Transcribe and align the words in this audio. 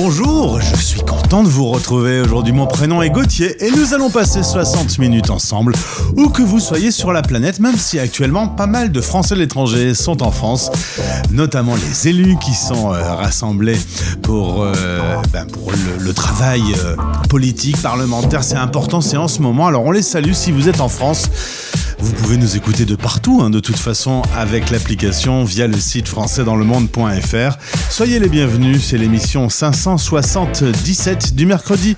Bonjour, 0.00 0.60
je 0.60 0.76
suis 0.76 1.00
content 1.00 1.42
de 1.42 1.48
vous 1.48 1.66
retrouver. 1.66 2.20
Aujourd'hui, 2.20 2.52
mon 2.52 2.68
prénom 2.68 3.02
est 3.02 3.10
Gauthier 3.10 3.64
et 3.64 3.72
nous 3.72 3.94
allons 3.94 4.10
passer 4.10 4.44
60 4.44 5.00
minutes 5.00 5.28
ensemble, 5.28 5.74
où 6.16 6.28
que 6.28 6.40
vous 6.40 6.60
soyez 6.60 6.92
sur 6.92 7.12
la 7.12 7.20
planète, 7.20 7.58
même 7.58 7.76
si 7.76 7.98
actuellement 7.98 8.46
pas 8.46 8.68
mal 8.68 8.92
de 8.92 9.00
Français 9.00 9.34
de 9.34 9.40
l'étranger 9.40 9.94
sont 9.94 10.22
en 10.22 10.30
France, 10.30 10.70
notamment 11.32 11.74
les 11.74 12.06
élus 12.06 12.36
qui 12.38 12.54
sont 12.54 12.94
euh, 12.94 13.12
rassemblés 13.12 13.76
pour, 14.22 14.62
euh, 14.62 15.16
ben, 15.32 15.48
pour 15.48 15.72
le, 15.72 16.12
travail 16.12 16.62
euh, 16.78 16.94
politique, 17.28 17.82
parlementaire. 17.82 18.44
C'est 18.44 18.54
important, 18.54 19.00
c'est 19.00 19.16
en 19.16 19.26
ce 19.26 19.42
moment. 19.42 19.66
Alors 19.66 19.84
on 19.84 19.90
les 19.90 20.02
salue 20.02 20.32
si 20.32 20.52
vous 20.52 20.68
êtes 20.68 20.80
en 20.80 20.88
France. 20.88 21.28
Vous 22.00 22.12
pouvez 22.12 22.36
nous 22.36 22.56
écouter 22.56 22.84
de 22.84 22.94
partout, 22.94 23.40
hein, 23.42 23.50
de 23.50 23.60
toute 23.60 23.76
façon, 23.76 24.22
avec 24.36 24.70
l'application 24.70 25.44
via 25.44 25.66
le 25.66 25.78
site 25.78 26.06
françaisdanslemonde.fr. 26.08 27.58
Soyez 27.90 28.20
les 28.20 28.28
bienvenus, 28.28 28.84
c'est 28.84 28.98
l'émission 28.98 29.48
577 29.48 31.34
du 31.34 31.46
mercredi 31.46 31.96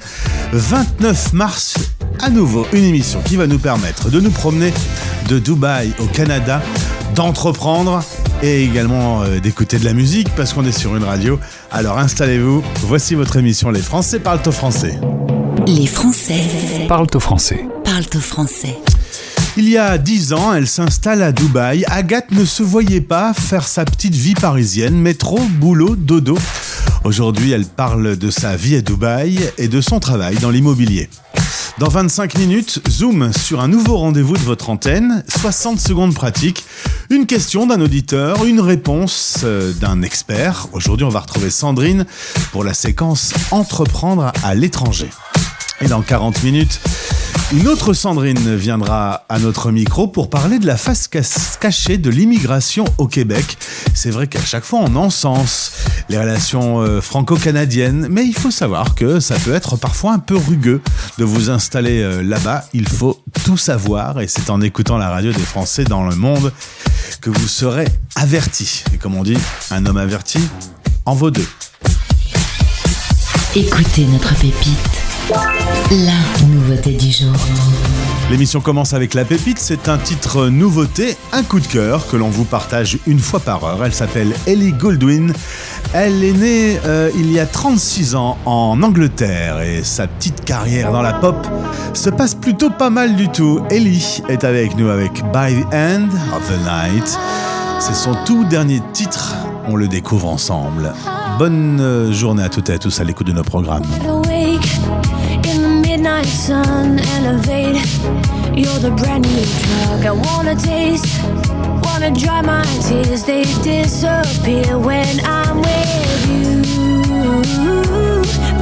29 0.52 1.32
mars. 1.34 1.74
À 2.18 2.30
nouveau, 2.30 2.66
une 2.72 2.84
émission 2.84 3.20
qui 3.24 3.36
va 3.36 3.46
nous 3.46 3.58
permettre 3.58 4.10
de 4.10 4.20
nous 4.20 4.30
promener 4.30 4.72
de 5.28 5.38
Dubaï 5.38 5.92
au 5.98 6.06
Canada, 6.06 6.62
d'entreprendre 7.14 8.02
et 8.42 8.64
également 8.64 9.22
euh, 9.22 9.38
d'écouter 9.38 9.78
de 9.78 9.84
la 9.84 9.92
musique 9.92 10.28
parce 10.34 10.52
qu'on 10.54 10.64
est 10.64 10.78
sur 10.78 10.96
une 10.96 11.04
radio. 11.04 11.38
Alors 11.70 11.98
installez-vous, 11.98 12.62
voici 12.82 13.14
votre 13.14 13.36
émission 13.36 13.70
Les 13.70 13.82
Français 13.82 14.18
parlent 14.18 14.40
au 14.46 14.52
français. 14.52 14.98
Les 15.66 15.86
Français 15.86 16.40
Parlent 16.88 17.06
au 17.14 17.20
français. 17.20 17.66
parlent 17.84 18.04
au 18.14 18.20
français. 18.20 18.78
Il 19.56 19.68
y 19.68 19.76
a 19.76 19.98
dix 19.98 20.32
ans, 20.32 20.54
elle 20.54 20.68
s'installe 20.68 21.22
à 21.22 21.32
Dubaï. 21.32 21.84
Agathe 21.88 22.30
ne 22.30 22.44
se 22.44 22.62
voyait 22.62 23.00
pas 23.00 23.34
faire 23.34 23.66
sa 23.66 23.84
petite 23.84 24.14
vie 24.14 24.34
parisienne, 24.34 24.94
métro, 24.94 25.40
boulot, 25.58 25.96
dodo. 25.96 26.38
Aujourd'hui, 27.02 27.50
elle 27.50 27.64
parle 27.64 28.16
de 28.16 28.30
sa 28.30 28.54
vie 28.54 28.76
à 28.76 28.80
Dubaï 28.80 29.38
et 29.58 29.66
de 29.66 29.80
son 29.80 29.98
travail 29.98 30.36
dans 30.36 30.50
l'immobilier. 30.50 31.10
Dans 31.78 31.88
25 31.88 32.38
minutes, 32.38 32.80
zoom 32.88 33.32
sur 33.32 33.60
un 33.60 33.68
nouveau 33.68 33.96
rendez-vous 33.96 34.34
de 34.34 34.42
votre 34.42 34.70
antenne, 34.70 35.24
60 35.28 35.80
secondes 35.80 36.14
pratiques, 36.14 36.64
une 37.08 37.26
question 37.26 37.66
d'un 37.66 37.80
auditeur, 37.80 38.44
une 38.44 38.60
réponse 38.60 39.40
euh, 39.44 39.72
d'un 39.72 40.02
expert. 40.02 40.68
Aujourd'hui, 40.72 41.04
on 41.04 41.10
va 41.10 41.20
retrouver 41.20 41.50
Sandrine 41.50 42.06
pour 42.52 42.62
la 42.62 42.74
séquence 42.74 43.32
Entreprendre 43.50 44.32
à 44.44 44.54
l'étranger. 44.54 45.08
Et 45.82 45.88
dans 45.88 46.02
40 46.02 46.42
minutes, 46.42 46.80
une 47.52 47.66
autre 47.66 47.94
Sandrine 47.94 48.54
viendra 48.54 49.24
à 49.28 49.38
notre 49.38 49.72
micro 49.72 50.06
pour 50.06 50.30
parler 50.30 50.58
de 50.58 50.66
la 50.66 50.76
face 50.76 51.08
cachée 51.08 51.98
de 51.98 52.10
l'immigration 52.10 52.84
au 52.98 53.08
Québec. 53.08 53.56
C'est 53.94 54.10
vrai 54.10 54.26
qu'à 54.26 54.42
chaque 54.42 54.62
fois 54.62 54.80
on 54.82 54.94
encense 54.94 55.72
les 56.08 56.18
relations 56.18 56.80
euh, 56.80 57.00
franco-canadiennes, 57.00 58.08
mais 58.10 58.24
il 58.24 58.34
faut 58.34 58.50
savoir 58.50 58.94
que 58.94 59.20
ça 59.20 59.36
peut 59.36 59.54
être 59.54 59.76
parfois 59.76 60.12
un 60.12 60.18
peu 60.18 60.36
rugueux 60.36 60.82
de 61.18 61.24
vous 61.24 61.50
installer 61.50 62.02
euh, 62.02 62.22
là-bas. 62.22 62.66
Il 62.72 62.88
faut 62.88 63.20
tout 63.44 63.56
savoir 63.56 64.20
et 64.20 64.28
c'est 64.28 64.50
en 64.50 64.60
écoutant 64.60 64.98
la 64.98 65.08
radio 65.08 65.32
des 65.32 65.40
Français 65.40 65.84
dans 65.84 66.08
le 66.08 66.14
monde 66.14 66.52
que 67.20 67.30
vous 67.30 67.48
serez 67.48 67.88
averti. 68.16 68.84
Et 68.94 68.98
comme 68.98 69.16
on 69.16 69.24
dit, 69.24 69.38
un 69.70 69.86
homme 69.86 69.96
averti 69.96 70.38
en 71.04 71.14
vaut 71.14 71.30
deux. 71.30 71.48
Écoutez 73.56 74.04
notre 74.04 74.34
pépite. 74.34 75.09
La 75.90 76.46
nouveauté 76.46 76.92
du 76.92 77.10
jour. 77.10 77.34
L'émission 78.30 78.60
commence 78.60 78.94
avec 78.94 79.14
La 79.14 79.24
Pépite, 79.24 79.58
c'est 79.58 79.88
un 79.88 79.98
titre 79.98 80.46
nouveauté, 80.46 81.16
un 81.32 81.42
coup 81.42 81.60
de 81.60 81.66
cœur 81.66 82.06
que 82.08 82.16
l'on 82.16 82.28
vous 82.28 82.44
partage 82.44 82.98
une 83.06 83.18
fois 83.18 83.40
par 83.40 83.64
heure. 83.64 83.84
Elle 83.84 83.92
s'appelle 83.92 84.32
Ellie 84.46 84.72
Goldwyn. 84.72 85.32
Elle 85.92 86.22
est 86.24 86.32
née 86.32 86.80
euh, 86.86 87.10
il 87.16 87.30
y 87.32 87.40
a 87.40 87.46
36 87.46 88.14
ans 88.14 88.38
en 88.46 88.82
Angleterre 88.82 89.60
et 89.60 89.82
sa 89.82 90.06
petite 90.06 90.44
carrière 90.44 90.92
dans 90.92 91.02
la 91.02 91.12
pop 91.12 91.46
se 91.92 92.10
passe 92.10 92.34
plutôt 92.34 92.70
pas 92.70 92.90
mal 92.90 93.16
du 93.16 93.28
tout. 93.28 93.60
Ellie 93.70 94.22
est 94.28 94.44
avec 94.44 94.76
nous 94.76 94.88
avec 94.88 95.12
By 95.32 95.54
the 95.54 95.74
End 95.74 96.08
of 96.34 96.48
the 96.48 96.60
Night. 96.64 97.18
C'est 97.80 97.94
son 97.94 98.14
tout 98.26 98.44
dernier 98.44 98.80
titre, 98.92 99.34
on 99.66 99.74
le 99.74 99.88
découvre 99.88 100.28
ensemble. 100.28 100.92
Bonne 101.38 101.80
euh, 101.80 102.12
journée 102.12 102.42
à 102.42 102.48
toutes 102.48 102.70
et 102.70 102.74
à 102.74 102.78
tous 102.78 103.00
à 103.00 103.04
l'écoute 103.04 103.26
de 103.26 103.32
nos 103.32 103.42
programmes. 103.42 103.82
Awake 104.60 105.46
in 105.46 105.62
the 105.62 105.68
midnight 105.68 106.26
sun 106.26 106.98
elevate. 107.16 107.76
You're 108.56 108.78
the 108.78 108.90
brand 108.96 109.24
new 109.24 109.44
drug 109.62 110.06
i 110.06 110.12
wanna 110.12 110.54
taste. 110.54 111.22
Wanna 111.84 112.10
dry 112.10 112.42
my 112.42 112.64
tears 112.86 113.24
they 113.24 113.44
disappear 113.62 114.78
when 114.78 115.20
i'm 115.24 115.58
with 115.58 116.28
you. 116.30 116.62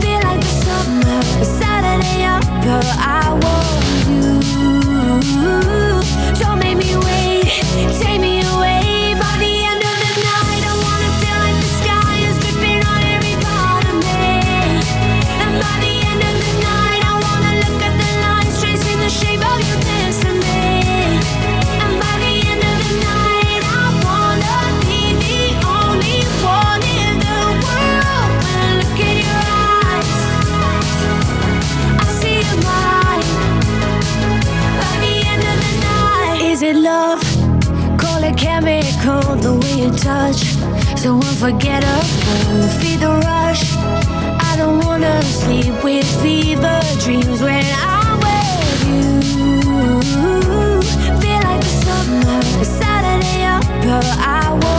Feel 0.00 0.20
like 0.28 0.40
the 0.40 0.54
summer 0.64 1.20
a 1.40 1.44
saturday 1.44 2.24
upper 2.24 2.82
i 2.98 3.32
want 3.42 3.84
you 4.08 4.40
don't 6.40 6.58
make 6.58 6.78
me 6.78 6.96
wait 6.96 7.44
take 8.00 8.20
me 8.20 8.37
it 36.68 36.76
love? 36.76 37.22
Call 37.98 38.22
it 38.22 38.36
chemical, 38.36 39.22
the 39.36 39.54
way 39.60 39.84
you 39.84 39.90
touch. 39.90 40.40
So 41.00 41.14
unforgettable, 41.14 42.68
feed 42.78 43.00
the 43.00 43.12
rush. 43.24 43.62
I 44.50 44.54
don't 44.58 44.84
wanna 44.84 45.22
sleep 45.22 45.82
with 45.82 46.06
fever 46.22 46.80
dreams 47.04 47.40
when 47.40 47.64
I'm 47.74 48.18
with 48.26 48.86
you. 48.88 49.20
Feel 51.20 51.40
like 51.48 51.62
the 51.66 51.74
summer, 51.84 52.42
Saturday 52.64 53.44
upper. 53.44 54.02
I 54.20 54.50
want 54.62 54.77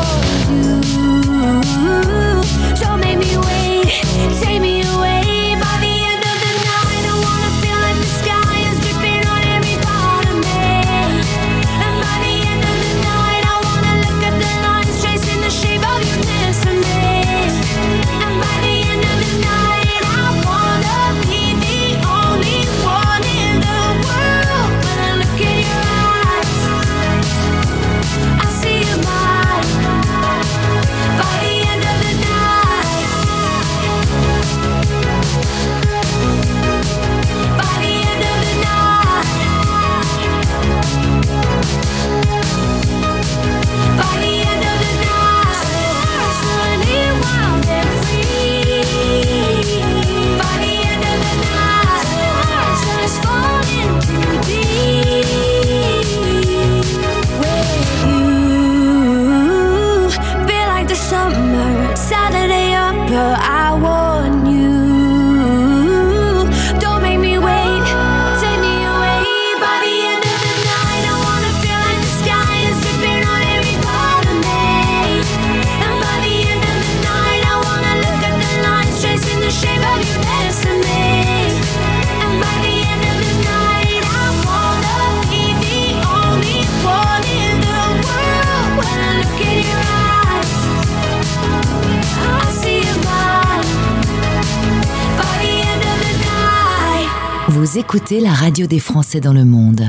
Vous 97.72 97.78
écoutez 97.78 98.20
la 98.20 98.32
radio 98.32 98.66
des 98.66 98.80
Français 98.80 99.20
dans 99.20 99.34
le 99.34 99.46
monde. 99.46 99.82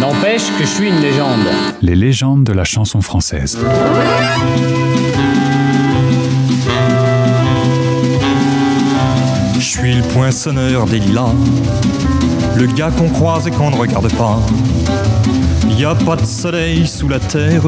N'empêche 0.00 0.42
que 0.58 0.64
je 0.64 0.68
suis 0.68 0.88
une 0.88 1.00
légende. 1.00 1.46
Les 1.80 1.94
légendes 1.94 2.42
de 2.42 2.52
la 2.52 2.64
chanson 2.64 3.00
française. 3.00 3.56
Je 9.54 9.60
suis 9.60 9.94
le 9.94 10.02
poinçonneur 10.12 10.86
des 10.86 10.98
lilas, 10.98 11.32
le 12.56 12.66
gars 12.66 12.90
qu'on 12.90 13.10
croise 13.10 13.46
et 13.46 13.52
qu'on 13.52 13.70
ne 13.70 13.76
regarde 13.76 14.12
pas. 14.16 14.40
Y 15.78 15.84
a 15.84 15.94
pas 15.94 16.16
de 16.16 16.26
soleil 16.26 16.88
sous 16.88 17.08
la 17.08 17.20
terre, 17.20 17.62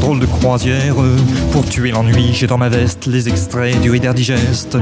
drôle 0.00 0.18
de 0.18 0.26
croisière. 0.26 0.96
Pour 1.52 1.64
tuer 1.64 1.92
l'ennui, 1.92 2.32
j'ai 2.32 2.48
dans 2.48 2.58
ma 2.58 2.68
veste 2.68 3.06
les 3.06 3.28
extraits 3.28 3.80
du 3.80 3.90
Reader 3.92 4.14
Digest. 4.14 4.76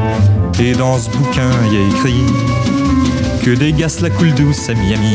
Et 0.60 0.72
dans 0.72 0.96
ce 0.96 1.10
bouquin, 1.10 1.50
y 1.70 1.76
a 1.76 1.88
écrit 1.88 2.85
que 3.46 3.52
des 3.52 3.72
gars 3.72 3.86
la 4.02 4.10
coule 4.10 4.34
douce 4.34 4.68
à 4.68 4.74
Miami. 4.74 5.14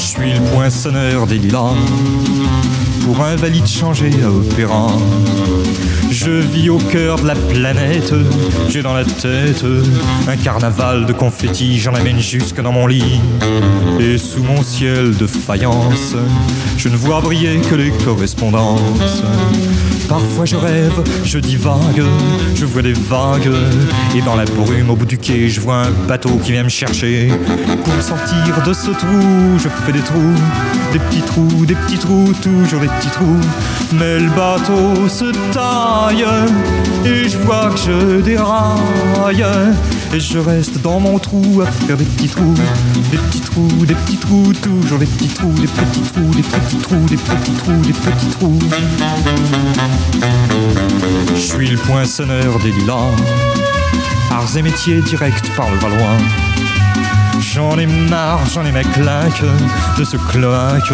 Je 0.00 0.06
suis 0.06 0.32
le 0.32 0.40
poinçonneur 0.54 1.26
des 1.26 1.36
lilas 1.36 1.74
Pour 3.04 3.22
un 3.22 3.36
valide 3.36 3.66
changé 3.66 4.10
à 4.24 4.30
opéra 4.30 4.86
Je 6.22 6.32
vis 6.32 6.68
au 6.68 6.76
cœur 6.76 7.18
de 7.18 7.26
la 7.26 7.34
planète. 7.34 8.12
J'ai 8.68 8.82
dans 8.82 8.92
la 8.92 9.06
tête 9.06 9.64
Un 10.28 10.36
carnaval 10.36 11.06
de 11.06 11.14
confettis. 11.14 11.78
J'en 11.78 11.94
amène 11.94 12.20
jusque 12.20 12.60
dans 12.60 12.72
mon 12.72 12.86
lit. 12.86 13.20
Et 13.98 14.18
sous 14.18 14.42
mon 14.42 14.62
ciel 14.62 15.16
de 15.16 15.26
faïence 15.26 16.14
Je 16.76 16.90
ne 16.90 16.96
vois 16.96 17.22
briller 17.22 17.58
que 17.62 17.74
les 17.74 17.90
correspondances. 18.04 19.22
Parfois 20.10 20.44
je 20.44 20.56
rêve, 20.56 21.04
je 21.24 21.38
divague, 21.38 22.02
je 22.56 22.64
vois 22.64 22.82
des 22.82 22.94
vagues, 22.94 23.52
et 24.12 24.20
dans 24.20 24.34
la 24.34 24.44
brume 24.44 24.90
au 24.90 24.96
bout 24.96 25.06
du 25.06 25.16
quai, 25.16 25.48
je 25.48 25.60
vois 25.60 25.84
un 25.84 25.90
bateau 26.08 26.30
qui 26.42 26.50
vient 26.50 26.64
me 26.64 26.68
chercher. 26.68 27.28
Pour 27.84 28.02
sortir 28.02 28.60
de 28.66 28.72
ce 28.72 28.90
trou, 28.90 29.56
je 29.58 29.68
fais 29.68 29.92
des 29.92 30.00
trous, 30.00 30.34
des 30.92 30.98
petits 30.98 31.22
trous, 31.22 31.64
des 31.64 31.76
petits 31.76 31.98
trous, 31.98 32.32
toujours 32.42 32.80
des 32.80 32.88
petits 32.88 33.10
trous. 33.10 33.40
Mais 33.92 34.18
le 34.18 34.30
bateau 34.30 35.08
se 35.08 35.26
taille, 35.52 36.09
et 36.12 37.28
je 37.28 37.38
vois 37.38 37.70
que 37.70 37.78
je 37.78 38.20
déraille, 38.20 39.44
et 40.12 40.18
je 40.18 40.38
reste 40.38 40.80
dans 40.82 40.98
mon 40.98 41.18
trou 41.18 41.62
à 41.62 41.66
faire 41.66 41.96
des 41.96 42.04
petits 42.04 42.28
trous, 42.28 42.54
des 43.12 43.16
petits 43.16 43.40
trous, 43.40 43.86
des 43.86 43.94
petits 43.94 44.16
trous, 44.16 44.52
toujours 44.52 44.98
des 44.98 45.06
petits 45.06 45.28
trous, 45.28 45.52
des 45.52 45.68
petits 45.68 46.00
trous, 46.00 46.30
des 46.34 46.42
petits 46.42 46.76
trous, 46.78 47.06
des 47.06 47.16
petits 47.16 47.52
trous, 47.52 47.80
des 47.82 47.92
petits 47.92 48.26
trous. 48.38 48.58
Je 51.34 51.40
suis 51.40 51.68
le 51.68 51.76
poinçonneur 51.76 52.58
des 52.58 52.72
lilas, 52.72 53.10
arts 54.32 54.56
et 54.56 54.62
métiers 54.62 55.00
directs 55.02 55.54
par 55.54 55.70
le 55.70 55.76
Valois. 55.78 56.49
J'en 57.40 57.78
ai 57.78 57.86
marre, 57.86 58.40
j'en 58.52 58.64
ai 58.64 58.72
ma 58.72 58.82
claque 58.82 59.42
de 59.98 60.04
ce 60.04 60.16
cloaque. 60.16 60.92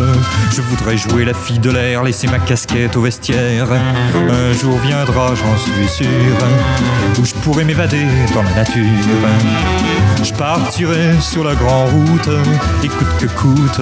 Je 0.50 0.62
voudrais 0.62 0.96
jouer 0.96 1.24
la 1.24 1.34
fille 1.34 1.58
de 1.58 1.70
l'air, 1.70 2.02
laisser 2.02 2.28
ma 2.28 2.38
casquette 2.38 2.96
au 2.96 3.02
vestiaire. 3.02 3.66
Un 3.72 4.52
jour 4.52 4.78
viendra, 4.78 5.34
j'en 5.34 5.56
suis 5.58 5.88
sûr, 5.88 6.06
où 7.18 7.24
je 7.24 7.34
pourrai 7.34 7.64
m'évader 7.64 8.06
dans 8.32 8.42
la 8.42 8.54
nature. 8.54 8.82
Je 10.22 10.32
partirai 10.32 11.20
sur 11.20 11.44
la 11.44 11.54
grande 11.54 11.90
route, 11.90 12.30
et 12.82 12.88
coûte 12.88 13.16
que 13.18 13.26
coûte. 13.26 13.80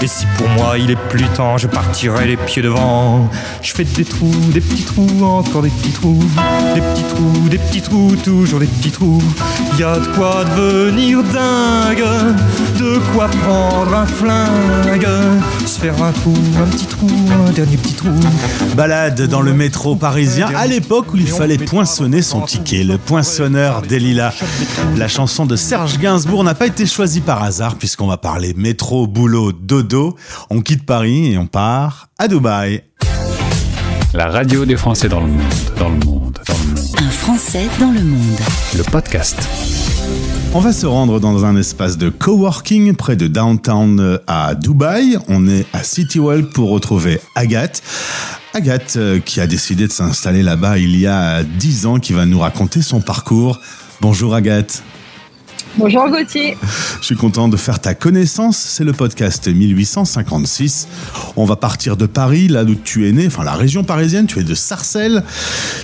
Et 0.00 0.06
si 0.06 0.26
pour 0.38 0.48
moi 0.48 0.78
il 0.78 0.90
est 0.90 1.08
plus 1.08 1.26
temps, 1.28 1.58
je 1.58 1.66
partirai 1.66 2.26
les 2.26 2.36
pieds 2.36 2.62
devant. 2.62 3.30
Je 3.60 3.72
fais 3.72 3.84
des 3.84 4.04
trous, 4.04 4.34
des 4.52 4.60
petits 4.60 4.84
trous, 4.84 5.22
encore 5.22 5.62
des 5.62 5.70
petits 5.70 5.92
trous, 5.92 6.24
des 6.74 6.80
petits 6.80 7.04
trous, 7.04 7.48
des 7.48 7.58
petits 7.58 7.82
trous, 7.82 8.16
toujours 8.24 8.60
des 8.60 8.66
petits 8.66 8.90
trous. 8.90 9.22
Y 9.78 9.82
a 9.82 9.98
de 9.98 10.06
quoi 10.16 10.44
devenir 10.56 11.22
dingue, 11.22 12.03
de 12.78 12.98
quoi 13.12 13.28
prendre 13.28 13.94
un 13.94 14.06
flingue, 14.06 15.06
se 15.66 15.78
faire 15.78 16.02
un 16.02 16.12
trou, 16.12 16.34
un 16.62 16.66
petit 16.66 16.86
trou, 16.86 17.08
un 17.46 17.50
dernier 17.52 17.76
petit 17.76 17.94
trou. 17.94 18.10
Balade 18.76 19.22
dans 19.22 19.40
le 19.40 19.52
métro 19.52 19.96
parisien 19.96 20.48
à 20.54 20.66
l'époque 20.66 21.12
où 21.12 21.16
il 21.16 21.26
fallait 21.26 21.58
poinçonner 21.58 22.22
son 22.22 22.42
ticket, 22.42 22.84
le 22.84 22.98
poinçonneur 22.98 23.82
des 23.82 23.98
lilas. 23.98 24.34
La 24.96 25.08
chanson 25.08 25.46
de 25.46 25.56
Serge 25.56 25.98
Gainsbourg 25.98 26.44
n'a 26.44 26.54
pas 26.54 26.66
été 26.66 26.86
choisie 26.86 27.20
par 27.20 27.42
hasard 27.42 27.76
puisqu'on 27.76 28.06
va 28.06 28.16
parler 28.16 28.54
métro, 28.56 29.06
boulot, 29.06 29.52
dodo. 29.52 30.16
On 30.50 30.60
quitte 30.60 30.84
Paris 30.84 31.32
et 31.32 31.38
on 31.38 31.46
part 31.46 32.08
à 32.18 32.28
Dubaï. 32.28 32.82
La 34.12 34.28
radio 34.28 34.64
des 34.64 34.76
Français 34.76 35.08
dans 35.08 35.20
le 35.20 35.26
monde, 35.26 35.42
dans 35.78 35.88
le 35.88 35.96
monde, 36.04 36.38
dans 36.46 36.54
le 36.54 36.74
monde. 36.74 36.88
Un 36.98 37.10
Français 37.10 37.68
dans 37.80 37.90
le 37.90 38.02
monde. 38.02 38.38
Le 38.76 38.82
podcast. 38.84 39.48
On 40.56 40.60
va 40.60 40.72
se 40.72 40.86
rendre 40.86 41.18
dans 41.18 41.44
un 41.44 41.56
espace 41.56 41.98
de 41.98 42.10
coworking 42.10 42.94
près 42.94 43.16
de 43.16 43.26
downtown 43.26 43.98
euh, 43.98 44.18
à 44.28 44.54
Dubaï. 44.54 45.18
On 45.26 45.48
est 45.48 45.66
à 45.72 45.82
City 45.82 46.20
World 46.20 46.50
pour 46.50 46.70
retrouver 46.70 47.20
Agathe. 47.34 47.82
Agathe 48.52 48.94
euh, 48.96 49.18
qui 49.18 49.40
a 49.40 49.48
décidé 49.48 49.88
de 49.88 49.92
s'installer 49.92 50.44
là-bas 50.44 50.78
il 50.78 50.96
y 50.96 51.08
a 51.08 51.42
10 51.42 51.86
ans, 51.86 51.98
qui 51.98 52.12
va 52.12 52.24
nous 52.24 52.38
raconter 52.38 52.82
son 52.82 53.00
parcours. 53.00 53.60
Bonjour 54.00 54.32
Agathe. 54.32 54.84
Bonjour 55.76 56.08
Gauthier. 56.08 56.56
Je 57.00 57.04
suis 57.04 57.16
content 57.16 57.48
de 57.48 57.56
faire 57.56 57.80
ta 57.80 57.94
connaissance. 57.94 58.56
C'est 58.56 58.84
le 58.84 58.92
podcast 58.92 59.48
1856. 59.48 60.86
On 61.34 61.44
va 61.44 61.56
partir 61.56 61.96
de 61.96 62.06
Paris, 62.06 62.46
là 62.46 62.62
où 62.62 62.76
tu 62.76 63.08
es 63.08 63.12
né, 63.12 63.26
enfin 63.26 63.42
la 63.42 63.54
région 63.54 63.82
parisienne. 63.82 64.28
Tu 64.28 64.38
es 64.38 64.44
de 64.44 64.54
Sarcelles. 64.54 65.24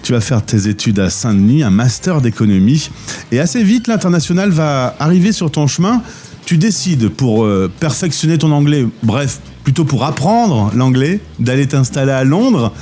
Tu 0.05 0.13
vas 0.13 0.21
faire 0.21 0.45
tes 0.45 0.69
études 0.69 1.01
à 1.01 1.11
Saint-Denis, 1.11 1.65
un 1.65 1.71
master 1.71 2.21
d'économie. 2.21 2.89
Et 3.33 3.41
assez 3.41 3.65
vite, 3.65 3.89
l'international 3.89 4.51
va 4.51 4.95
arriver 5.01 5.33
sur 5.33 5.51
ton 5.51 5.67
chemin. 5.67 6.03
Tu 6.47 6.57
décides 6.57 7.09
pour 7.09 7.45
euh, 7.45 7.69
perfectionner 7.81 8.39
ton 8.39 8.53
anglais, 8.53 8.87
bref, 9.03 9.41
plutôt 9.65 9.85
pour 9.85 10.05
apprendre 10.05 10.71
l'anglais, 10.73 11.19
d'aller 11.41 11.67
t'installer 11.67 12.13
à 12.13 12.23
Londres. 12.23 12.73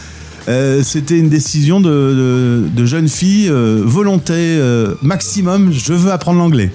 Euh, 0.49 0.83
C'était 0.83 1.19
une 1.19 1.31
décision 1.31 1.81
de, 1.81 2.69
jeune 2.85 3.09
fille, 3.09 3.49
euh, 3.49 3.81
volonté 3.83 4.61
maximum, 5.00 5.73
je 5.73 5.95
veux 5.95 6.12
apprendre 6.12 6.38
l'anglais. 6.38 6.71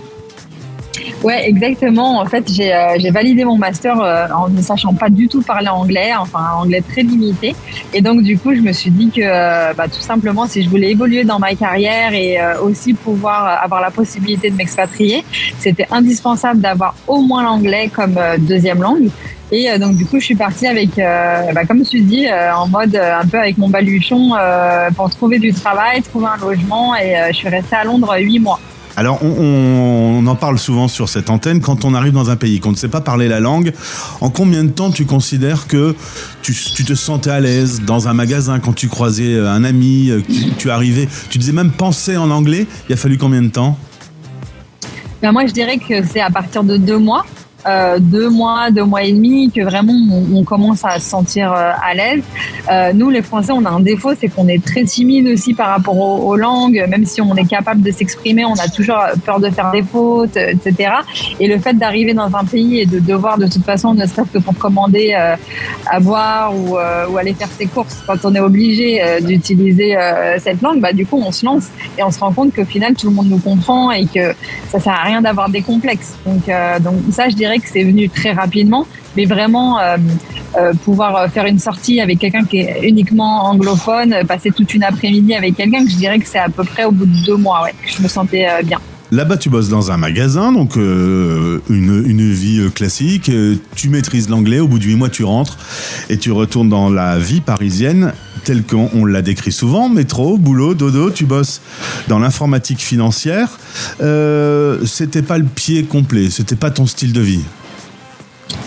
Ouais, 1.24 1.48
exactement. 1.48 2.20
En 2.20 2.26
fait, 2.26 2.52
j'ai 2.52 2.74
euh, 2.74 3.12
validé 3.12 3.46
mon 3.46 3.58
master 3.58 4.00
euh, 4.02 4.28
en 4.36 4.50
ne 4.50 4.62
sachant 4.62 4.94
pas 4.94 5.10
du 5.10 5.30
tout 5.30 5.42
parler 5.42 5.70
anglais, 5.70 6.12
enfin 6.20 6.40
anglais 6.58 6.82
très 6.82 7.02
limité. 7.02 7.56
Et 7.94 8.02
donc, 8.02 8.22
du 8.22 8.38
coup, 8.38 8.54
je 8.54 8.60
me 8.60 8.74
suis 8.74 8.92
dit 8.92 9.10
que 9.10 9.22
euh, 9.24 9.74
bah, 9.74 9.88
tout 9.88 10.02
simplement, 10.02 10.48
si 10.48 10.64
je 10.64 10.70
voulais 10.70 10.92
évoluer 10.92 11.24
dans 11.24 11.40
ma 11.40 11.56
carrière 11.56 12.14
et 12.14 12.42
euh, 12.42 12.60
aussi 12.62 12.94
pouvoir 12.94 13.46
euh, 13.46 13.64
avoir 13.64 13.80
la 13.80 13.90
possibilité 13.90 14.50
de 14.50 14.56
m'expatrier, 14.56 15.24
c'était 15.60 15.88
indispensable 15.92 16.60
d'avoir 16.60 16.94
au 17.08 17.22
moins 17.22 17.42
l'anglais 17.44 17.90
comme 17.94 18.20
deuxième 18.40 18.82
langue. 18.82 19.10
Et 19.56 19.78
donc, 19.78 19.96
du 19.96 20.06
coup, 20.06 20.20
je 20.20 20.26
suis 20.26 20.36
partie 20.36 20.66
avec, 20.66 20.98
euh, 20.98 21.54
bah, 21.54 21.64
comme 21.66 21.86
suis 21.86 22.02
dit, 22.02 22.28
euh, 22.28 22.56
en 22.56 22.68
mode 22.68 22.96
euh, 22.96 23.20
un 23.20 23.28
peu 23.28 23.38
avec 23.38 23.58
mon 23.60 23.70
baluchon 23.70 24.32
pour 24.96 25.10
trouver 25.12 25.38
du 25.38 25.54
travail, 25.54 26.02
trouver 26.02 26.26
un 26.26 26.38
logement. 26.38 26.96
Et 26.96 27.16
je 27.30 27.34
suis 27.34 27.50
restée 27.50 27.76
à 27.76 27.84
Londres 27.84 28.16
huit 28.18 28.40
mois. 28.40 28.60
Alors, 28.96 29.24
on, 29.24 30.24
en 30.26 30.36
parle 30.36 30.60
souvent 30.60 30.88
sur 30.88 31.10
cette 31.10 31.30
antenne 31.30 31.62
quand 31.62 31.84
on 31.84 31.94
arrive 31.94 32.14
dans 32.14 32.30
un 32.30 32.36
pays 32.36 32.60
qu'on 32.60 32.72
ne 32.72 32.76
sait 32.76 32.88
pas 32.88 33.02
parler 33.02 33.28
la 33.28 33.40
langue. 33.40 33.74
En 34.22 34.30
combien 34.30 34.64
de 34.64 34.70
temps 34.70 34.92
tu 34.92 35.06
considères 35.06 35.68
que 35.68 35.96
tu, 36.42 36.54
te 36.54 36.94
sentais 36.94 37.32
à 37.32 37.40
l'aise 37.40 37.82
dans 37.82 38.08
un 38.08 38.14
magasin 38.14 38.60
quand 38.60 38.74
tu 38.74 38.88
croisais 38.88 39.34
euh, 39.34 39.52
un 39.52 39.64
ami, 39.64 40.10
euh, 40.10 40.22
tu, 40.22 40.52
tu 40.58 40.70
arrivais, 40.70 41.08
tu 41.30 41.38
disais 41.40 41.54
même 41.54 41.72
penser 41.72 42.18
en 42.18 42.30
anglais 42.30 42.68
Il 42.88 42.94
a 42.94 42.98
fallu 42.98 43.18
combien 43.18 43.42
de 43.42 43.50
temps? 43.50 43.78
Ben 45.22 45.32
moi, 45.32 45.46
je 45.48 45.54
dirais 45.54 45.78
que 45.78 46.06
c'est 46.06 46.22
à 46.22 46.30
partir 46.30 46.64
de 46.64 46.78
deux 46.78 46.98
mois. 47.00 47.26
Euh, 47.66 47.98
deux 48.00 48.30
mois, 48.30 48.72
deux 48.72 48.84
mois 48.84 49.04
et 49.04 49.12
demi 49.14 49.50
que 49.50 49.62
vraiment 49.62 49.94
on, 50.34 50.44
commence 50.44 50.84
à 50.84 51.00
se 51.00 51.10
sentir 51.10 51.54
euh, 51.54 51.72
à 51.82 51.94
l'aise. 51.94 52.22
Euh, 52.70 52.92
nous, 52.94 53.10
les 53.10 53.22
Français, 53.22 53.54
on 53.54 53.64
a 53.64 53.70
un 53.70 53.80
défaut, 53.80 54.12
c'est 54.20 54.28
qu'on 54.28 54.48
est 54.50 54.64
très 54.64 54.84
timide 54.84 55.28
aussi 55.28 55.54
par 55.54 55.70
rapport 55.70 55.98
aux, 55.98 56.36
langues. 56.36 56.86
Même 56.90 57.06
si 57.06 57.22
on 57.22 57.36
est 57.36 57.48
capable 57.48 57.82
de 57.82 57.92
s'exprimer, 57.92 58.44
on 58.44 58.54
a 58.54 58.68
toujours 58.68 58.98
peur 59.26 59.40
de 59.40 59.50
faire 59.50 59.72
des 59.72 59.84
fautes, 59.84 60.36
etc. 60.36 60.92
Et 61.40 61.48
le 61.48 61.58
fait 61.60 61.74
d'arriver 61.74 62.14
dans 62.14 62.36
un 62.36 62.44
pays 62.44 62.82
et 62.82 62.86
de 62.86 63.00
devoir 63.00 63.38
de 63.38 63.48
toute 63.48 63.64
façon, 63.64 63.94
ne 63.94 64.06
serait-ce 64.06 64.32
que 64.32 64.40
pour 64.40 64.58
commander 64.58 65.14
à 65.14 66.00
boire 66.00 66.54
ou, 66.56 66.78
aller 67.18 67.34
faire 67.34 67.50
ses 67.58 67.68
courses, 67.68 68.04
quand 68.06 68.26
on 68.26 68.36
est 68.36 68.40
obligé 68.40 69.02
d'utiliser 69.22 69.96
cette 70.40 70.62
langue, 70.62 70.82
bah, 70.82 70.92
du 70.92 71.06
coup, 71.06 71.22
on 71.26 71.32
se 71.32 71.46
lance 71.46 71.70
et 71.98 72.04
on 72.04 72.12
se 72.12 72.20
rend 72.20 72.32
compte 72.32 72.54
qu'au 72.54 72.66
final, 72.66 72.96
tout 72.96 73.10
le 73.10 73.16
monde 73.16 73.30
nous 73.30 73.40
comprend 73.40 73.92
et 73.92 74.06
que 74.06 74.34
ça 74.70 74.80
sert 74.80 74.94
à 74.94 75.04
rien 75.04 75.22
d'avoir 75.22 75.50
des 75.50 75.62
complexes. 75.62 76.16
Donc, 76.26 76.50
donc 76.82 76.96
ça, 77.12 77.30
je 77.30 77.36
dirais 77.36 77.53
que 77.60 77.68
c'est 77.72 77.84
venu 77.84 78.10
très 78.10 78.32
rapidement, 78.32 78.86
mais 79.16 79.26
vraiment 79.26 79.80
euh, 79.80 79.98
euh, 80.58 80.74
pouvoir 80.84 81.30
faire 81.32 81.46
une 81.46 81.60
sortie 81.60 82.00
avec 82.00 82.20
quelqu'un 82.20 82.46
qui 82.46 82.60
est 82.60 82.82
uniquement 82.84 83.46
anglophone, 83.46 84.14
euh, 84.14 84.24
passer 84.24 84.52
toute 84.52 84.74
une 84.74 84.84
après-midi 84.84 85.34
avec 85.34 85.56
quelqu'un, 85.56 85.84
que 85.86 85.92
je 85.92 85.98
dirais 85.98 86.20
que 86.20 86.28
c'est 86.28 86.40
à 86.40 86.50
peu 86.50 86.64
près 86.64 86.86
au 86.86 86.92
bout 86.92 87.06
de 87.06 87.26
deux 87.26 87.38
mois, 87.38 87.64
ouais, 87.64 87.74
que 87.84 87.92
je 87.92 88.02
me 88.02 88.08
sentais 88.08 88.48
euh, 88.48 88.64
bien. 88.64 88.80
Là-bas, 89.12 89.38
tu 89.38 89.50
bosses 89.50 89.70
dans 89.70 89.92
un 89.92 89.98
magasin, 89.98 90.52
donc 90.52 90.76
euh, 90.76 91.60
une, 91.70 92.04
une 92.08 92.32
vie 92.32 92.62
euh, 92.62 92.70
classique. 92.70 93.30
Euh, 93.30 93.58
Tu 93.76 93.90
maîtrises 93.90 94.28
l'anglais. 94.28 94.60
Au 94.60 94.68
bout 94.68 94.80
de 94.80 94.86
huit 94.86 94.96
mois, 94.96 95.10
tu 95.10 95.24
rentres 95.24 95.58
et 96.10 96.18
tu 96.18 96.32
retournes 96.32 96.70
dans 96.70 96.90
la 96.90 97.20
vie 97.20 97.42
parisienne 97.42 98.14
telle 98.44 98.64
qu'on 98.64 98.90
on 98.94 99.06
l'a 99.06 99.22
décrit 99.22 99.52
souvent. 99.52 99.90
Métro, 99.90 100.38
boulot, 100.38 100.74
dodo. 100.74 101.10
Tu 101.10 101.26
bosses 101.26 101.62
dans 102.08 102.20
l'informatique 102.20 102.80
financière. 102.80 103.58
Euh, 104.02 104.86
c'était 104.86 105.22
pas 105.22 105.38
le 105.38 105.46
pied 105.46 105.84
complet. 105.84 106.30
C'était 106.30 106.56
pas 106.56 106.72
ton 106.72 106.86
style 106.86 107.14
de 107.14 107.22
vie. 107.22 107.44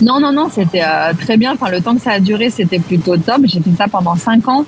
Non, 0.01 0.19
non, 0.19 0.31
non, 0.31 0.47
c'était 0.51 0.83
euh, 0.83 1.13
très 1.19 1.37
bien. 1.37 1.53
Enfin, 1.53 1.71
le 1.71 1.81
temps 1.81 1.95
que 1.95 2.01
ça 2.01 2.11
a 2.11 2.19
duré, 2.19 2.49
c'était 2.49 2.79
plutôt 2.79 3.17
top. 3.17 3.41
J'ai 3.45 3.59
fait 3.61 3.75
ça 3.77 3.87
pendant 3.87 4.15
cinq 4.15 4.47
ans, 4.47 4.65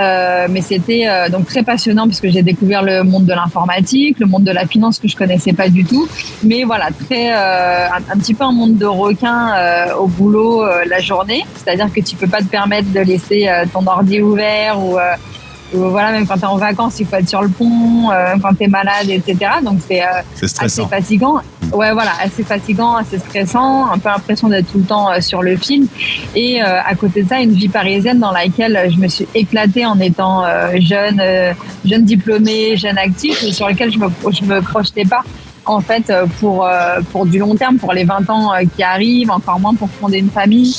Euh, 0.00 0.46
mais 0.50 0.60
c'était 0.60 1.08
euh, 1.08 1.28
donc 1.28 1.46
très 1.46 1.62
passionnant 1.62 2.06
parce 2.06 2.20
que 2.20 2.30
j'ai 2.30 2.42
découvert 2.42 2.82
le 2.82 3.02
monde 3.02 3.24
de 3.24 3.32
l'informatique, 3.32 4.20
le 4.20 4.26
monde 4.26 4.44
de 4.44 4.52
la 4.52 4.66
finance 4.66 4.98
que 4.98 5.08
je 5.08 5.16
connaissais 5.16 5.52
pas 5.52 5.68
du 5.68 5.84
tout. 5.84 6.06
Mais 6.44 6.62
voilà, 6.64 6.88
très 7.06 7.30
un, 7.30 7.96
un 7.96 8.18
petit 8.18 8.34
peu 8.34 8.44
un 8.44 8.52
monde 8.52 8.76
de 8.76 8.86
requin 8.86 9.54
au 9.98 10.06
boulot 10.06 10.64
la 10.86 11.00
journée. 11.00 11.44
C'est-à-dire 11.56 11.92
que 11.92 12.00
tu 12.00 12.14
peux 12.16 12.28
pas 12.28 12.38
te 12.40 12.50
permettre 12.58 12.92
de 12.92 13.00
laisser 13.00 13.48
ton 13.72 13.86
ordi 13.86 14.20
ouvert 14.20 14.78
ou 14.78 14.90
ou 14.94 15.37
voilà, 15.72 16.12
même 16.12 16.26
quand 16.26 16.36
tu 16.36 16.42
es 16.42 16.46
en 16.46 16.56
vacances, 16.56 16.98
il 17.00 17.06
faut 17.06 17.16
être 17.16 17.28
sur 17.28 17.42
le 17.42 17.48
pont, 17.48 18.10
euh, 18.10 18.34
quand 18.40 18.54
tu 18.54 18.64
es 18.64 18.68
malade, 18.68 19.08
etc. 19.08 19.36
Donc 19.62 19.80
c'est 19.86 20.02
euh, 20.02 20.22
assez 20.60 20.84
fatigant. 20.86 21.36
Ouais, 21.72 21.92
voilà, 21.92 22.12
assez 22.22 22.42
fatigant, 22.42 22.96
assez 22.96 23.18
stressant, 23.18 23.90
un 23.90 23.98
peu 23.98 24.08
l'impression 24.08 24.48
d'être 24.48 24.72
tout 24.72 24.78
le 24.78 24.84
temps 24.84 25.10
euh, 25.10 25.20
sur 25.20 25.42
le 25.42 25.56
fil. 25.56 25.86
Et 26.34 26.62
euh, 26.62 26.80
à 26.82 26.94
côté 26.94 27.22
de 27.22 27.28
ça, 27.28 27.40
une 27.40 27.52
vie 27.52 27.68
parisienne 27.68 28.18
dans 28.18 28.32
laquelle 28.32 28.90
je 28.90 28.98
me 28.98 29.08
suis 29.08 29.28
éclatée 29.34 29.84
en 29.84 30.00
étant 30.00 30.44
euh, 30.44 30.72
jeune, 30.80 31.20
euh, 31.20 31.52
jeune 31.84 32.04
diplômée, 32.04 32.76
jeune 32.76 32.96
active, 32.96 33.36
et 33.44 33.52
sur 33.52 33.68
lequel 33.68 33.92
je 33.92 33.98
me, 33.98 34.08
je 34.30 34.44
me 34.44 34.62
projetais 34.62 35.04
pas 35.04 35.22
en 35.68 35.80
fait 35.80 36.10
euh, 36.10 36.26
pour 36.40 36.64
euh, 36.64 37.00
pour 37.12 37.26
du 37.26 37.38
long 37.38 37.54
terme, 37.54 37.76
pour 37.76 37.92
les 37.92 38.04
20 38.04 38.30
ans 38.30 38.54
euh, 38.54 38.62
qui 38.74 38.82
arrivent, 38.82 39.30
encore 39.30 39.60
moins 39.60 39.74
pour 39.74 39.90
fonder 39.90 40.18
une 40.18 40.30
famille. 40.30 40.74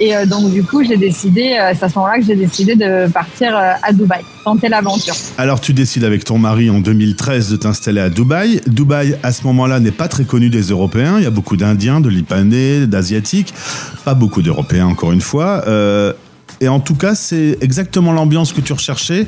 Et 0.00 0.14
euh, 0.14 0.26
donc 0.26 0.52
du 0.52 0.62
coup, 0.62 0.84
j'ai 0.84 0.96
décidé, 0.96 1.56
euh, 1.60 1.72
c'est 1.76 1.84
à 1.84 1.88
ce 1.88 1.98
moment-là 1.98 2.18
que 2.18 2.24
j'ai 2.24 2.36
décidé 2.36 2.76
de 2.76 3.10
partir 3.10 3.56
euh, 3.56 3.72
à 3.82 3.92
Dubaï, 3.92 4.22
tenter 4.44 4.68
l'aventure. 4.68 5.14
Alors 5.36 5.60
tu 5.60 5.72
décides 5.72 6.04
avec 6.04 6.24
ton 6.24 6.38
mari 6.38 6.70
en 6.70 6.80
2013 6.80 7.50
de 7.50 7.56
t'installer 7.56 8.00
à 8.00 8.10
Dubaï. 8.10 8.60
Dubaï 8.66 9.18
à 9.22 9.32
ce 9.32 9.44
moment-là 9.44 9.80
n'est 9.80 9.90
pas 9.90 10.08
très 10.08 10.24
connu 10.24 10.50
des 10.50 10.62
Européens. 10.62 11.16
Il 11.18 11.24
y 11.24 11.26
a 11.26 11.30
beaucoup 11.30 11.56
d'Indiens, 11.56 12.00
de 12.00 12.08
Libanais, 12.08 12.86
d'Asiatiques, 12.86 13.52
pas 14.04 14.14
beaucoup 14.14 14.42
d'Européens 14.42 14.86
encore 14.86 15.12
une 15.12 15.20
fois. 15.20 15.64
Et 16.60 16.66
en 16.66 16.80
tout 16.80 16.96
cas, 16.96 17.14
c'est 17.14 17.56
exactement 17.60 18.12
l'ambiance 18.12 18.52
que 18.52 18.60
tu 18.60 18.72
recherchais. 18.72 19.26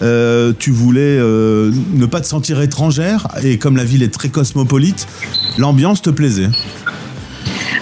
Tu 0.00 0.70
voulais 0.70 1.18
ne 1.18 2.06
pas 2.06 2.20
te 2.20 2.26
sentir 2.26 2.60
étrangère 2.60 3.28
et 3.42 3.58
comme 3.58 3.76
la 3.76 3.84
ville 3.84 4.02
est 4.02 4.12
très 4.12 4.28
cosmopolite, 4.28 5.06
l'ambiance 5.58 6.02
te 6.02 6.10
plaisait. 6.10 6.48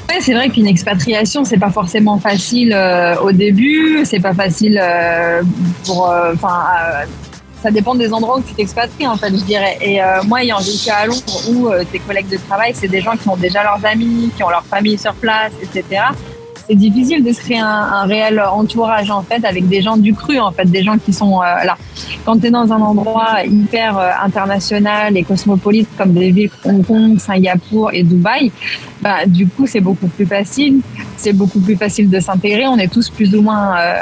Ouais, 0.09 0.21
c'est 0.21 0.35
vrai 0.35 0.49
qu'une 0.51 0.67
expatriation, 0.67 1.45
c'est 1.45 1.59
pas 1.59 1.71
forcément 1.71 2.19
facile 2.19 2.73
euh, 2.73 3.17
au 3.21 3.33
début, 3.33 4.05
c'est 4.05 4.21
pas 4.21 4.35
facile 4.35 4.81
euh, 4.83 5.43
pour. 5.85 6.11
euh, 6.11 6.33
Enfin, 6.35 6.65
ça 7.63 7.71
dépend 7.71 7.95
des 7.95 8.13
endroits 8.13 8.39
où 8.39 8.43
tu 8.43 8.55
t'expatries, 8.55 9.07
en 9.07 9.17
fait, 9.17 9.31
je 9.31 9.43
dirais. 9.45 9.79
Et 9.81 9.99
moi, 10.27 10.43
ayant 10.43 10.59
vécu 10.59 10.89
à 10.91 11.07
Londres, 11.07 11.49
où 11.51 11.69
tes 11.91 11.99
collègues 11.99 12.29
de 12.29 12.37
travail, 12.37 12.73
c'est 12.75 12.87
des 12.87 13.01
gens 13.01 13.17
qui 13.17 13.29
ont 13.29 13.37
déjà 13.37 13.63
leurs 13.65 13.85
amis, 13.85 14.31
qui 14.37 14.43
ont 14.45 14.51
leur 14.51 14.65
famille 14.65 14.99
sur 14.99 15.15
place, 15.15 15.53
etc. 15.63 16.03
C'est 16.69 16.75
difficile 16.75 17.23
de 17.23 17.33
se 17.33 17.39
créer 17.39 17.61
un, 17.61 18.07
réel 18.07 18.41
entourage, 18.41 19.09
en 19.11 19.23
fait, 19.23 19.45
avec 19.45 19.69
des 19.69 19.83
gens 19.83 19.97
du 19.97 20.13
cru, 20.15 20.41
en 20.41 20.51
fait, 20.51 20.65
des 20.65 20.83
gens 20.83 20.99
qui 20.99 21.13
sont 21.13 21.41
euh, 21.41 21.45
là. 21.65 21.77
Quand 22.25 22.39
tu 22.39 22.49
es 22.49 22.51
dans 22.51 22.73
un 22.73 22.81
endroit 22.81 23.45
hyper 23.45 23.97
euh, 23.97 24.11
international 24.21 25.17
et 25.17 25.23
cosmopolite, 25.23 25.89
comme 25.97 26.13
des 26.13 26.33
villes 26.33 26.51
Hong 26.65 26.85
Kong, 26.85 27.19
Singapour 27.21 27.91
et 27.93 28.03
Dubaï, 28.03 28.51
bah, 29.01 29.27
du 29.27 29.47
coup, 29.47 29.69
c'est 29.69 29.81
beaucoup 29.81 30.09
plus 30.09 30.27
facile. 30.27 30.81
C'est 31.17 31.33
beaucoup 31.33 31.61
plus 31.61 31.77
facile 31.77 32.11
de 32.11 32.19
s'intégrer. 32.19 32.67
On 32.67 32.79
est 32.79 32.93
tous 32.93 33.11
plus 33.11 33.33
ou 33.37 33.43
moins 33.43 33.79
euh, 33.79 33.95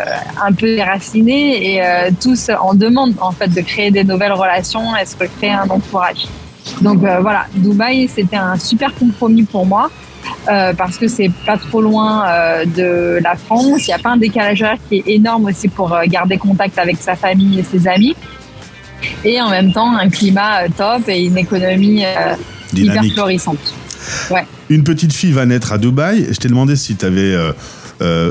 un 0.42 0.52
peu 0.52 0.74
déracinés 0.74 1.74
et 1.74 1.82
tous 2.20 2.50
en 2.60 2.74
demande 2.74 3.14
en 3.20 3.30
fait 3.30 3.48
de 3.48 3.60
créer 3.60 3.90
des 3.90 4.04
nouvelles 4.04 4.32
relations 4.32 4.96
et 4.96 5.04
se 5.04 5.16
recréer 5.16 5.50
un 5.50 5.68
entourage. 5.68 6.26
Donc 6.80 6.98
voilà, 6.98 7.46
Dubaï, 7.54 8.08
c'était 8.08 8.36
un 8.36 8.56
super 8.58 8.94
compromis 8.94 9.42
pour 9.42 9.66
moi. 9.66 9.90
Euh, 10.48 10.72
parce 10.74 10.98
que 10.98 11.08
c'est 11.08 11.30
pas 11.46 11.56
trop 11.56 11.80
loin 11.80 12.26
euh, 12.28 12.64
de 12.64 13.20
la 13.22 13.34
France, 13.36 13.86
il 13.86 13.88
n'y 13.88 13.94
a 13.94 13.98
pas 13.98 14.10
un 14.10 14.16
décalage 14.16 14.62
horaire 14.62 14.78
qui 14.88 14.96
est 14.96 15.04
énorme 15.06 15.46
aussi 15.46 15.68
pour 15.68 15.92
euh, 15.92 16.02
garder 16.06 16.36
contact 16.36 16.78
avec 16.78 16.96
sa 16.98 17.16
famille 17.16 17.58
et 17.58 17.62
ses 17.62 17.88
amis, 17.88 18.14
et 19.24 19.40
en 19.40 19.50
même 19.50 19.72
temps 19.72 19.96
un 19.96 20.08
climat 20.08 20.68
top 20.76 21.08
et 21.08 21.24
une 21.24 21.38
économie 21.38 22.04
hyper 22.74 23.04
florissante. 23.14 23.74
Ouais. 24.30 24.44
Une 24.68 24.84
petite 24.84 25.12
fille 25.12 25.32
va 25.32 25.46
naître 25.46 25.72
à 25.72 25.78
Dubaï. 25.78 26.26
Je 26.30 26.38
t'ai 26.38 26.48
demandé 26.48 26.76
si 26.76 26.96
tu 26.96 27.06
avais 27.06 27.34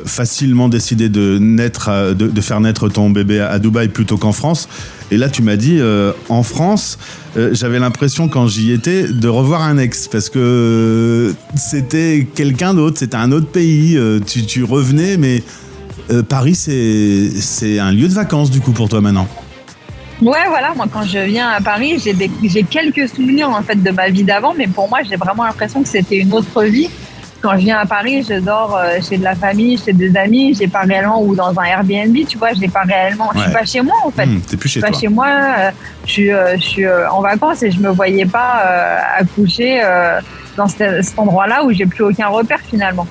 facilement 0.06 0.70
décidé 0.70 1.10
de, 1.10 1.40
faire 2.42 2.60
naître 2.60 2.90
ton 2.90 3.10
bébé 3.10 3.40
à, 3.40 3.60
Dubaï 3.60 3.88
plutôt 3.88 4.18
qu'en 4.18 4.32
France. 4.32 4.68
Et 5.14 5.18
là, 5.18 5.30
tu 5.30 5.44
m'as 5.44 5.58
dit, 5.58 5.78
euh, 5.80 6.12
en 6.30 6.42
France, 6.42 6.98
euh, 7.38 7.50
j'avais 7.54 7.78
l'impression 7.78 8.28
quand 8.28 8.48
j'y 8.48 8.72
étais 8.72 9.04
de 9.08 9.28
revoir 9.28 9.62
un 9.62 9.78
ex 9.78 10.08
parce 10.08 10.30
que 10.30 10.40
euh, 10.40 11.34
c'était 11.56 12.28
quelqu'un 12.34 12.74
d'autre, 12.74 12.98
c'était 12.98 13.18
un 13.18 13.32
autre 13.32 13.48
pays. 13.48 13.96
euh, 13.96 14.20
tu, 14.20 14.44
tu 14.46 14.64
revenais, 14.64 15.18
mais 15.18 15.44
euh, 16.10 16.24
Paris, 16.24 16.56
c'est 16.56 17.80
un 17.80 17.92
lieu 17.92 18.08
de 18.08 18.14
vacances 18.14 18.50
du 18.50 18.60
coup 18.60 18.72
pour 18.72 18.90
toi 18.90 19.02
maintenant. 19.02 19.28
Ouais, 20.22 20.48
voilà, 20.48 20.74
moi 20.76 20.88
quand 20.92 21.04
je 21.04 21.20
viens 21.20 21.50
à 21.50 21.62
Paris, 21.62 22.02
j'ai 22.02 22.64
quelques 22.64 23.10
souvenirs 23.10 23.50
en 23.50 23.62
fait 23.62 23.82
de 23.82 23.92
ma 23.92 24.10
vie 24.10 24.24
d'avant, 24.24 24.54
mais 24.58 24.68
pour 24.68 24.90
moi, 24.90 25.00
j'ai 25.08 25.16
vraiment 25.16 25.44
l'impression 25.44 25.84
que 25.84 25.90
c'était 25.90 26.18
une 26.18 26.34
autre 26.34 26.64
vie. 26.64 26.90
Quand 27.44 27.52
je 27.58 27.66
viens 27.66 27.78
à 27.80 27.86
Paris, 27.86 28.26
je 28.28 28.40
dors 28.40 28.74
euh, 28.78 29.00
chez 29.08 29.18
de 29.18 29.24
la 29.24 29.36
famille, 29.36 29.78
chez 29.78 29.92
des 29.92 30.16
amis, 30.16 30.56
j'ai 30.58 30.70
pas 30.70 30.84
réellement 30.84 31.22
ou 31.22 31.36
dans 31.36 31.50
un 31.60 31.64
Airbnb, 31.64 32.16
tu 32.26 32.38
vois, 32.38 32.54
j'ai 32.54 32.70
pas 32.70 32.84
réellement, 32.84 33.30
je 33.34 33.40
suis 33.40 33.48
Ouais. 33.50 33.54
pas 33.54 33.66
chez 33.66 33.82
moi 33.82 33.96
en 34.06 34.12
fait. 34.12 34.26
Hmm, 34.26 34.40
T'es 34.40 34.56
plus 34.56 34.70
Je 34.70 34.74
chez 34.76 34.80
suis 34.80 34.82
pas 34.82 34.88
toi. 34.92 35.00
chez 35.02 35.08
moi, 35.10 35.28
euh, 35.28 35.72
je 36.06 36.12
suis, 36.12 36.32
euh, 36.32 36.56
je 36.56 36.62
suis 36.64 36.86
en 36.88 37.20
vacances 37.22 37.62
et 37.64 37.70
je 37.70 37.80
me 37.82 37.90
voyais 37.90 38.26
pas 38.26 38.64
accoucher 39.20 39.82
dans 40.56 40.68
cet, 40.70 41.14
endroit-là 41.18 41.66
où 41.66 41.74
j'ai 41.74 41.86
plus 41.86 42.06
aucun 42.06 42.28
repère 42.28 42.60
finalement. 42.62 43.06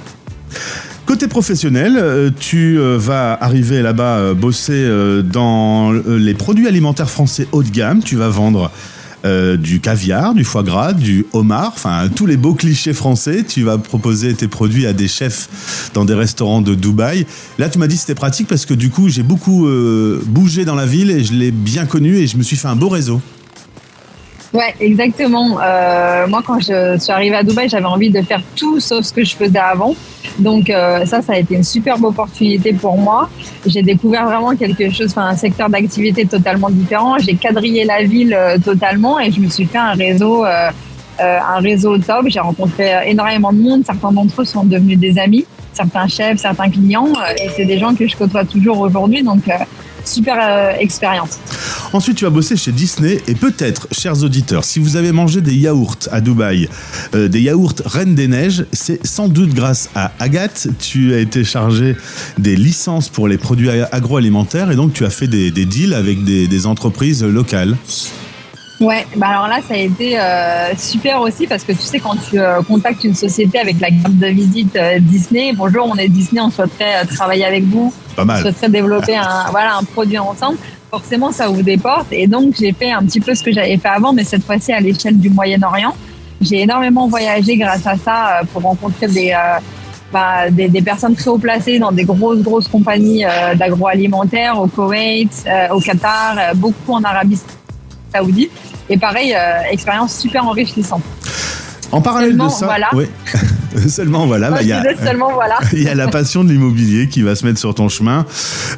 Côté 1.05 1.29
professionnel, 1.29 2.33
tu 2.41 2.79
vas 2.79 3.37
arriver 3.39 3.83
là-bas 3.83 4.33
bosser 4.33 4.89
dans 5.25 5.93
les 6.07 6.33
produits 6.33 6.69
alimentaires 6.69 7.11
français 7.11 7.47
haut 7.53 7.63
de 7.63 7.69
gamme. 7.69 8.03
Tu 8.03 8.17
vas 8.17 8.29
vendre 8.31 8.71
euh, 9.25 9.57
du 9.57 9.81
caviar, 9.81 10.35
du 10.35 10.45
foie 10.45 10.63
gras, 10.63 10.93
du 10.93 11.27
homard, 11.33 11.73
enfin 11.75 12.09
tous 12.15 12.27
les 12.27 12.37
beaux 12.37 12.55
clichés 12.55 12.93
français. 12.93 13.45
Tu 13.47 13.63
vas 13.63 13.79
proposer 13.79 14.35
tes 14.35 14.49
produits 14.49 14.87
à 14.87 14.93
des 14.93 15.09
chefs 15.09 15.91
dans 15.95 16.05
des 16.05 16.15
restaurants 16.15 16.61
de 16.61 16.75
Dubaï. 16.75 17.27
Là, 17.59 17.69
tu 17.69 17.79
m'as 17.79 17.87
dit 17.87 17.97
c'était 17.97 18.15
pratique 18.15 18.49
parce 18.49 18.67
que 18.67 18.75
du 18.75 18.91
coup, 18.91 19.09
j'ai 19.09 19.23
beaucoup 19.23 19.67
euh, 19.67 20.23
bougé 20.27 20.65
dans 20.65 20.75
la 20.75 20.87
ville 20.87 21.11
et 21.11 21.25
je 21.25 21.33
l'ai 21.33 21.51
bien 21.51 21.87
connu 21.87 22.17
et 22.17 22.27
je 22.27 22.37
me 22.37 22.43
suis 22.43 22.57
fait 22.57 22.69
un 22.69 22.77
beau 22.77 22.89
réseau. 22.89 23.21
Ouais, 24.53 24.75
exactement. 24.81 25.59
Euh, 25.63 26.27
moi, 26.27 26.43
quand 26.47 26.61
je 26.61 26.99
suis 26.99 27.11
arrivée 27.11 27.37
à 27.37 27.43
Dubaï, 27.43 27.71
j'avais 27.71 27.87
envie 27.87 28.11
de 28.11 28.21
faire 28.21 28.43
tout 28.55 28.81
sauf 28.81 29.05
ce 29.07 29.13
que 29.13 29.25
je 29.25 29.35
faisais 29.35 29.59
avant. 29.59 29.95
Donc 30.39 30.69
euh, 30.69 31.07
ça, 31.07 31.23
ça 31.23 31.33
a 31.33 31.37
été 31.37 31.55
une 31.55 31.65
superbe 31.65 32.05
opportunité 32.05 32.75
pour 32.75 32.99
moi. 32.99 33.31
J'ai 33.65 33.83
découvert 33.83 34.27
vraiment 34.27 34.55
quelque 34.55 34.91
chose, 34.91 35.09
enfin 35.11 35.29
un 35.29 35.37
secteur 35.37 35.71
d'activité 35.71 36.27
totalement 36.27 36.69
différent. 36.69 37.17
J'ai 37.19 37.35
quadrillé 37.35 37.85
la 37.85 38.03
ville 38.03 38.35
euh, 38.35 38.59
totalement 38.59 39.19
et 39.19 39.31
je 39.31 39.41
me 39.41 39.49
suis 39.49 39.65
fait 39.65 39.79
un 39.79 39.93
réseau, 39.93 40.45
euh, 40.45 40.69
euh, 41.21 41.39
un 41.57 41.61
réseau 41.61 41.97
top. 41.97 42.27
J'ai 42.27 42.41
rencontré 42.41 42.95
euh, 42.95 43.01
énormément 43.07 43.53
de 43.55 43.59
monde. 43.59 43.83
Certains 43.87 44.13
d'entre 44.13 44.43
eux 44.43 44.45
sont 44.45 44.65
devenus 44.65 44.99
des 44.99 45.19
amis, 45.19 45.47
certains 45.73 46.09
chefs, 46.09 46.39
certains 46.39 46.69
clients, 46.69 47.09
et 47.43 47.49
c'est 47.57 47.65
des 47.65 47.79
gens 47.79 47.95
que 47.95 48.07
je 48.07 48.17
côtoie 48.17 48.45
toujours 48.45 48.81
aujourd'hui. 48.81 49.23
Donc 49.23 49.45
super 50.05 50.37
euh, 50.41 50.73
expérience. 50.79 51.39
Ensuite, 51.93 52.17
tu 52.17 52.27
as 52.27 52.31
bossé 52.31 52.57
chez 52.57 52.73
Disney 52.73 53.21
et 53.27 53.35
peut-être, 53.35 53.89
chers 53.93 54.23
auditeurs, 54.23 54.65
si 54.65 54.79
vous 54.79 54.97
avez 54.97 55.13
mangé 55.13 55.41
des 55.41 55.55
yaourts 55.55 55.99
à 56.11 56.21
Dubaï, 56.21 56.69
euh, 57.15 57.29
des 57.29 57.41
yaourts 57.41 57.75
Reine 57.85 58.15
des 58.15 58.29
Neiges, 58.29 58.65
c'est 58.73 59.05
sans 59.07 59.29
doute 59.29 59.55
grâce 59.55 59.89
à 59.95 60.13
Agathe. 60.19 60.69
Tu 60.79 61.15
as 61.15 61.19
été 61.19 61.45
chargé 61.45 61.97
des 62.39 62.57
licences 62.57 63.09
pour 63.09 63.29
les 63.29 63.39
produits 63.39 63.71
agroalimentaires 63.71 64.71
et 64.71 64.77
donc 64.77 64.93
tu 64.93 65.05
as 65.05 65.11
fait 65.11 65.27
des, 65.29 65.51
deals 65.51 65.95
avec 65.95 66.25
des 66.25 66.67
entreprises 66.67 67.25
locales. 67.25 67.77
Ouais, 68.83 69.07
bah 69.15 69.29
alors 69.29 69.47
là, 69.47 69.61
ça 69.67 69.75
a 69.75 69.77
été 69.77 70.19
euh, 70.19 70.75
super 70.77 71.21
aussi 71.21 71.47
parce 71.47 71.63
que 71.63 71.71
tu 71.71 71.83
sais, 71.83 72.01
quand 72.01 72.17
tu 72.29 72.41
euh, 72.41 72.63
contactes 72.63 73.05
une 73.05 73.15
société 73.15 73.61
avec 73.61 73.79
la 73.79 73.91
carte 73.91 74.19
de 74.19 74.27
visite 74.27 74.75
euh, 74.75 74.99
Disney, 74.99 75.53
bonjour, 75.55 75.89
on 75.89 75.95
est 75.95 76.09
Disney, 76.09 76.41
on 76.41 76.51
souhaiterait 76.51 77.07
travailler 77.07 77.45
avec 77.45 77.63
vous, 77.63 77.95
Pas 78.17 78.23
on 78.23 78.27
mal. 78.27 78.41
souhaiterait 78.43 78.71
développer 78.71 79.15
un, 79.15 79.45
voilà, 79.53 79.77
un 79.77 79.85
produit 79.85 80.19
ensemble. 80.19 80.59
Forcément, 80.91 81.31
ça 81.31 81.49
ouvre 81.49 81.63
des 81.63 81.77
portes. 81.77 82.09
Et 82.11 82.27
donc, 82.27 82.55
j'ai 82.59 82.73
fait 82.73 82.91
un 82.91 83.05
petit 83.05 83.21
peu 83.21 83.37
ce 83.37 83.45
que 83.45 83.53
j'avais 83.53 83.77
fait 83.77 83.89
avant, 83.89 84.13
mais 84.13 84.25
cette 84.25 84.43
fois-ci 84.45 84.73
à 84.73 84.81
l'échelle 84.81 85.17
du 85.17 85.31
Moyen-Orient. 85.31 85.95
J'ai 86.41 86.63
énormément 86.63 87.07
voyagé 87.07 87.57
grâce 87.57 87.87
à 87.87 87.97
ça 87.97 88.41
pour 88.53 88.63
rencontrer 88.63 89.07
des, 89.07 89.33
bah, 90.13 90.51
des, 90.51 90.69
des 90.69 90.83
personnes 90.83 91.15
très 91.15 91.31
haut 91.31 91.39
placées 91.39 91.79
dans 91.79 91.93
des 91.93 92.05
grosses, 92.05 92.41
grosses 92.41 92.67
compagnies 92.67 93.25
d'agroalimentaire 93.55 94.61
au 94.61 94.67
Koweït, 94.67 95.49
au 95.71 95.79
Qatar, 95.79 96.57
beaucoup 96.57 96.95
en 96.95 97.05
Arabie 97.05 97.37
Saoudite. 97.37 97.62
Et 98.89 98.99
pareil, 98.99 99.35
euh, 99.35 99.61
expérience 99.71 100.19
super 100.19 100.47
enrichissante. 100.47 101.03
En 101.93 102.01
parallèle 102.01 102.31
Seulement, 102.31 102.47
de 102.47 102.53
ça, 102.53 102.67
voilà. 102.67 102.91
seulement 103.89 104.27
voilà, 104.27 104.51
bah, 104.51 104.63
il 104.63 104.69
y 104.69 104.73
a, 104.73 104.83
voilà. 105.35 105.59
y 105.73 105.95
la 105.95 106.09
passion 106.09 106.43
de 106.43 106.51
l'immobilier 106.51 107.07
qui 107.07 107.21
va 107.21 107.35
se 107.35 107.45
mettre 107.45 107.59
sur 107.59 107.75
ton 107.75 107.91
chemin. 107.91 108.25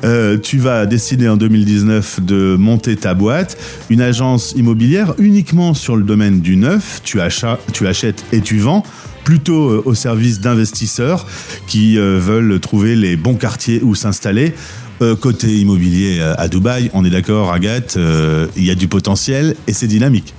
Euh, 0.05 0.37
tu 0.37 0.59
vas 0.59 0.85
décider 0.87 1.29
en 1.29 1.37
2019 1.37 2.21
de 2.23 2.57
monter 2.57 2.97
ta 2.97 3.15
boîte, 3.15 3.57
une 3.89 4.01
agence 4.01 4.53
immobilière 4.57 5.15
uniquement 5.19 5.75
sur 5.75 5.97
le 5.97 6.03
domaine 6.03 6.41
du 6.41 6.57
neuf. 6.57 7.01
Tu, 7.05 7.21
achats, 7.21 7.59
tu 7.73 7.87
achètes 7.87 8.25
et 8.33 8.41
tu 8.41 8.59
vends 8.59 8.83
plutôt 9.23 9.71
euh, 9.71 9.83
au 9.85 9.95
service 9.95 10.41
d'investisseurs 10.41 11.27
qui 11.69 11.97
veulent 11.97 12.59
trouver 12.59 12.97
les 12.97 13.17
bons 13.17 13.37
quartiers 13.37 13.81
où 13.83 13.95
s'installer. 13.95 14.55
Euh, 15.03 15.17
côté 15.17 15.49
immobilier 15.49 16.21
euh, 16.21 16.35
à 16.39 16.47
Dubaï, 16.47 16.89
on 16.95 17.05
est 17.05 17.11
d'accord, 17.11 17.53
Agathe, 17.53 17.97
euh, 17.97 18.47
il 18.57 18.65
y 18.65 18.71
a 18.71 18.77
du 18.77 18.87
potentiel 18.87 19.57
et 19.67 19.73
c'est 19.73 19.89
dynamique. 19.89 20.35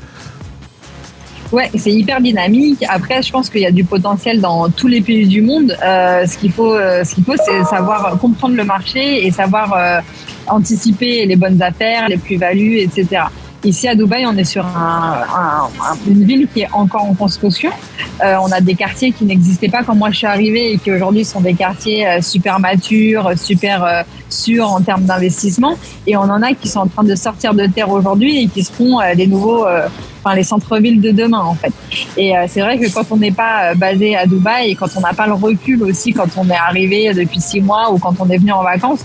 Ouais, 1.52 1.70
c'est 1.76 1.92
hyper 1.92 2.22
dynamique. 2.22 2.84
Après, 2.88 3.22
je 3.22 3.32
pense 3.32 3.50
qu'il 3.50 3.62
y 3.62 3.66
a 3.66 3.72
du 3.72 3.84
potentiel 3.84 4.40
dans 4.40 4.70
tous 4.70 4.88
les 4.88 5.02
pays 5.02 5.28
du 5.28 5.42
monde. 5.42 5.78
Ce 5.80 6.38
qu'il 6.38 6.52
faut, 6.52 6.76
c'est 7.04 7.64
savoir 7.66 8.18
comprendre 8.20 8.56
le 8.56 8.64
marché 8.64 9.26
et 9.26 9.32
savoir 9.32 10.02
anticiper 10.48 11.26
les 11.28 11.36
bonnes 11.36 11.62
affaires, 11.62 12.10
les 12.10 12.18
plus-values, 12.18 12.80
etc. 12.80 13.26
Ici 13.66 13.88
à 13.88 13.96
Dubaï, 13.96 14.28
on 14.28 14.38
est 14.38 14.44
sur 14.44 14.64
un, 14.64 15.24
un- 15.36 15.64
un- 15.84 15.98
une 16.08 16.24
ville 16.24 16.48
qui 16.54 16.62
est 16.62 16.70
encore 16.72 17.04
en 17.04 17.16
construction. 17.16 17.72
Euh, 18.24 18.36
on 18.40 18.52
a 18.52 18.62
des 18.62 18.76
quartiers 18.76 19.12
qui 19.12 19.26
n'existaient 19.26 19.70
pas 19.70 19.82
quand 19.84 19.96
moi 19.96 20.12
je 20.12 20.18
suis 20.18 20.28
arrivée 20.28 20.74
et 20.74 20.78
qui 20.78 20.92
aujourd'hui 20.92 21.26
sont 21.26 21.42
des 21.42 21.56
quartiers 21.56 22.08
euh, 22.08 22.22
super 22.22 22.60
matures, 22.60 23.32
super 23.36 23.84
euh, 23.84 24.04
sûrs 24.30 24.70
en 24.70 24.82
termes 24.82 25.04
d'investissement. 25.06 25.74
Et 26.06 26.16
on 26.16 26.22
en 26.22 26.44
a 26.44 26.54
qui 26.54 26.68
sont 26.68 26.82
en 26.82 26.88
train 26.88 27.04
de 27.04 27.16
sortir 27.16 27.56
de 27.56 27.66
terre 27.66 27.90
aujourd'hui 27.90 28.44
et 28.44 28.48
qui 28.48 28.64
seront 28.64 29.00
les 29.16 29.26
nouveaux, 29.26 29.66
enfin 30.24 30.36
les 30.36 30.44
centres-villes 30.44 31.02
de 31.02 31.10
demain 31.12 31.40
en 31.42 31.56
fait. 31.56 31.74
Et 32.18 32.34
c'est 32.48 32.62
vrai 32.62 32.78
que 32.78 32.88
quand 32.94 33.06
on 33.12 33.18
n'est 33.18 33.32
pas 33.32 33.74
basé 33.76 34.16
à 34.16 34.26
Dubaï 34.28 34.72
et 34.72 34.76
quand 34.76 34.90
on 34.96 35.02
n'a 35.02 35.14
pas 35.14 35.26
le 35.26 35.34
recul 35.34 35.82
aussi, 35.84 36.14
quand 36.14 36.28
on 36.38 36.48
est 36.50 36.56
arrivé 36.70 37.12
depuis 37.14 37.42
six 37.42 37.62
mois 37.62 37.92
ou 37.92 37.98
quand 37.98 38.14
on 38.20 38.30
est 38.30 38.38
venu 38.38 38.52
en 38.52 38.64
vacances, 38.64 39.00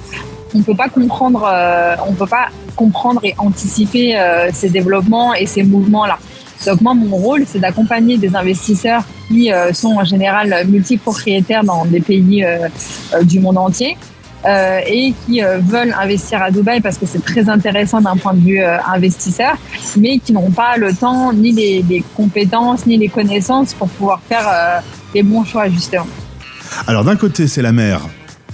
on 0.55 0.63
peut 0.63 0.75
pas 0.75 0.89
comprendre, 0.89 1.49
euh, 1.51 1.95
on 2.07 2.13
peut 2.13 2.27
pas 2.27 2.49
comprendre 2.77 3.21
et 3.23 3.35
anticiper 3.39 4.19
euh, 4.19 4.51
ces 4.53 4.71
développements 4.71 5.35
et 5.35 5.47
ces 5.47 5.63
mouvements-là. 5.63 6.19
Donc 6.67 6.81
moi, 6.83 6.95
mon 6.95 7.17
rôle, 7.17 7.45
c'est 7.47 7.59
d'accompagner 7.59 8.19
des 8.19 8.37
investisseurs 8.37 9.03
qui 9.29 9.53
euh, 9.53 9.73
sont 9.73 9.95
en 9.95 10.05
général 10.05 10.67
multipropriétaires 10.69 11.65
dans 11.65 11.85
des 11.87 12.01
pays 12.01 12.45
du 13.23 13.41
monde 13.41 13.59
entier 13.59 13.97
et 14.47 15.13
qui 15.27 15.43
veulent 15.43 15.95
investir 16.01 16.43
à 16.43 16.51
Dubaï 16.51 16.81
parce 16.81 16.97
que 16.97 17.05
c'est 17.05 17.23
très 17.23 17.49
intéressant 17.51 18.01
d'un 18.01 18.17
point 18.17 18.33
de 18.33 18.41
vue 18.41 18.63
investisseur, 18.63 19.57
mais 19.99 20.19
qui 20.19 20.33
n'ont 20.33 20.51
pas 20.51 20.79
le 20.79 20.95
temps, 20.95 21.33
ni 21.35 21.53
les, 21.53 21.85
les 21.87 22.03
compétences, 22.17 22.87
ni 22.87 22.97
les 22.97 23.09
connaissances 23.09 23.75
pour 23.75 23.89
pouvoir 23.89 24.23
faire 24.27 24.83
les 25.15 25.23
bons 25.23 25.45
choix 25.45 25.69
justement. 25.69 26.07
Alors 26.87 27.05
d'un 27.05 27.17
côté, 27.17 27.49
c'est 27.49 27.63
la 27.63 27.73
mer. 27.73 28.01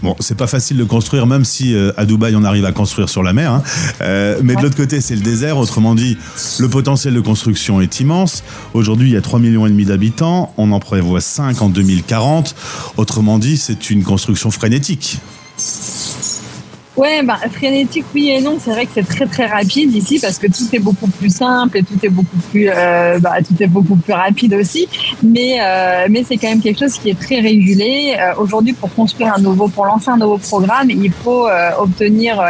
Bon, 0.03 0.15
c'est 0.21 0.37
pas 0.37 0.47
facile 0.47 0.77
de 0.77 0.85
construire, 0.85 1.27
même 1.27 1.45
si 1.45 1.75
euh, 1.75 1.93
à 1.97 2.05
Dubaï 2.05 2.37
on 2.37 2.45
arrive 2.45 2.65
à 2.65 2.73
construire 2.73 3.09
sur 3.09 3.23
la 3.23 3.33
mer. 3.33 3.53
hein. 3.53 3.63
Euh, 4.03 4.41
mais 4.43 4.55
de 4.55 4.63
l'autre 4.63 4.77
côté, 4.77 5.01
c'est 5.01 5.15
le 5.15 5.23
désert. 5.23 5.59
Autrement 5.59 5.95
dit, 5.95 6.17
le 6.59 6.69
potentiel 6.69 7.15
de 7.15 7.21
construction 7.21 7.81
est 7.81 8.01
immense. 8.01 8.45
Aujourd'hui, 8.75 9.09
il 9.09 9.15
y 9.15 9.17
a 9.17 9.23
3 9.23 9.39
millions 9.39 9.67
et 9.67 9.71
demi 9.71 9.85
d'habitants. 9.85 10.53
On 10.59 10.71
en 10.73 10.81
prévoit 10.81 11.21
5 11.21 11.63
en 11.63 11.69
2040. 11.69 12.55
Autrement 12.97 13.39
dit, 13.39 13.57
c'est 13.57 13.91
une 13.91 14.03
construction 14.05 14.51
frénétique. 14.51 15.19
Ouais, 16.97 17.23
bah, 17.23 17.37
frénétique, 17.53 18.07
oui 18.15 18.31
et 18.31 18.41
non. 18.41 18.57
C'est 18.59 18.71
vrai 18.71 18.87
que 18.87 18.93
c'est 18.95 19.07
très 19.07 19.27
très 19.27 19.45
rapide 19.47 19.95
ici 19.95 20.19
parce 20.19 20.39
que 20.39 20.47
tout 20.47 20.65
est 20.73 20.79
beaucoup 20.79 21.09
plus 21.09 21.29
simple 21.29 21.77
et 21.79 21.83
tout 21.83 21.99
est 22.03 22.09
beaucoup 22.09 22.39
plus, 22.51 22.71
euh, 22.71 23.19
bah, 23.19 23.35
tout 23.47 23.55
est 23.63 23.67
beaucoup 23.67 23.97
plus 23.97 24.15
rapide 24.15 24.55
aussi. 24.55 24.89
Mais 25.23 25.59
euh, 25.61 26.07
mais 26.09 26.25
c'est 26.27 26.39
quand 26.39 26.49
même 26.49 26.63
quelque 26.63 26.79
chose 26.81 26.95
qui 26.99 27.11
est 27.11 27.21
très 27.21 27.41
régulé. 27.41 28.17
Euh, 28.19 28.33
Aujourd'hui, 28.39 28.73
pour 28.73 28.93
construire 28.95 29.35
un 29.35 29.41
nouveau, 29.41 29.69
pour 29.69 29.85
lancer 29.85 30.09
un 30.09 30.17
nouveau 30.17 30.39
programme, 30.39 30.89
il 30.91 31.13
faut 31.13 31.47
euh, 31.47 31.71
obtenir 31.79 32.41
euh, 32.41 32.45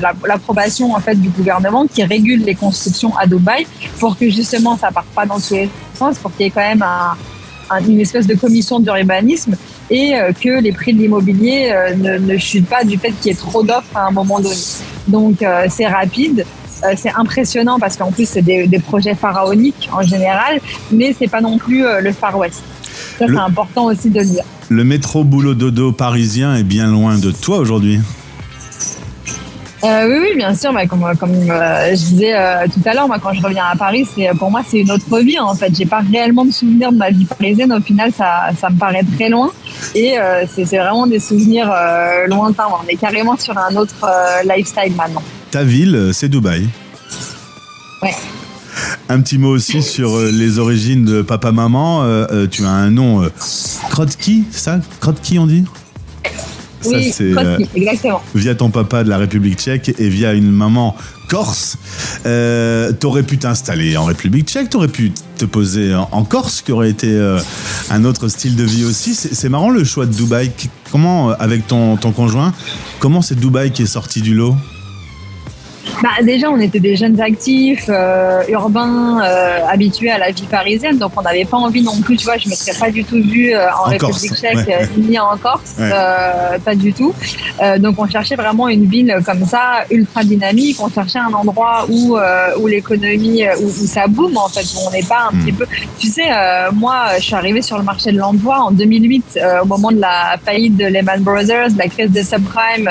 la- 0.00 0.12
l'approbation 0.26 0.92
en 0.92 0.98
fait 1.00 1.14
du 1.14 1.28
gouvernement 1.28 1.86
qui 1.86 2.02
régule 2.02 2.42
les 2.44 2.56
constructions 2.56 3.16
à 3.16 3.26
Dubaï 3.28 3.64
pour 4.00 4.18
que 4.18 4.28
justement 4.28 4.76
ça 4.76 4.90
parte 4.90 5.06
pas 5.14 5.24
dans 5.24 5.38
tous 5.38 5.54
les 5.54 5.68
sens, 5.96 6.18
pour 6.18 6.32
qu'il 6.34 6.46
y 6.46 6.48
ait 6.48 6.50
quand 6.50 6.68
même 6.68 6.82
un- 6.82 7.16
une 7.88 8.00
espèce 8.00 8.26
de 8.26 8.34
commission 8.34 8.78
d'urbanisme 8.80 9.56
et 9.90 10.14
euh, 10.14 10.32
que 10.32 10.60
les 10.60 10.72
prix 10.72 10.94
de 10.94 10.98
l'immobilier 10.98 11.70
euh, 11.72 11.94
ne, 11.94 12.18
ne 12.18 12.38
chutent 12.38 12.68
pas 12.68 12.84
du 12.84 12.98
fait 12.98 13.10
qu'il 13.12 13.32
y 13.32 13.34
ait 13.34 13.38
trop 13.38 13.62
d'offres 13.62 13.96
à 13.96 14.06
un 14.06 14.10
moment 14.10 14.40
donné. 14.40 14.56
Donc 15.08 15.42
euh, 15.42 15.66
c'est 15.68 15.86
rapide, 15.86 16.44
c'est 16.96 17.12
impressionnant 17.14 17.78
parce 17.78 17.96
qu'en 17.96 18.10
plus 18.10 18.28
c'est 18.28 18.42
des, 18.42 18.66
des 18.66 18.78
projets 18.78 19.14
pharaoniques 19.14 19.88
en 19.92 20.02
général, 20.02 20.60
mais 20.90 21.14
c'est 21.18 21.28
pas 21.28 21.40
non 21.40 21.58
plus 21.58 21.84
le 22.00 22.12
Far 22.12 22.36
West. 22.36 22.62
Ça 23.18 23.26
c'est 23.26 23.36
important 23.36 23.86
aussi 23.86 24.10
de 24.10 24.18
le 24.20 24.26
dire. 24.26 24.44
Le 24.68 24.84
métro 24.84 25.24
boulot 25.24 25.54
dodo 25.54 25.92
parisien 25.92 26.56
est 26.56 26.62
bien 26.62 26.86
loin 26.86 27.18
de 27.18 27.30
toi 27.30 27.58
aujourd'hui. 27.58 28.00
Euh, 29.84 30.08
oui, 30.08 30.18
oui, 30.22 30.36
bien 30.36 30.54
sûr. 30.54 30.72
Bah, 30.72 30.86
comme 30.86 31.04
comme 31.18 31.32
euh, 31.50 31.90
je 31.90 31.96
disais 31.96 32.34
euh, 32.34 32.66
tout 32.72 32.80
à 32.88 32.94
l'heure, 32.94 33.06
moi, 33.06 33.18
quand 33.22 33.34
je 33.34 33.42
reviens 33.42 33.64
à 33.70 33.76
Paris, 33.76 34.06
c'est 34.14 34.28
pour 34.38 34.50
moi 34.50 34.62
c'est 34.66 34.80
une 34.80 34.90
autre 34.90 35.18
vie. 35.20 35.38
En 35.38 35.54
fait, 35.54 35.72
j'ai 35.76 35.84
pas 35.84 36.00
réellement 36.00 36.44
de 36.44 36.52
souvenirs 36.52 36.90
de 36.90 36.96
ma 36.96 37.10
vie 37.10 37.26
parisienne. 37.26 37.72
Au 37.72 37.80
final, 37.80 38.10
ça, 38.16 38.50
ça 38.58 38.70
me 38.70 38.78
paraît 38.78 39.04
très 39.16 39.28
loin. 39.28 39.50
Et 39.94 40.16
c'est 40.48 40.64
vraiment 40.64 41.06
des 41.06 41.18
souvenirs 41.18 41.72
lointains. 42.26 42.66
On 42.70 42.88
est 42.88 42.96
carrément 42.96 43.36
sur 43.36 43.56
un 43.58 43.76
autre 43.76 44.06
lifestyle 44.44 44.94
maintenant. 44.96 45.22
Ta 45.50 45.64
ville, 45.64 46.10
c'est 46.12 46.28
Dubaï. 46.28 46.66
Ouais. 48.02 48.14
Un 49.08 49.20
petit 49.20 49.38
mot 49.38 49.50
aussi 49.50 49.82
sur 49.82 50.18
les 50.18 50.58
origines 50.58 51.04
de 51.04 51.22
papa-maman. 51.22 52.04
Tu 52.50 52.64
as 52.64 52.70
un 52.70 52.90
nom 52.90 53.28
Krotki, 53.90 54.44
ça? 54.50 54.80
Krotki, 55.00 55.38
on 55.38 55.46
dit? 55.46 55.64
Oui, 56.86 57.12
c'est, 57.12 57.30
Trotsky, 57.30 57.64
euh, 57.64 57.76
exactement. 57.76 58.22
via 58.34 58.54
ton 58.54 58.70
papa 58.70 59.04
de 59.04 59.08
la 59.08 59.18
République 59.18 59.58
tchèque 59.58 59.94
et 59.98 60.08
via 60.08 60.32
une 60.32 60.50
maman 60.50 60.96
corse. 61.28 61.76
Euh, 62.26 62.92
t'aurais 62.92 63.22
pu 63.22 63.38
t'installer 63.38 63.96
en 63.96 64.04
République 64.04 64.48
tchèque, 64.48 64.70
t'aurais 64.70 64.88
pu 64.88 65.12
te 65.38 65.44
poser 65.44 65.94
en, 65.94 66.08
en 66.12 66.24
Corse, 66.24 66.62
qui 66.62 66.72
aurait 66.72 66.90
été 66.90 67.08
euh, 67.08 67.38
un 67.90 68.04
autre 68.04 68.28
style 68.28 68.56
de 68.56 68.64
vie 68.64 68.84
aussi. 68.84 69.14
C'est, 69.14 69.48
marrant 69.48 69.70
le 69.70 69.84
choix 69.84 70.06
de 70.06 70.12
Dubaï. 70.12 70.50
Comment, 70.90 71.30
avec 71.30 71.66
ton, 71.66 71.96
ton 71.96 72.12
conjoint, 72.12 72.52
comment 73.00 73.20
c'est 73.20 73.34
Dubaï 73.34 73.72
qui 73.72 73.82
est 73.82 73.86
sorti 73.86 74.20
du 74.20 74.34
lot? 74.34 74.54
Bah, 76.02 76.10
déjà, 76.22 76.50
on 76.50 76.58
était 76.60 76.80
des 76.80 76.96
jeunes 76.96 77.20
actifs, 77.20 77.86
euh, 77.88 78.42
urbains, 78.48 79.20
euh, 79.24 79.58
habitués 79.68 80.10
à 80.10 80.18
la 80.18 80.30
vie 80.32 80.42
parisienne, 80.50 80.98
donc 80.98 81.12
on 81.16 81.22
n'avait 81.22 81.44
pas 81.44 81.56
envie 81.56 81.82
non 81.82 81.98
plus, 82.00 82.16
tu 82.16 82.24
vois, 82.24 82.36
je 82.36 82.48
me 82.48 82.54
serais 82.54 82.76
pas 82.78 82.90
du 82.90 83.04
tout 83.04 83.16
vue 83.22 83.54
euh, 83.54 83.66
en, 83.72 83.86
En 83.86 83.90
République 83.90 84.00
Corse, 84.30 84.40
tchèque 84.40 84.56
ouais. 84.66 84.76
euh, 84.82 84.86
ni 84.98 85.18
en 85.18 85.36
Corse, 85.36 85.74
Ouais. 85.78 85.90
euh, 85.92 86.58
pas 86.64 86.74
du 86.74 86.92
tout. 86.92 87.14
Euh, 87.62 87.78
donc 87.78 87.94
on 87.98 88.06
cherchait 88.08 88.34
vraiment 88.34 88.68
une 88.68 88.86
ville 88.86 89.16
comme 89.24 89.44
ça, 89.46 89.84
ultra 89.90 90.24
dynamique, 90.24 90.78
on 90.80 90.88
cherchait 90.90 91.18
un 91.20 91.32
endroit 91.32 91.86
où, 91.88 92.16
euh, 92.16 92.48
où 92.60 92.66
l'économie, 92.66 93.44
où, 93.60 93.66
où 93.66 93.86
ça 93.86 94.06
boom 94.06 94.36
en 94.36 94.48
fait, 94.48 94.62
où 94.74 94.88
on 94.88 94.90
n'est 94.90 95.02
pas 95.02 95.28
un 95.32 95.36
petit 95.38 95.52
peu... 95.52 95.64
Tu 95.98 96.08
sais, 96.08 96.26
euh, 96.30 96.70
moi, 96.72 97.04
je 97.18 97.22
suis 97.24 97.34
arrivée 97.34 97.62
sur 97.62 97.78
le 97.78 97.84
marché 97.84 98.12
de 98.12 98.18
l'emploi 98.18 98.58
en 98.60 98.70
2008, 98.72 99.24
euh, 99.36 99.62
au 99.62 99.66
moment 99.66 99.90
de 99.90 100.00
la 100.00 100.36
faillite 100.44 100.76
de 100.76 100.86
Lehman 100.86 101.20
Brothers, 101.22 101.70
de 101.70 101.78
la 101.78 101.88
crise 101.88 102.10
des 102.10 102.24
subprimes, 102.24 102.90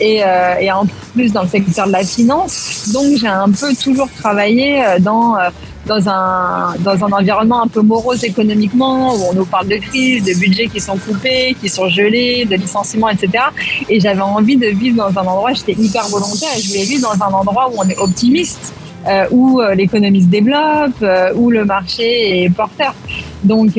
et, 0.00 0.22
euh, 0.24 0.54
et 0.60 0.70
en 0.72 0.86
plus 1.14 1.32
dans 1.32 1.42
le 1.42 1.48
secteur 1.48 1.86
de 1.86 1.92
la 1.92 2.02
finance. 2.04 2.43
Donc 2.92 3.16
j'ai 3.18 3.26
un 3.26 3.50
peu 3.50 3.74
toujours 3.74 4.08
travaillé 4.18 4.84
euh, 4.84 4.98
dans 4.98 5.36
euh, 5.36 5.50
dans 5.86 6.08
un, 6.08 6.74
dans 6.78 7.04
un 7.04 7.12
environnement 7.12 7.62
un 7.62 7.66
peu 7.66 7.82
morose 7.82 8.24
économiquement, 8.24 9.14
où 9.14 9.18
on 9.30 9.34
nous 9.34 9.44
parle 9.44 9.68
de 9.68 9.76
crise, 9.76 10.24
de 10.24 10.32
budgets 10.32 10.68
qui 10.68 10.80
sont 10.80 10.96
coupés, 10.96 11.54
qui 11.60 11.68
sont 11.68 11.90
gelés, 11.90 12.46
de 12.46 12.56
licenciements, 12.56 13.10
etc. 13.10 13.44
Et 13.90 14.00
j'avais 14.00 14.22
envie 14.22 14.56
de 14.56 14.68
vivre 14.68 14.96
dans 14.96 15.20
un 15.20 15.26
endroit, 15.26 15.52
j'étais 15.52 15.72
hyper 15.72 16.08
volontaire, 16.08 16.56
je 16.58 16.68
voulais 16.68 16.84
vivre 16.84 17.02
dans 17.02 17.22
un 17.22 17.30
endroit 17.32 17.68
où 17.70 17.74
on 17.76 17.86
est 17.86 17.98
optimiste, 17.98 18.72
euh, 19.06 19.26
où 19.30 19.60
l'économie 19.76 20.22
se 20.22 20.28
développe, 20.28 21.04
où 21.36 21.50
le 21.50 21.66
marché 21.66 22.44
est 22.44 22.48
porteur. 22.48 22.94
Donc, 23.42 23.78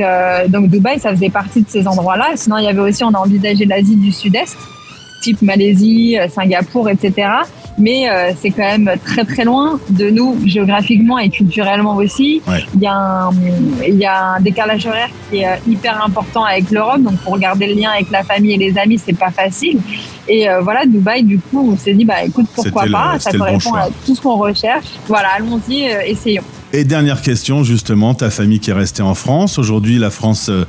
donc 0.49 0.69
Dubaï, 0.69 0.99
ça 0.99 1.09
faisait 1.09 1.31
partie 1.31 1.63
de 1.63 1.69
ces 1.69 1.87
endroits-là. 1.87 2.33
Sinon, 2.35 2.59
il 2.59 2.65
y 2.65 2.67
avait 2.67 2.81
aussi, 2.81 3.03
on 3.03 3.15
a 3.15 3.17
envisagé 3.17 3.65
l'Asie 3.65 3.95
du 3.95 4.11
Sud-Est, 4.11 4.57
type 5.23 5.41
Malaisie, 5.41 6.17
Singapour, 6.29 6.87
etc. 6.87 7.29
Mais 7.77 8.09
euh, 8.09 8.31
c'est 8.41 8.51
quand 8.51 8.63
même 8.63 8.89
très 9.03 9.25
très 9.25 9.43
loin 9.43 9.79
de 9.89 10.09
nous 10.09 10.37
géographiquement 10.45 11.19
et 11.19 11.29
culturellement 11.29 11.95
aussi. 11.97 12.41
Ouais. 12.47 12.63
Il 12.73 12.81
y 12.81 12.87
a 12.87 12.95
un 12.95 13.31
il 13.85 13.95
y 13.95 14.05
a 14.05 14.35
un 14.35 14.39
décalage 14.39 14.85
horaire 14.85 15.09
qui 15.29 15.39
est 15.39 15.47
euh, 15.47 15.55
hyper 15.67 16.01
important 16.03 16.43
avec 16.45 16.71
l'Europe. 16.71 17.01
Donc 17.01 17.17
pour 17.17 17.37
garder 17.37 17.67
le 17.67 17.73
lien 17.73 17.91
avec 17.91 18.09
la 18.11 18.23
famille 18.23 18.53
et 18.53 18.57
les 18.57 18.77
amis, 18.77 18.97
c'est 19.05 19.17
pas 19.17 19.31
facile. 19.31 19.79
Et 20.27 20.49
euh, 20.49 20.61
voilà, 20.61 20.85
Dubaï, 20.85 21.23
du 21.23 21.37
coup, 21.37 21.69
on 21.73 21.77
s'est 21.77 21.93
dit 21.93 22.05
bah 22.05 22.23
écoute 22.23 22.47
pourquoi 22.55 22.85
le- 22.85 22.91
pas, 22.93 23.19
ça 23.19 23.31
bon 23.33 23.39
correspond 23.39 23.73
à 23.75 23.87
tout 24.05 24.15
ce 24.15 24.21
qu'on 24.21 24.37
recherche. 24.37 24.87
Voilà, 25.07 25.29
allons-y, 25.37 25.89
euh, 25.91 25.99
essayons. 26.05 26.43
Et 26.75 26.83
dernière 26.83 27.21
question, 27.21 27.63
justement, 27.63 28.15
ta 28.15 28.29
famille 28.29 28.59
qui 28.59 28.69
est 28.69 28.73
restée 28.73 29.01
en 29.01 29.15
France. 29.15 29.57
Aujourd'hui, 29.57 29.97
la 29.97 30.09
France 30.09 30.47
euh, 30.49 30.65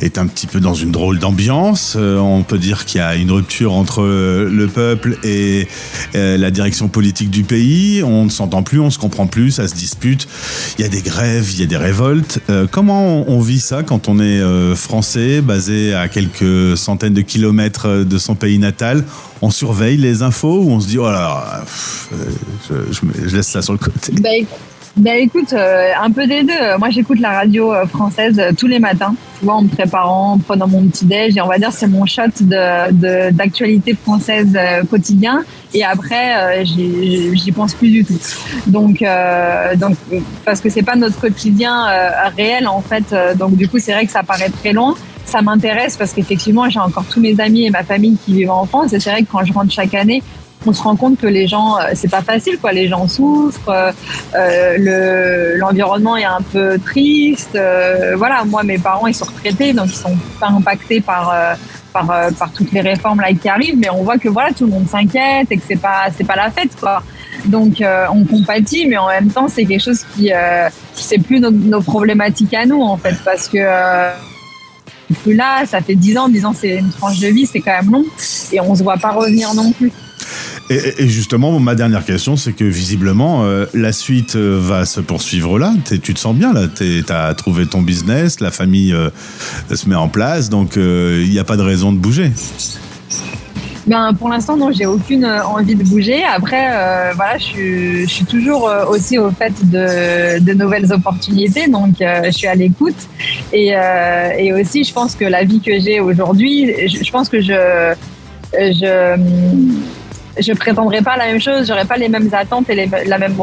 est 0.00 0.18
un 0.18 0.26
petit 0.26 0.48
peu 0.48 0.58
dans 0.58 0.74
une 0.74 0.90
drôle 0.90 1.20
d'ambiance. 1.20 1.94
Euh, 1.96 2.18
On 2.18 2.42
peut 2.42 2.58
dire 2.58 2.84
qu'il 2.84 2.98
y 2.98 3.04
a 3.04 3.14
une 3.14 3.30
rupture 3.30 3.72
entre 3.72 4.02
euh, 4.02 4.50
le 4.50 4.66
peuple 4.66 5.16
et 5.22 5.68
la 6.14 6.50
direction 6.50 6.88
politique 6.88 7.30
du 7.30 7.44
pays. 7.44 8.02
On 8.02 8.24
ne 8.24 8.30
s'entend 8.30 8.64
plus, 8.64 8.80
on 8.80 8.90
se 8.90 8.98
comprend 8.98 9.28
plus, 9.28 9.52
ça 9.52 9.68
se 9.68 9.74
dispute. 9.74 10.26
Il 10.78 10.82
y 10.82 10.84
a 10.84 10.88
des 10.88 11.02
grèves, 11.02 11.52
il 11.52 11.60
y 11.60 11.62
a 11.62 11.66
des 11.66 11.76
révoltes. 11.76 12.40
Comment 12.72 13.28
on 13.28 13.40
vit 13.40 13.60
ça 13.60 13.82
quand 13.82 14.08
on 14.08 14.18
est 14.18 14.40
français, 14.74 15.42
basé 15.42 15.94
à 15.94 16.08
quelques 16.08 16.76
centaines 16.76 17.12
de 17.14 17.20
kilomètres 17.20 18.04
de 18.04 18.18
son 18.18 18.34
pays 18.34 18.58
natal? 18.58 19.04
On 19.42 19.50
surveille 19.50 19.98
les 19.98 20.22
infos 20.22 20.62
ou 20.62 20.70
on 20.70 20.80
se 20.80 20.88
dit, 20.88 20.98
oh 20.98 21.10
là 21.10 21.64
je, 22.68 22.74
je 23.28 23.36
laisse 23.36 23.48
ça 23.48 23.60
sur 23.60 23.74
le 23.74 23.78
côté? 23.78 24.12
Bah, 24.20 24.30
bah, 24.96 25.14
écoute, 25.16 25.52
euh, 25.52 25.90
un 26.00 26.10
peu 26.10 26.26
des 26.26 26.42
deux. 26.42 26.78
Moi, 26.78 26.90
j'écoute 26.90 27.20
la 27.20 27.30
radio 27.30 27.72
euh, 27.72 27.86
française 27.86 28.38
euh, 28.38 28.52
tous 28.56 28.66
les 28.66 28.78
matins, 28.78 29.14
tu 29.40 29.48
en 29.48 29.62
me 29.62 29.68
préparant, 29.68 30.32
en 30.32 30.38
prenant 30.38 30.66
mon 30.66 30.82
petit 30.86 31.04
déj. 31.04 31.36
Et 31.36 31.40
on 31.42 31.48
va 31.48 31.58
dire, 31.58 31.70
c'est 31.72 31.86
mon 31.86 32.06
shot 32.06 32.22
de 32.40 32.92
de- 32.92 33.30
d'actualité 33.30 33.94
française 33.94 34.48
euh, 34.56 34.84
quotidien. 34.84 35.44
Et 35.74 35.84
après, 35.84 36.60
euh, 36.60 36.64
j'y 36.64 37.52
pense 37.52 37.74
plus 37.74 37.90
du 37.90 38.04
tout. 38.04 38.18
Donc, 38.66 39.02
euh, 39.02 39.76
donc 39.76 39.96
parce 40.44 40.60
que 40.60 40.70
c'est 40.70 40.82
pas 40.82 40.96
notre 40.96 41.20
quotidien 41.20 41.84
réel 42.36 42.66
en 42.66 42.80
fait. 42.80 43.14
Donc, 43.36 43.56
du 43.56 43.68
coup, 43.68 43.78
c'est 43.78 43.92
vrai 43.92 44.06
que 44.06 44.12
ça 44.12 44.22
paraît 44.22 44.48
très 44.48 44.72
loin. 44.72 44.94
Ça 45.26 45.42
m'intéresse 45.42 45.96
parce 45.96 46.12
qu'effectivement, 46.12 46.70
j'ai 46.70 46.78
encore 46.78 47.04
tous 47.04 47.20
mes 47.20 47.38
amis 47.40 47.66
et 47.66 47.70
ma 47.70 47.82
famille 47.82 48.16
qui 48.24 48.32
vivent 48.32 48.52
en 48.52 48.64
France. 48.64 48.92
Et 48.94 49.00
c'est 49.00 49.10
vrai 49.10 49.22
que 49.22 49.28
quand 49.30 49.44
je 49.44 49.52
rentre 49.52 49.72
chaque 49.72 49.92
année, 49.92 50.22
on 50.66 50.72
se 50.72 50.82
rend 50.82 50.96
compte 50.96 51.18
que 51.18 51.26
les 51.26 51.46
gens, 51.46 51.78
euh, 51.78 51.92
c'est 51.94 52.10
pas 52.10 52.22
facile, 52.22 52.58
quoi. 52.58 52.72
Les 52.72 52.88
gens 52.88 53.06
souffrent, 53.08 53.68
euh, 53.68 53.92
euh, 54.34 54.76
le 54.78 55.56
l'environnement 55.58 56.16
est 56.16 56.24
un 56.24 56.42
peu 56.52 56.78
triste. 56.78 57.54
euh, 57.54 58.14
voilà, 58.16 58.44
moi, 58.44 58.62
mes 58.62 58.78
parents, 58.78 59.06
ils 59.06 59.14
sont 59.14 59.26
retraités, 59.26 59.72
donc 59.72 59.86
ils 59.88 59.96
sont 59.96 60.16
pas 60.40 60.48
impactés 60.48 61.00
par 61.00 61.34
par, 61.92 62.52
toutes 62.54 62.72
les 62.72 62.82
réformes 62.82 63.20
là 63.22 63.32
qui 63.32 63.48
arrivent, 63.48 63.78
mais 63.78 63.88
on 63.88 64.02
voit 64.02 64.18
que 64.18 64.28
voilà, 64.28 64.52
tout 64.52 64.66
le 64.66 64.70
monde 64.70 64.86
s'inquiète 64.86 65.46
et 65.50 65.56
que 65.56 65.62
c'est 65.66 65.80
pas 65.80 66.08
pas 66.26 66.36
la 66.36 66.50
fête, 66.50 66.76
quoi. 66.78 67.02
Donc 67.46 67.82
on 68.12 68.24
compatit, 68.24 68.86
mais 68.86 68.98
en 68.98 69.08
même 69.08 69.30
temps, 69.30 69.48
c'est 69.48 69.64
quelque 69.64 69.82
chose 69.82 70.04
qui 70.14 70.32
euh, 70.32 70.68
c'est 70.94 71.18
plus 71.18 71.40
nos, 71.40 71.50
nos 71.50 71.80
problématiques 71.80 72.54
à 72.54 72.66
nous 72.66 72.82
en 72.82 72.96
fait, 72.96 73.16
parce 73.24 73.48
que 73.48 73.58
euh, 73.58 74.10
plus 75.22 75.34
là, 75.34 75.64
ça 75.66 75.80
fait 75.80 75.94
10 75.94 76.18
ans, 76.18 76.28
10 76.28 76.44
ans 76.44 76.52
c'est 76.54 76.76
une 76.76 76.90
tranche 76.90 77.20
de 77.20 77.28
vie, 77.28 77.46
c'est 77.46 77.60
quand 77.60 77.72
même 77.72 77.90
long, 77.90 78.04
et 78.52 78.60
on 78.60 78.74
se 78.74 78.82
voit 78.82 78.96
pas 78.96 79.10
revenir 79.10 79.54
non 79.54 79.72
plus. 79.72 79.92
Et, 80.70 81.08
justement, 81.08 81.58
ma 81.60 81.74
dernière 81.74 82.04
question, 82.04 82.36
c'est 82.36 82.52
que 82.52 82.64
visiblement, 82.64 83.44
euh, 83.44 83.66
la 83.74 83.92
suite 83.92 84.36
euh, 84.36 84.58
va 84.60 84.84
se 84.84 85.00
poursuivre 85.00 85.58
là. 85.58 85.72
Tu 85.84 86.00
te 86.00 86.18
sens 86.18 86.34
bien 86.34 86.52
là? 86.52 86.66
Tu 86.74 87.04
as 87.08 87.34
trouvé 87.34 87.66
ton 87.66 87.82
business, 87.82 88.40
la 88.40 88.50
famille 88.50 88.92
euh, 88.92 89.10
se 89.72 89.88
met 89.88 89.94
en 89.94 90.08
place, 90.08 90.48
donc 90.48 90.76
euh, 90.76 91.22
il 91.24 91.30
n'y 91.30 91.38
a 91.38 91.44
pas 91.44 91.56
de 91.56 91.62
raison 91.62 91.92
de 91.92 91.98
bouger. 91.98 92.32
Ben, 93.86 94.12
pour 94.14 94.28
l'instant, 94.28 94.56
non, 94.56 94.72
j'ai 94.72 94.86
aucune 94.86 95.24
euh, 95.24 95.44
envie 95.44 95.76
de 95.76 95.84
bouger. 95.84 96.24
Après, 96.24 96.70
euh, 96.72 97.12
voilà, 97.14 97.38
je 97.38 98.04
suis, 98.06 98.24
toujours 98.24 98.68
euh, 98.68 98.84
aussi 98.86 99.16
au 99.16 99.30
fait 99.30 99.52
de, 99.70 100.40
de 100.40 100.52
nouvelles 100.54 100.92
opportunités, 100.92 101.68
donc 101.68 102.00
euh, 102.00 102.22
je 102.24 102.30
suis 102.32 102.48
à 102.48 102.56
l'écoute. 102.56 102.96
Et, 103.52 103.76
euh, 103.76 104.30
et 104.38 104.52
aussi, 104.52 104.82
je 104.82 104.92
pense 104.92 105.14
que 105.14 105.24
la 105.24 105.44
vie 105.44 105.60
que 105.60 105.78
j'ai 105.78 106.00
aujourd'hui, 106.00 106.88
je, 106.88 107.04
je 107.04 107.10
pense 107.12 107.28
que 107.28 107.40
je, 107.40 107.94
je, 108.52 109.16
je 110.38 110.52
prétendrai 110.52 111.02
pas 111.02 111.16
la 111.16 111.26
même 111.26 111.40
chose, 111.40 111.66
j'aurai 111.66 111.84
pas 111.84 111.96
les 111.96 112.08
mêmes 112.08 112.28
attentes 112.32 112.68
et 112.70 112.86
la 112.86 113.18
même 113.18 113.34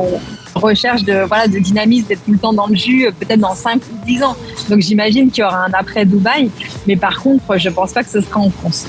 recherche 0.56 1.04
de 1.04 1.26
voilà 1.28 1.48
de 1.48 1.60
dynamisme, 1.60 2.08
d'être 2.08 2.24
tout 2.24 2.32
le 2.32 2.38
temps 2.38 2.54
dans 2.54 2.68
le 2.68 2.76
jus, 2.76 3.08
euh, 3.08 3.12
peut-être 3.12 3.40
dans 3.40 3.56
5 3.56 3.82
ou 3.92 4.06
10 4.06 4.24
ans. 4.24 4.36
Donc 4.70 4.80
j'imagine 4.80 5.32
qu'il 5.32 5.44
y 5.44 5.46
aura 5.46 5.66
un 5.66 5.74
après 5.74 6.06
Dubaï, 6.06 6.50
mais 6.88 6.96
par 6.96 7.22
contre, 7.22 7.58
je 7.58 7.70
pense 7.70 7.94
pas 7.94 8.04
que 8.04 8.10
ce 8.10 8.22
sera 8.22 8.40
en 8.40 8.50
France. 8.50 8.88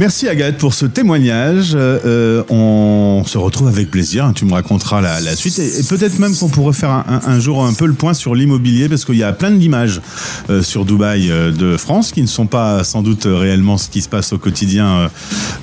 Merci 0.00 0.28
Agathe 0.28 0.56
pour 0.56 0.72
ce 0.72 0.86
témoignage. 0.86 1.72
Euh, 1.74 2.42
on 2.48 3.22
se 3.26 3.36
retrouve 3.36 3.68
avec 3.68 3.90
plaisir. 3.90 4.24
hein. 4.24 4.32
Tu 4.34 4.46
me 4.46 4.54
raconteras 4.54 5.02
la, 5.02 5.20
la 5.20 5.36
suite 5.36 5.58
et, 5.58 5.80
et 5.80 5.82
peut-être 5.82 6.18
même 6.18 6.34
qu'on 6.34 6.48
pourrait 6.48 6.72
faire 6.72 6.88
un, 6.88 7.04
un- 7.06 7.20
un 7.30 7.38
jour 7.38 7.62
un 7.62 7.74
peu 7.74 7.84
le 7.84 7.92
point 7.92 8.14
sur 8.14 8.34
l'immobilier 8.34 8.88
parce 8.88 9.04
qu'il 9.04 9.16
y 9.16 9.22
a 9.22 9.34
plein 9.34 9.50
d'images 9.50 10.00
euh, 10.48 10.62
sur 10.62 10.86
Dubaï 10.86 11.30
euh, 11.30 11.52
de 11.52 11.76
France 11.76 12.12
qui 12.12 12.22
ne 12.22 12.26
sont 12.26 12.46
pas 12.46 12.82
sans 12.82 13.02
doute 13.02 13.26
euh, 13.26 13.36
réellement 13.36 13.76
ce 13.76 13.90
qui 13.90 14.00
se 14.00 14.08
passe 14.08 14.32
au 14.32 14.38
quotidien 14.38 14.86
euh, 14.86 15.08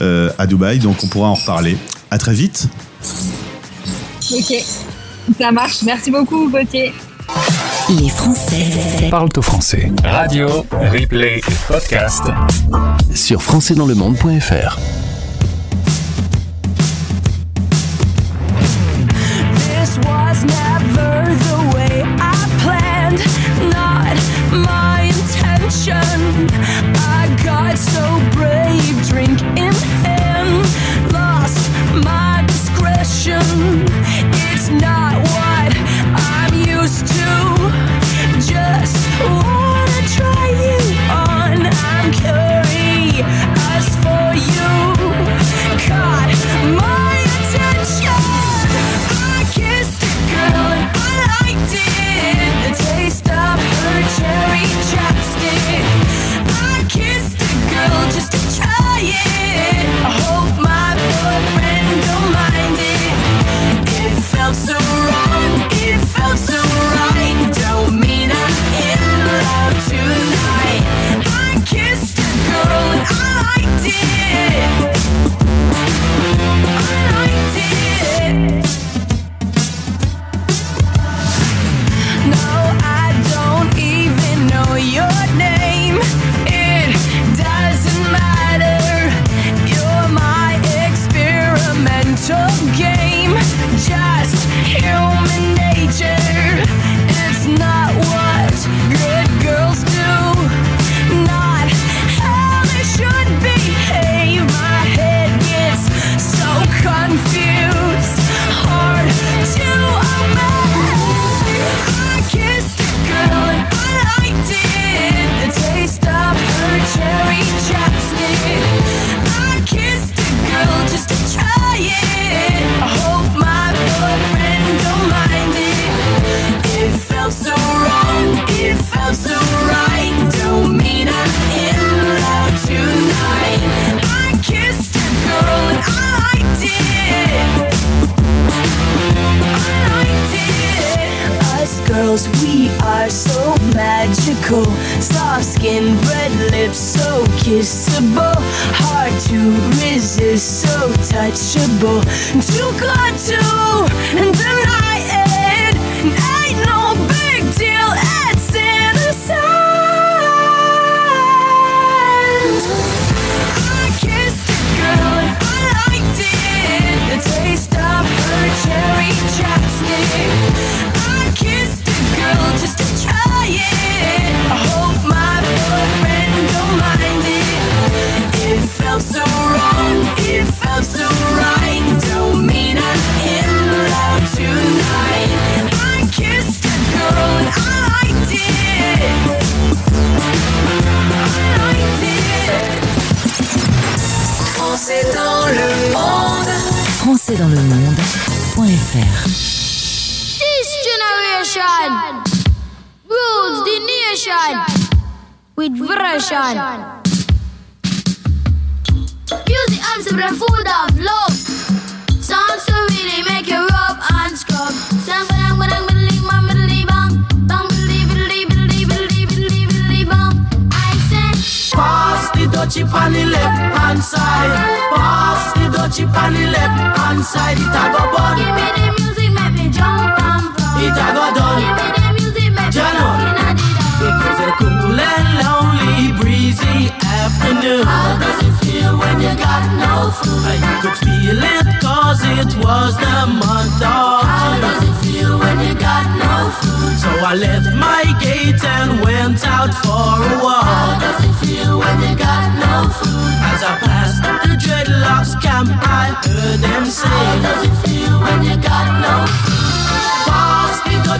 euh, 0.03 0.29
à 0.37 0.45
Dubaï. 0.45 0.77
Donc 0.77 0.97
on 1.03 1.07
pourra 1.07 1.29
en 1.29 1.33
reparler. 1.33 1.75
À 2.11 2.19
très 2.19 2.33
vite. 2.35 2.67
Ok, 4.31 4.53
ça 5.39 5.51
marche. 5.51 5.81
Merci 5.83 6.11
beaucoup, 6.11 6.47
Gauthier. 6.51 6.93
Les 7.89 8.09
Français 8.09 9.07
Parle 9.09 9.29
au 9.35 9.41
français. 9.41 9.91
Radio, 10.03 10.47
replay, 10.91 11.41
podcast. 11.67 12.21
Sur 13.17 13.41
françaisdanslemonde.fr. 13.41 15.06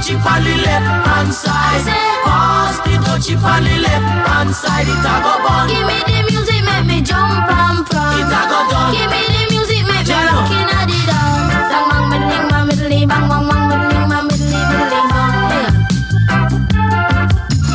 The 0.07 0.13
dutchie 0.13 0.31
on 0.31 0.43
the 0.43 0.55
left 0.63 0.87
hand 1.05 1.33
side. 1.33 1.83
Pass 2.23 2.79
the 2.79 2.95
dutchie 3.03 3.35
on 3.43 3.63
the 3.63 3.75
left 3.83 4.27
hand 4.29 4.55
side. 4.55 4.87
It 4.87 5.03
a 5.03 5.13
go 5.19 5.35
bun. 5.43 5.67
Give 5.67 5.83
me 5.83 5.99
the 6.07 6.23
music, 6.31 6.63
make 6.63 6.85
me 6.87 7.01
jump 7.03 7.43
and 7.43 7.83
from. 7.83 8.15
It 8.15 8.31
a 8.31 8.41
go 8.47 8.59
done. 8.71 8.95
Give 8.95 9.11
me 9.11 9.19
the 9.27 9.43
music, 9.51 9.83
make 9.83 10.07
me 10.07 10.15
looking 10.31 10.63
at 10.71 10.87
it 10.87 11.03
down. 11.11 11.51
Bang 11.51 11.91
bang 11.91 12.07
middling, 12.07 12.47
bang 12.47 12.65
middly, 12.71 13.03
bang 13.03 13.27
bang 13.27 13.51
bang 13.51 13.67
middling, 13.67 14.07
bang 14.07 14.25
middly, 14.31 14.61
middly, 14.71 15.03
bang. 15.11 15.75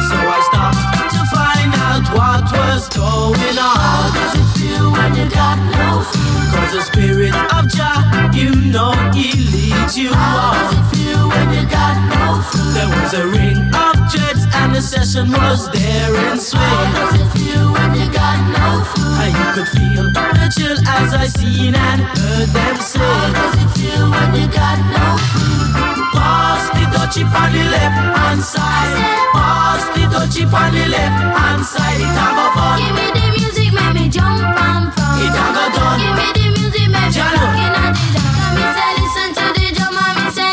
So 0.08 0.16
I 0.16 0.40
stopped 0.48 1.12
to 1.12 1.20
find 1.36 1.72
out 1.84 2.04
what 2.16 2.48
was 2.48 2.88
going 2.96 3.56
on. 3.60 3.76
How 3.76 4.08
does 4.08 4.40
it 4.40 4.48
feel 4.56 4.88
when 4.88 5.12
you 5.20 5.28
got 5.28 5.60
no 5.76 6.00
food? 6.00 6.32
Cause 6.56 6.72
the 6.72 6.80
spirit 6.80 7.36
of 7.52 7.68
Jah, 7.68 8.00
you 8.32 8.56
know 8.72 8.96
he 9.12 9.36
leads 9.52 9.96
you 9.96 10.12
How 10.12 10.52
does 10.52 10.72
it 10.72 10.84
feel 10.88 10.91
when 11.32 11.48
you 11.56 11.64
got 11.68 11.96
no 12.12 12.40
food? 12.44 12.72
There 12.76 12.90
was 12.92 13.12
a 13.14 13.24
ring 13.26 13.58
of 13.72 13.96
jets 14.12 14.44
and 14.60 14.74
the 14.74 14.82
session 14.82 15.30
was 15.32 15.70
there 15.72 16.12
in 16.28 16.38
swing. 16.38 16.60
How 16.60 17.10
does 17.10 17.20
it 17.20 17.28
feel 17.34 17.72
when 17.72 17.90
you 17.96 18.08
got 18.12 18.38
no 18.52 18.84
food? 18.90 19.16
And 19.22 19.32
you 19.32 19.48
could 19.56 19.70
feel 19.76 20.04
the 20.12 20.46
chill 20.52 20.76
as 20.84 21.14
I 21.14 21.26
seen 21.26 21.74
and 21.74 22.00
heard 22.02 22.48
them 22.48 22.76
say. 22.76 23.00
How 23.00 23.32
does 23.32 23.56
it 23.62 23.70
feel 23.76 24.04
when 24.10 24.28
you 24.36 24.46
got 24.52 24.78
no 24.92 25.06
food? 25.32 25.72
Pass 26.12 26.68
the 26.76 26.84
dutchie 26.92 27.24
on 27.24 27.48
the 27.52 27.64
left 27.74 27.96
hand 28.16 28.42
side. 28.42 28.96
Pass 29.32 29.84
the 29.94 30.02
dutchie 30.12 30.44
on 30.46 30.70
the 30.74 30.84
left 30.88 31.18
hand 31.36 31.64
side. 31.64 32.00
It 32.00 32.12
a 32.12 32.46
fun. 32.54 32.76
Give 32.80 32.94
me 32.98 33.06
the 33.16 33.26
music, 33.38 33.70
make 33.72 33.94
me 33.96 34.04
jump 34.08 34.40
and 34.40 34.92
from. 34.92 35.16
It 35.24 35.32
a 35.32 35.66
done. 35.76 35.98
Give 36.00 36.14
me 36.20 36.28
the 36.36 36.46
music, 36.60 36.86
make 36.92 37.08
me 37.08 37.16
Jano. 37.16 37.40
looking 37.40 37.74
at 37.84 37.92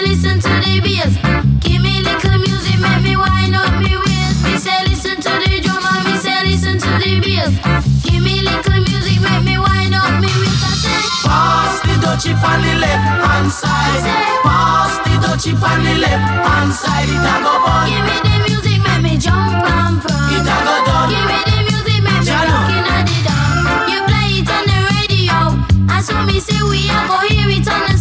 listen 0.09 0.39
to 0.39 0.49
the 0.65 0.81
bass. 0.81 1.13
Give 1.61 1.81
me 1.81 2.01
little 2.01 2.37
music, 2.41 2.77
make 2.81 3.01
me 3.05 3.13
wind 3.15 3.53
up 3.55 3.69
me 3.77 3.93
waist. 3.93 4.41
Me 4.45 4.57
say 4.57 4.79
listen 4.89 5.17
to 5.21 5.31
the 5.45 5.61
drum 5.61 5.85
and 5.85 6.01
me 6.07 6.15
say 6.17 6.39
listen 6.49 6.75
to 6.81 6.91
the 6.97 7.13
bass. 7.21 7.53
Give 8.03 8.21
me 8.25 8.41
little 8.41 8.79
music, 8.89 9.21
make 9.21 9.43
me 9.45 9.55
wind 9.61 9.93
up 9.93 10.17
me 10.17 10.31
waist. 10.41 10.65
I 10.65 10.73
say. 10.81 11.01
Pass 11.29 11.75
the 11.85 11.93
dutchie 12.01 12.33
on 12.33 12.59
the 12.65 12.73
left 12.81 13.05
hand 13.21 13.51
side. 13.53 14.01
Pass 14.41 14.93
the 15.05 15.13
dutchie 15.21 15.53
on 15.53 15.79
the 15.85 15.93
left 16.01 16.25
hand 16.47 16.73
side. 16.73 17.09
It 17.13 17.21
a 17.21 17.35
go 17.45 17.53
fun. 17.61 17.85
Give 17.89 18.03
me 18.09 18.17
the 18.25 18.35
music, 18.49 18.79
make 18.81 19.01
me 19.05 19.13
jump 19.21 19.61
and 19.61 20.01
from. 20.01 20.33
It 20.33 20.49
a 20.49 20.57
go 20.65 20.75
done. 20.89 21.09
Give 21.13 21.25
me 21.29 21.39
the 21.49 21.57
music, 21.69 21.99
make 22.01 22.17
me 22.17 22.25
Jano. 22.25 22.57
looking 22.57 22.85
at 22.97 23.09
it. 23.13 23.27
You 23.93 23.99
play 24.09 24.29
it 24.41 24.49
on 24.57 24.63
the 24.71 24.79
radio. 24.89 25.37
I 25.85 26.01
saw 26.01 26.25
me 26.25 26.39
say 26.41 26.57
we 26.65 26.89
a 26.89 26.97
go 27.05 27.17
hear 27.29 27.49
it 27.53 27.67
on 27.69 27.81
the. 27.85 27.98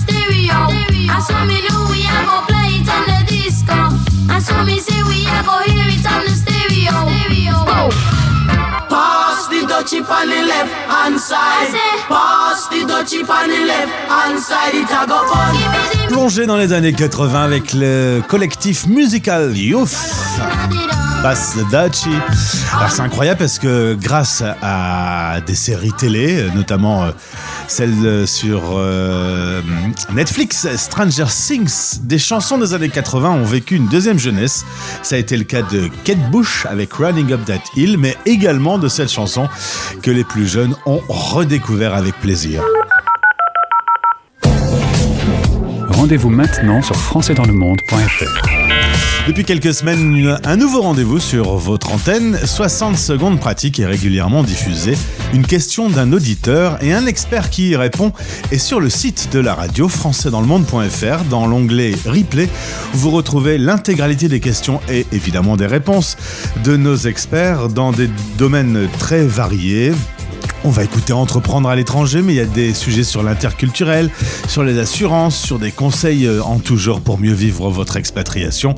The 1.18 1.24
the. 1.24 1.34
Pass 8.88 9.48
the 9.48 9.66
dutchie 9.66 9.98
the. 9.98 10.68
Pass 12.08 12.68
the 12.68 12.84
dutchie 12.86 13.24
the 13.24 13.66
the 15.06 16.08
Plongé 16.08 16.46
dans 16.46 16.56
les 16.56 16.72
années 16.72 16.92
80 16.92 17.42
avec 17.42 17.72
le 17.74 18.22
collectif 18.28 18.86
musical 18.86 19.56
Youth. 19.56 19.90
Passe 21.20 21.56
le 21.56 21.64
Dachi. 21.72 22.10
Alors 22.76 22.92
c'est 22.92 23.02
incroyable 23.02 23.40
parce 23.40 23.58
que 23.58 23.94
grâce 24.00 24.44
à 24.62 25.40
des 25.44 25.56
séries 25.56 25.92
télé, 25.98 26.48
notamment 26.54 27.02
euh, 27.02 27.10
celle 27.68 27.94
euh, 28.04 28.26
sur 28.26 28.62
euh, 28.76 29.60
Netflix, 30.12 30.66
Stranger 30.76 31.26
Things, 31.28 32.00
des 32.02 32.18
chansons 32.18 32.58
des 32.58 32.74
années 32.74 32.88
80 32.88 33.30
ont 33.30 33.44
vécu 33.44 33.76
une 33.76 33.86
deuxième 33.86 34.18
jeunesse. 34.18 34.64
Ça 35.02 35.16
a 35.16 35.18
été 35.18 35.36
le 35.36 35.44
cas 35.44 35.62
de 35.62 35.88
Kate 36.04 36.30
Bush 36.30 36.66
avec 36.66 36.92
Running 36.94 37.32
Up 37.32 37.44
That 37.44 37.60
Hill, 37.76 37.98
mais 37.98 38.16
également 38.26 38.78
de 38.78 38.88
cette 38.88 39.10
chanson 39.10 39.48
que 40.02 40.10
les 40.10 40.24
plus 40.24 40.48
jeunes 40.48 40.74
ont 40.86 41.00
redécouvert 41.08 41.94
avec 41.94 42.14
plaisir. 42.20 42.62
Rendez-vous 45.98 46.30
maintenant 46.30 46.80
sur 46.80 46.94
françaisdanslemonde.fr. 46.94 49.26
Depuis 49.26 49.44
quelques 49.44 49.74
semaines, 49.74 50.38
un 50.44 50.56
nouveau 50.56 50.80
rendez-vous 50.80 51.18
sur 51.18 51.56
votre 51.56 51.92
antenne. 51.92 52.38
60 52.38 52.96
secondes 52.96 53.40
pratiques 53.40 53.80
et 53.80 53.84
régulièrement 53.84 54.44
diffusées. 54.44 54.96
Une 55.34 55.44
question 55.44 55.90
d'un 55.90 56.12
auditeur 56.12 56.80
et 56.84 56.92
un 56.92 57.06
expert 57.06 57.50
qui 57.50 57.70
y 57.70 57.76
répond 57.76 58.12
est 58.52 58.58
sur 58.58 58.78
le 58.78 58.90
site 58.90 59.30
de 59.32 59.40
la 59.40 59.56
radio 59.56 59.88
françaisdanslemonde.fr. 59.88 61.24
Dans 61.28 61.48
l'onglet 61.48 61.96
Replay, 62.06 62.48
vous 62.92 63.10
retrouvez 63.10 63.58
l'intégralité 63.58 64.28
des 64.28 64.38
questions 64.38 64.80
et 64.88 65.04
évidemment 65.10 65.56
des 65.56 65.66
réponses 65.66 66.16
de 66.62 66.76
nos 66.76 66.94
experts 66.94 67.70
dans 67.70 67.90
des 67.90 68.08
domaines 68.38 68.86
très 69.00 69.26
variés. 69.26 69.90
On 70.64 70.70
va 70.70 70.82
écouter 70.82 71.12
entreprendre 71.12 71.68
à 71.68 71.76
l'étranger, 71.76 72.20
mais 72.20 72.32
il 72.32 72.36
y 72.36 72.40
a 72.40 72.44
des 72.44 72.74
sujets 72.74 73.04
sur 73.04 73.22
l'interculturel, 73.22 74.10
sur 74.48 74.64
les 74.64 74.78
assurances, 74.78 75.36
sur 75.36 75.58
des 75.58 75.70
conseils 75.70 76.26
euh, 76.26 76.42
en 76.42 76.58
tout 76.58 76.76
genre 76.76 77.00
pour 77.00 77.18
mieux 77.18 77.32
vivre 77.32 77.70
votre 77.70 77.96
expatriation. 77.96 78.74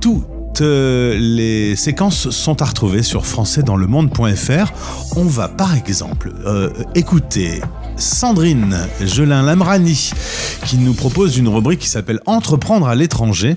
Toutes 0.00 0.60
euh, 0.60 1.16
les 1.18 1.74
séquences 1.74 2.30
sont 2.30 2.62
à 2.62 2.64
retrouver 2.64 3.02
sur 3.02 3.26
françaisdanslemonde.fr. 3.26 4.72
On 5.16 5.24
va 5.24 5.48
par 5.48 5.74
exemple 5.74 6.32
euh, 6.46 6.70
écouter 6.94 7.60
Sandrine 7.96 8.76
Gelin 9.00 9.42
Lamrani 9.42 10.10
qui 10.64 10.76
nous 10.76 10.92
propose 10.92 11.36
une 11.36 11.48
rubrique 11.48 11.80
qui 11.80 11.88
s'appelle 11.88 12.20
Entreprendre 12.26 12.86
à 12.88 12.94
l'étranger. 12.94 13.56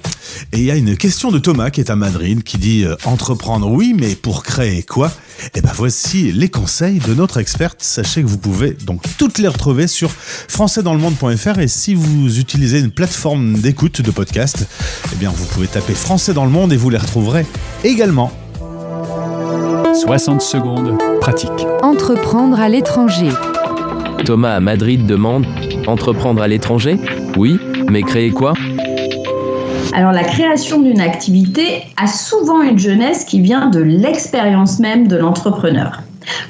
Et 0.53 0.59
il 0.59 0.63
y 0.63 0.71
a 0.71 0.75
une 0.75 0.95
question 0.95 1.31
de 1.31 1.39
Thomas 1.39 1.69
qui 1.69 1.81
est 1.81 1.89
à 1.89 1.95
Madrid 1.95 2.43
qui 2.43 2.57
dit 2.57 2.85
euh, 2.85 2.95
Entreprendre, 3.05 3.69
oui, 3.69 3.95
mais 3.97 4.15
pour 4.15 4.43
créer 4.43 4.83
quoi? 4.83 5.11
Eh 5.55 5.61
ben 5.61 5.71
voici 5.73 6.31
les 6.31 6.49
conseils 6.49 6.99
de 6.99 7.13
notre 7.13 7.37
experte. 7.37 7.81
Sachez 7.81 8.21
que 8.21 8.27
vous 8.27 8.37
pouvez 8.37 8.71
donc 8.71 9.01
toutes 9.17 9.37
les 9.39 9.47
retrouver 9.47 9.87
sur 9.87 10.11
françaisdanslemonde.fr 10.11 11.59
et 11.59 11.67
si 11.67 11.93
vous 11.93 12.39
utilisez 12.39 12.79
une 12.79 12.91
plateforme 12.91 13.53
d'écoute 13.59 14.01
de 14.01 14.11
podcast, 14.11 14.67
eh 15.11 15.15
bien 15.15 15.31
vous 15.35 15.45
pouvez 15.45 15.67
taper 15.67 15.93
Français 15.93 16.33
dans 16.33 16.45
le 16.45 16.51
monde 16.51 16.71
et 16.73 16.77
vous 16.77 16.89
les 16.89 16.97
retrouverez 16.97 17.45
également. 17.83 18.31
60 19.93 20.41
secondes 20.41 20.97
pratique. 21.19 21.49
Entreprendre 21.81 22.59
à 22.59 22.69
l'étranger. 22.69 23.29
Thomas 24.25 24.55
à 24.55 24.59
Madrid 24.59 25.05
demande 25.05 25.45
Entreprendre 25.87 26.41
à 26.41 26.47
l'étranger? 26.47 26.97
Oui, 27.37 27.59
mais 27.89 28.03
créer 28.03 28.31
quoi? 28.31 28.53
Alors 29.93 30.11
la 30.11 30.23
création 30.23 30.81
d'une 30.81 31.01
activité 31.01 31.83
a 31.97 32.07
souvent 32.07 32.61
une 32.61 32.77
jeunesse 32.77 33.25
qui 33.25 33.41
vient 33.41 33.69
de 33.69 33.79
l'expérience 33.79 34.79
même 34.79 35.07
de 35.07 35.17
l'entrepreneur. 35.17 36.01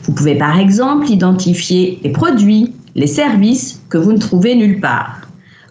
Vous 0.03 0.11
pouvez 0.11 0.35
par 0.35 0.59
exemple 0.59 1.09
identifier 1.09 1.99
les 2.03 2.11
produits, 2.11 2.73
les 2.95 3.07
services 3.07 3.81
que 3.89 3.97
vous 3.97 4.11
ne 4.11 4.17
trouvez 4.17 4.55
nulle 4.55 4.79
part. 4.79 5.21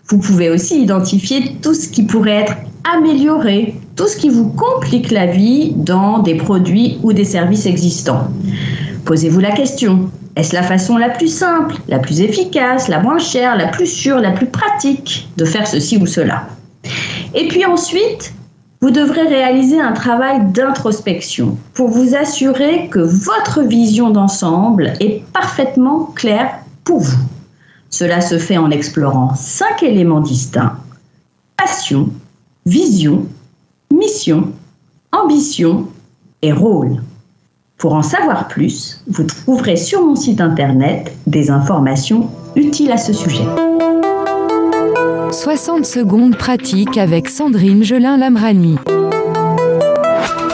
Vous 0.08 0.18
pouvez 0.18 0.48
aussi 0.48 0.80
identifier 0.80 1.56
tout 1.60 1.74
ce 1.74 1.88
qui 1.88 2.04
pourrait 2.04 2.42
être 2.42 2.56
amélioré, 2.96 3.74
tout 3.96 4.08
ce 4.08 4.16
qui 4.16 4.30
vous 4.30 4.48
complique 4.48 5.10
la 5.10 5.26
vie 5.26 5.72
dans 5.76 6.20
des 6.20 6.36
produits 6.36 6.98
ou 7.02 7.12
des 7.12 7.24
services 7.24 7.66
existants. 7.66 8.28
Posez-vous 9.04 9.40
la 9.40 9.52
question, 9.52 10.10
est-ce 10.38 10.54
la 10.54 10.62
façon 10.62 10.96
la 10.96 11.08
plus 11.10 11.26
simple, 11.26 11.74
la 11.88 11.98
plus 11.98 12.20
efficace, 12.20 12.86
la 12.86 13.00
moins 13.00 13.18
chère, 13.18 13.56
la 13.56 13.66
plus 13.66 13.88
sûre, 13.88 14.20
la 14.20 14.30
plus 14.30 14.46
pratique 14.46 15.28
de 15.36 15.44
faire 15.44 15.66
ceci 15.66 15.96
ou 15.96 16.06
cela? 16.06 16.46
Et 17.34 17.48
puis 17.48 17.64
ensuite, 17.64 18.32
vous 18.80 18.90
devrez 18.90 19.22
réaliser 19.22 19.80
un 19.80 19.90
travail 19.90 20.40
d'introspection 20.52 21.58
pour 21.74 21.88
vous 21.88 22.14
assurer 22.14 22.88
que 22.88 23.00
votre 23.00 23.62
vision 23.62 24.10
d'ensemble 24.10 24.92
est 25.00 25.24
parfaitement 25.32 26.12
claire 26.14 26.60
pour 26.84 27.00
vous. 27.00 27.18
Cela 27.90 28.20
se 28.20 28.38
fait 28.38 28.58
en 28.58 28.70
explorant 28.70 29.34
cinq 29.34 29.82
éléments 29.82 30.20
distincts. 30.20 30.76
Passion, 31.56 32.10
vision, 32.64 33.26
mission, 33.92 34.52
ambition 35.10 35.88
et 36.42 36.52
rôle. 36.52 37.00
Pour 37.78 37.94
en 37.94 38.02
savoir 38.02 38.48
plus, 38.48 39.00
vous 39.06 39.22
trouverez 39.22 39.76
sur 39.76 40.04
mon 40.04 40.16
site 40.16 40.40
internet 40.40 41.16
des 41.28 41.48
informations 41.48 42.28
utiles 42.56 42.90
à 42.90 42.96
ce 42.96 43.12
sujet. 43.12 43.44
60 45.30 45.84
secondes 45.86 46.36
pratique 46.36 46.98
avec 46.98 47.28
Sandrine 47.28 47.84
Gelin-Lamrani. 47.84 48.78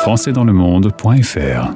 françaisdanslemonde.fr 0.03 1.75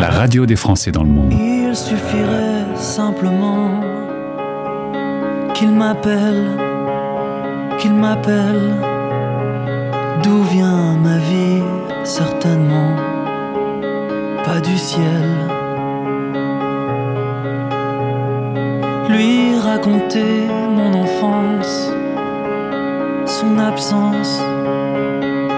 La 0.00 0.08
radio 0.10 0.46
des 0.46 0.54
Français 0.54 0.92
dans 0.92 1.02
le 1.02 1.10
monde. 1.10 1.32
Il 1.32 1.74
suffirait 1.74 2.76
simplement 2.76 3.80
qu'il 5.54 5.72
m'appelle, 5.72 6.46
qu'il 7.80 7.94
m'appelle. 7.94 8.76
D'où 10.22 10.44
vient 10.44 10.96
ma 11.02 11.18
vie? 11.18 11.81
Certainement 12.04 12.96
pas 14.44 14.60
du 14.60 14.76
ciel. 14.76 15.24
Lui 19.08 19.56
raconter 19.58 20.48
mon 20.68 20.92
enfance, 20.94 21.92
son 23.26 23.58
absence 23.58 24.42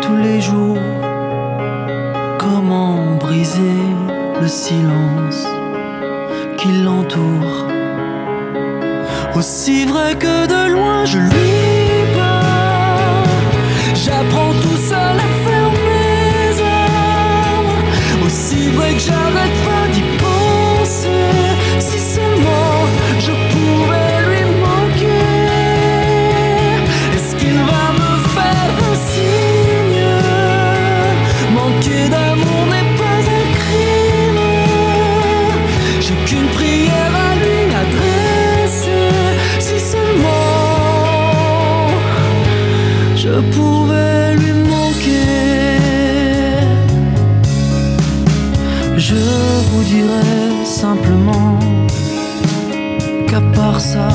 tous 0.02 0.16
les 0.16 0.40
jours. 0.40 0.78
Comment 2.38 3.16
briser 3.18 3.80
le 4.40 4.48
silence 4.48 5.46
qui 6.59 6.68
l'entoure. 6.83 7.66
Aussi 9.35 9.87
vrai 9.87 10.14
que 10.16 10.46
de 10.46 10.72
loin 10.72 11.04
je 11.07 11.18
lui 11.18 11.84
part 53.55 53.81
ça, 53.81 54.09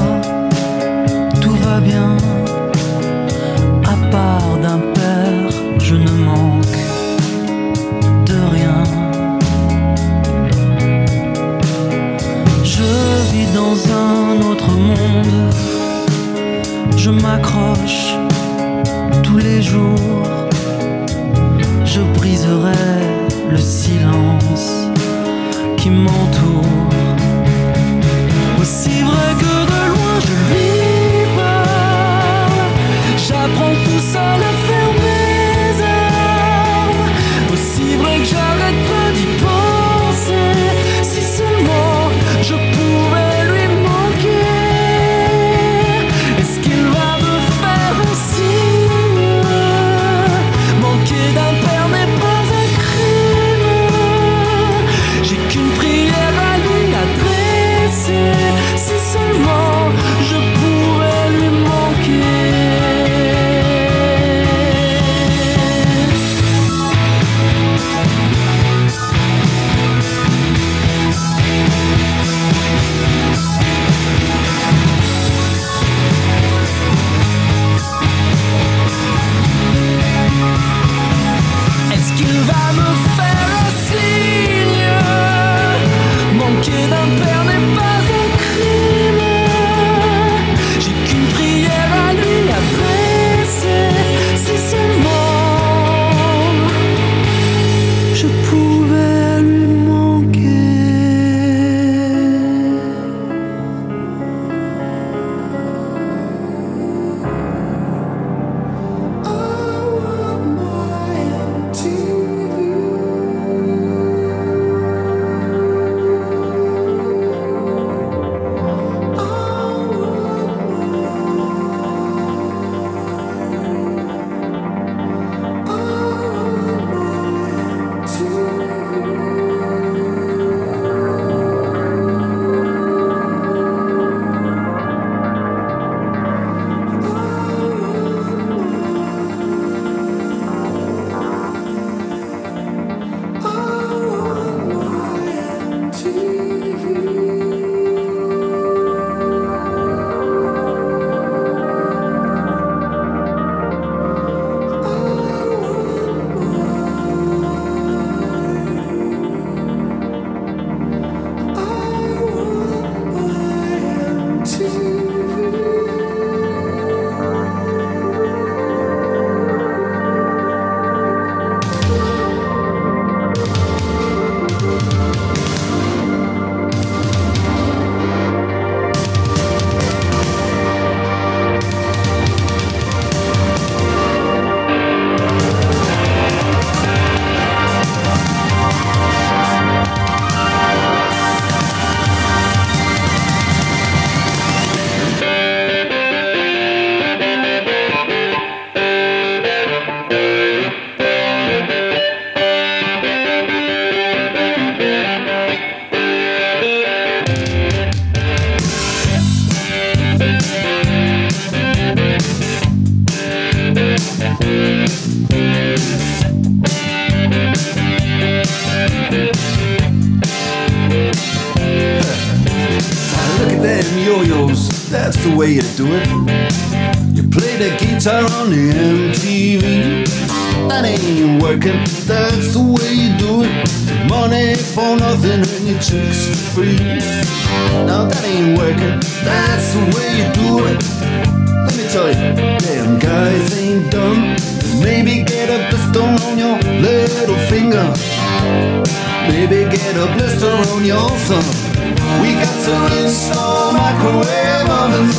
We 252.21 252.33
got 252.33 252.57
to 252.65 252.75
install 253.03 253.71
microwave 253.73 254.69
ovens, 254.81 255.17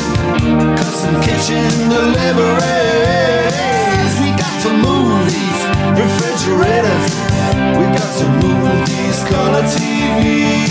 custom 0.79 1.15
kitchen 1.23 1.71
deliveries. 1.89 2.67
We 4.21 4.31
got 4.43 4.57
to 4.65 4.71
move 4.75 5.25
these 5.31 5.61
refrigerators. 6.03 7.07
We 7.79 7.85
got 7.99 8.11
to 8.21 8.27
move 8.43 8.87
these 8.91 9.21
color 9.31 9.65
TVs. 9.75 10.71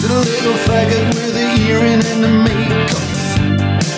To 0.00 0.06
the 0.08 0.20
little 0.32 0.58
faggot 0.66 1.06
with 1.14 1.32
the 1.34 1.46
earring 1.68 2.02
and 2.10 2.20
the 2.24 2.32
makeup. 2.46 3.06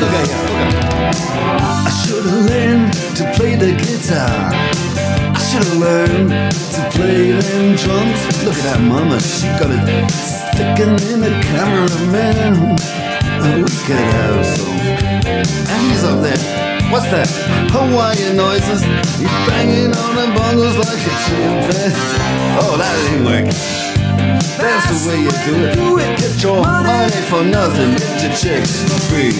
Look 0.00 0.12
at 0.12 0.28
ya, 0.28 0.38
look 0.42 0.60
at. 0.62 0.74
I 1.86 1.90
should've 2.04 2.46
learned 2.50 2.92
to 3.16 3.24
play 3.36 3.56
the 3.56 3.72
guitar. 3.72 4.50
I 5.34 5.40
should've 5.50 5.76
learned 5.76 6.30
to 6.52 6.80
play 6.96 7.32
them 7.32 7.76
drums. 7.76 8.20
Look 8.44 8.56
at 8.56 8.64
that 8.64 8.80
mama, 8.80 9.20
she 9.20 9.46
got 9.60 9.70
it 9.70 10.10
sticking 10.10 10.96
in 11.12 11.20
the 11.20 11.32
cameraman. 11.50 12.76
Oh, 13.44 13.58
we 13.58 13.72
could 13.86 13.96
have 13.96 14.46
some. 14.46 14.78
And 15.72 15.80
he's 15.90 16.04
up 16.04 16.22
there. 16.22 16.38
What's 16.92 17.10
that? 17.10 17.28
Hawaiian 17.72 18.36
noises. 18.36 18.82
He's 19.16 19.32
banging 19.48 19.96
on 19.96 20.14
the 20.14 20.26
bongos 20.36 20.76
like 20.76 21.00
a 21.00 21.14
chimpanzee. 21.24 22.20
Oh, 22.60 22.76
that 22.76 22.92
didn't 23.10 23.24
working. 23.24 23.81
That's 24.58 24.86
the 24.90 24.96
way 25.08 25.18
you 25.22 25.30
do 25.46 25.54
it. 25.64 25.74
Do 25.74 25.98
it. 25.98 26.18
Get 26.18 26.42
your 26.42 26.60
money 26.62 27.20
for 27.30 27.42
nothing. 27.44 27.94
Get 27.96 28.22
your 28.22 28.34
checks 28.34 28.82
for 28.84 28.98
free. 29.08 29.34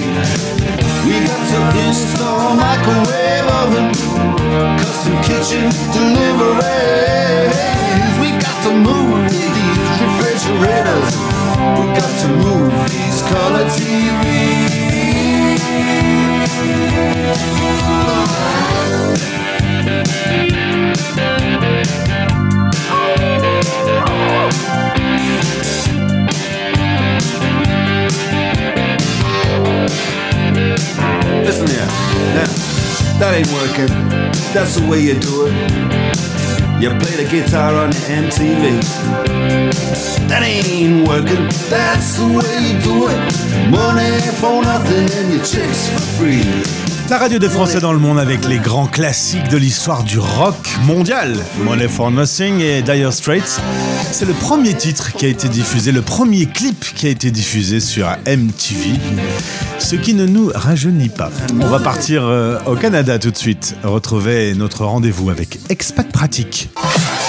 We 1.07 1.15
got 1.27 1.43
to 1.51 1.61
install 1.87 2.55
microwave 2.55 3.47
oven, 3.61 3.91
custom 4.79 5.17
kitchen 5.23 5.71
deliveries. 5.93 7.55
We 8.23 8.29
got 8.39 8.59
to 8.67 8.73
move 8.73 9.31
these 9.31 9.79
refrigerators. 10.05 11.11
We 11.79 11.85
got 11.99 12.13
to 12.23 12.29
move 12.29 12.73
these 12.91 13.23
color 13.31 13.67
Listen 21.13 21.42
here. 31.67 31.87
Now, 32.35 32.49
that 33.19 33.35
ain't 33.35 33.53
working. 33.53 33.89
That's 34.53 34.77
the 34.77 34.87
way 34.89 35.01
you 35.01 35.15
do 35.15 35.47
it. 35.47 35.55
You 36.83 36.91
play 36.99 37.17
the 37.23 37.29
guitar 37.31 37.75
on 37.75 37.91
the 37.91 38.03
MTV. 38.11 38.81
That 40.29 40.43
ain't 40.43 41.07
working. 41.07 41.49
That's 41.71 42.17
the 42.19 42.27
way 42.27 42.53
you 42.67 42.81
do 42.83 43.09
it. 43.09 43.19
Money 43.71 44.19
for 44.41 44.63
nothing 44.63 45.09
and 45.19 45.33
your 45.33 45.45
chicks 45.45 45.89
for 45.91 46.01
free. 46.19 46.83
La 47.13 47.19
radio 47.19 47.39
des 47.39 47.49
Français 47.49 47.79
dans 47.79 47.93
le 47.93 47.99
monde 47.99 48.19
avec 48.19 48.49
les 48.49 48.59
grands 48.59 48.87
classiques 48.87 49.49
de 49.49 49.59
l'histoire 49.59 50.03
du 50.03 50.19
rock 50.19 50.57
mondial. 50.87 51.37
Money 51.59 51.87
for 51.87 52.11
Nothing 52.11 52.61
et 52.61 52.81
Dire 52.81 53.13
Straits. 53.13 53.61
C'est 54.11 54.25
le 54.25 54.33
premier 54.33 54.73
titre 54.75 55.13
qui 55.13 55.27
a 55.27 55.29
été 55.29 55.49
diffusé, 55.49 55.93
le 55.93 56.01
premier 56.01 56.47
clip 56.47 56.95
qui 56.95 57.09
a 57.09 57.11
été 57.11 57.31
diffusé 57.31 57.81
sur 57.81 58.09
MTV. 58.27 58.99
Ce 59.83 59.97
qui 59.97 60.15
ne 60.15 60.27
nous 60.27 60.51
rajeunit 60.55 61.09
pas. 61.09 61.31
On 61.61 61.67
va 61.67 61.81
partir 61.81 62.25
euh, 62.25 62.59
au 62.67 62.77
Canada 62.77 63.19
tout 63.19 63.33
de 63.33 63.37
suite. 63.37 63.77
Retrouver 63.83 64.55
notre 64.55 64.85
rendez-vous 64.85 65.29
avec 65.29 65.59
Expat 65.71 66.11
Pratique. 66.11 66.71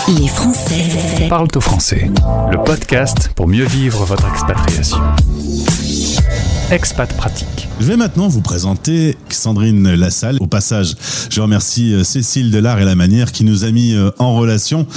Les 0.08 0.28
Français 0.28 1.28
Parle 1.30 1.48
au 1.56 1.60
français. 1.62 2.12
Le 2.52 2.64
podcast 2.64 3.32
pour 3.36 3.48
mieux 3.48 3.66
vivre 3.66 4.06
votre 4.06 4.28
expatriation. 4.28 5.00
Expat 6.70 7.12
pratique. 7.18 7.68
Je 7.84 7.88
vais 7.90 7.98
maintenant 7.98 8.30
vous 8.30 8.40
présenter 8.40 9.18
Sandrine 9.28 9.94
Lassalle. 9.96 10.38
Au 10.40 10.48
passage, 10.48 10.96
je 11.30 11.42
remercie 11.42 11.94
euh, 11.94 12.06
Cécile 12.06 12.50
Delard 12.50 12.80
et 12.80 12.86
la 12.86 12.96
manière 12.96 13.34
qui 13.34 13.44
nous 13.44 13.66
a 13.66 13.72
mis 13.72 13.94
euh, 13.94 14.10
en 14.20 14.38
relation. 14.38 14.88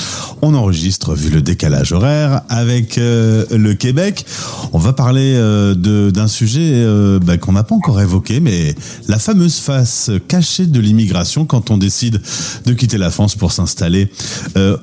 On 0.41 0.55
enregistre, 0.55 1.13
vu 1.17 1.31
le 1.31 1.43
décalage 1.43 1.91
horaire, 1.91 2.43
avec 2.49 2.99
euh, 2.99 3.45
le 3.51 3.75
Québec. 3.75 4.25
On 4.73 4.79
va 4.79 4.93
parler 4.93 5.35
d'un 5.77 6.29
sujet 6.29 6.87
bah, 7.25 7.39
qu'on 7.39 7.53
n'a 7.53 7.65
pas 7.65 7.75
encore 7.75 8.01
évoqué, 8.01 8.39
mais 8.39 8.77
la 9.09 9.19
fameuse 9.19 9.57
face 9.57 10.13
cachée 10.29 10.67
de 10.67 10.79
l'immigration 10.79 11.45
quand 11.45 11.73
on 11.73 11.79
décide 11.79 12.21
de 12.67 12.73
quitter 12.73 12.99
la 12.99 13.11
France 13.11 13.35
pour 13.35 13.51
s'installer 13.51 14.09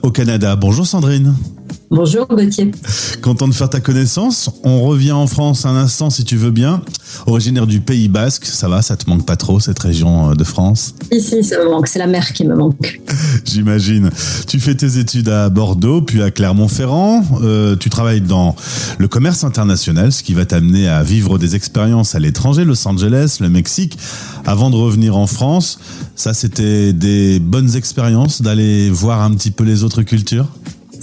au 0.01 0.11
Canada. 0.11 0.55
Bonjour 0.57 0.85
Sandrine. 0.85 1.35
Bonjour 1.89 2.27
Gauthier. 2.27 2.71
Content 3.21 3.47
de 3.47 3.53
faire 3.53 3.69
ta 3.69 3.79
connaissance. 3.79 4.49
On 4.63 4.81
revient 4.81 5.11
en 5.11 5.27
France 5.27 5.65
un 5.65 5.75
instant 5.75 6.09
si 6.09 6.23
tu 6.23 6.37
veux 6.37 6.51
bien. 6.51 6.81
Originaire 7.27 7.67
du 7.67 7.79
Pays 7.79 8.07
Basque, 8.07 8.45
ça 8.45 8.67
va, 8.67 8.81
ça 8.81 8.97
te 8.97 9.09
manque 9.09 9.25
pas 9.25 9.35
trop 9.35 9.59
cette 9.59 9.79
région 9.79 10.31
euh, 10.31 10.33
de 10.33 10.43
France? 10.43 10.95
Ici, 11.11 11.43
ça 11.43 11.59
me 11.59 11.69
manque, 11.69 11.87
c'est 11.87 11.99
la 11.99 12.07
mer 12.07 12.33
qui 12.33 12.45
me 12.45 12.55
manque. 12.55 12.99
J'imagine. 13.45 14.09
Tu 14.47 14.59
fais 14.59 14.75
tes 14.75 14.97
études 14.97 15.29
à 15.29 15.49
Bordeaux, 15.49 16.01
puis 16.01 16.23
à 16.23 16.31
Clermont-Ferrand. 16.31 17.23
Euh, 17.41 17.75
tu 17.75 17.89
travailles 17.89 18.21
dans 18.21 18.55
le 18.97 19.07
commerce 19.07 19.43
international, 19.43 20.11
ce 20.11 20.23
qui 20.23 20.33
va 20.33 20.45
t'amener 20.45 20.87
à 20.87 21.03
vivre 21.03 21.37
des 21.37 21.55
expériences 21.55 22.15
à 22.15 22.19
l'étranger, 22.19 22.65
Los 22.65 22.87
Angeles, 22.87 23.37
le 23.39 23.49
Mexique, 23.49 23.97
avant 24.45 24.69
de 24.69 24.75
revenir 24.75 25.15
en 25.15 25.27
France. 25.27 25.79
Ça, 26.15 26.33
c'était 26.33 26.93
des 26.93 27.39
bonnes 27.39 27.75
expériences 27.75 28.41
d'aller 28.41 28.89
voir 28.89 29.21
un 29.21 29.33
petit 29.35 29.51
peu 29.51 29.63
les 29.63 29.83
autres 29.83 30.01
cultures? 30.01 30.47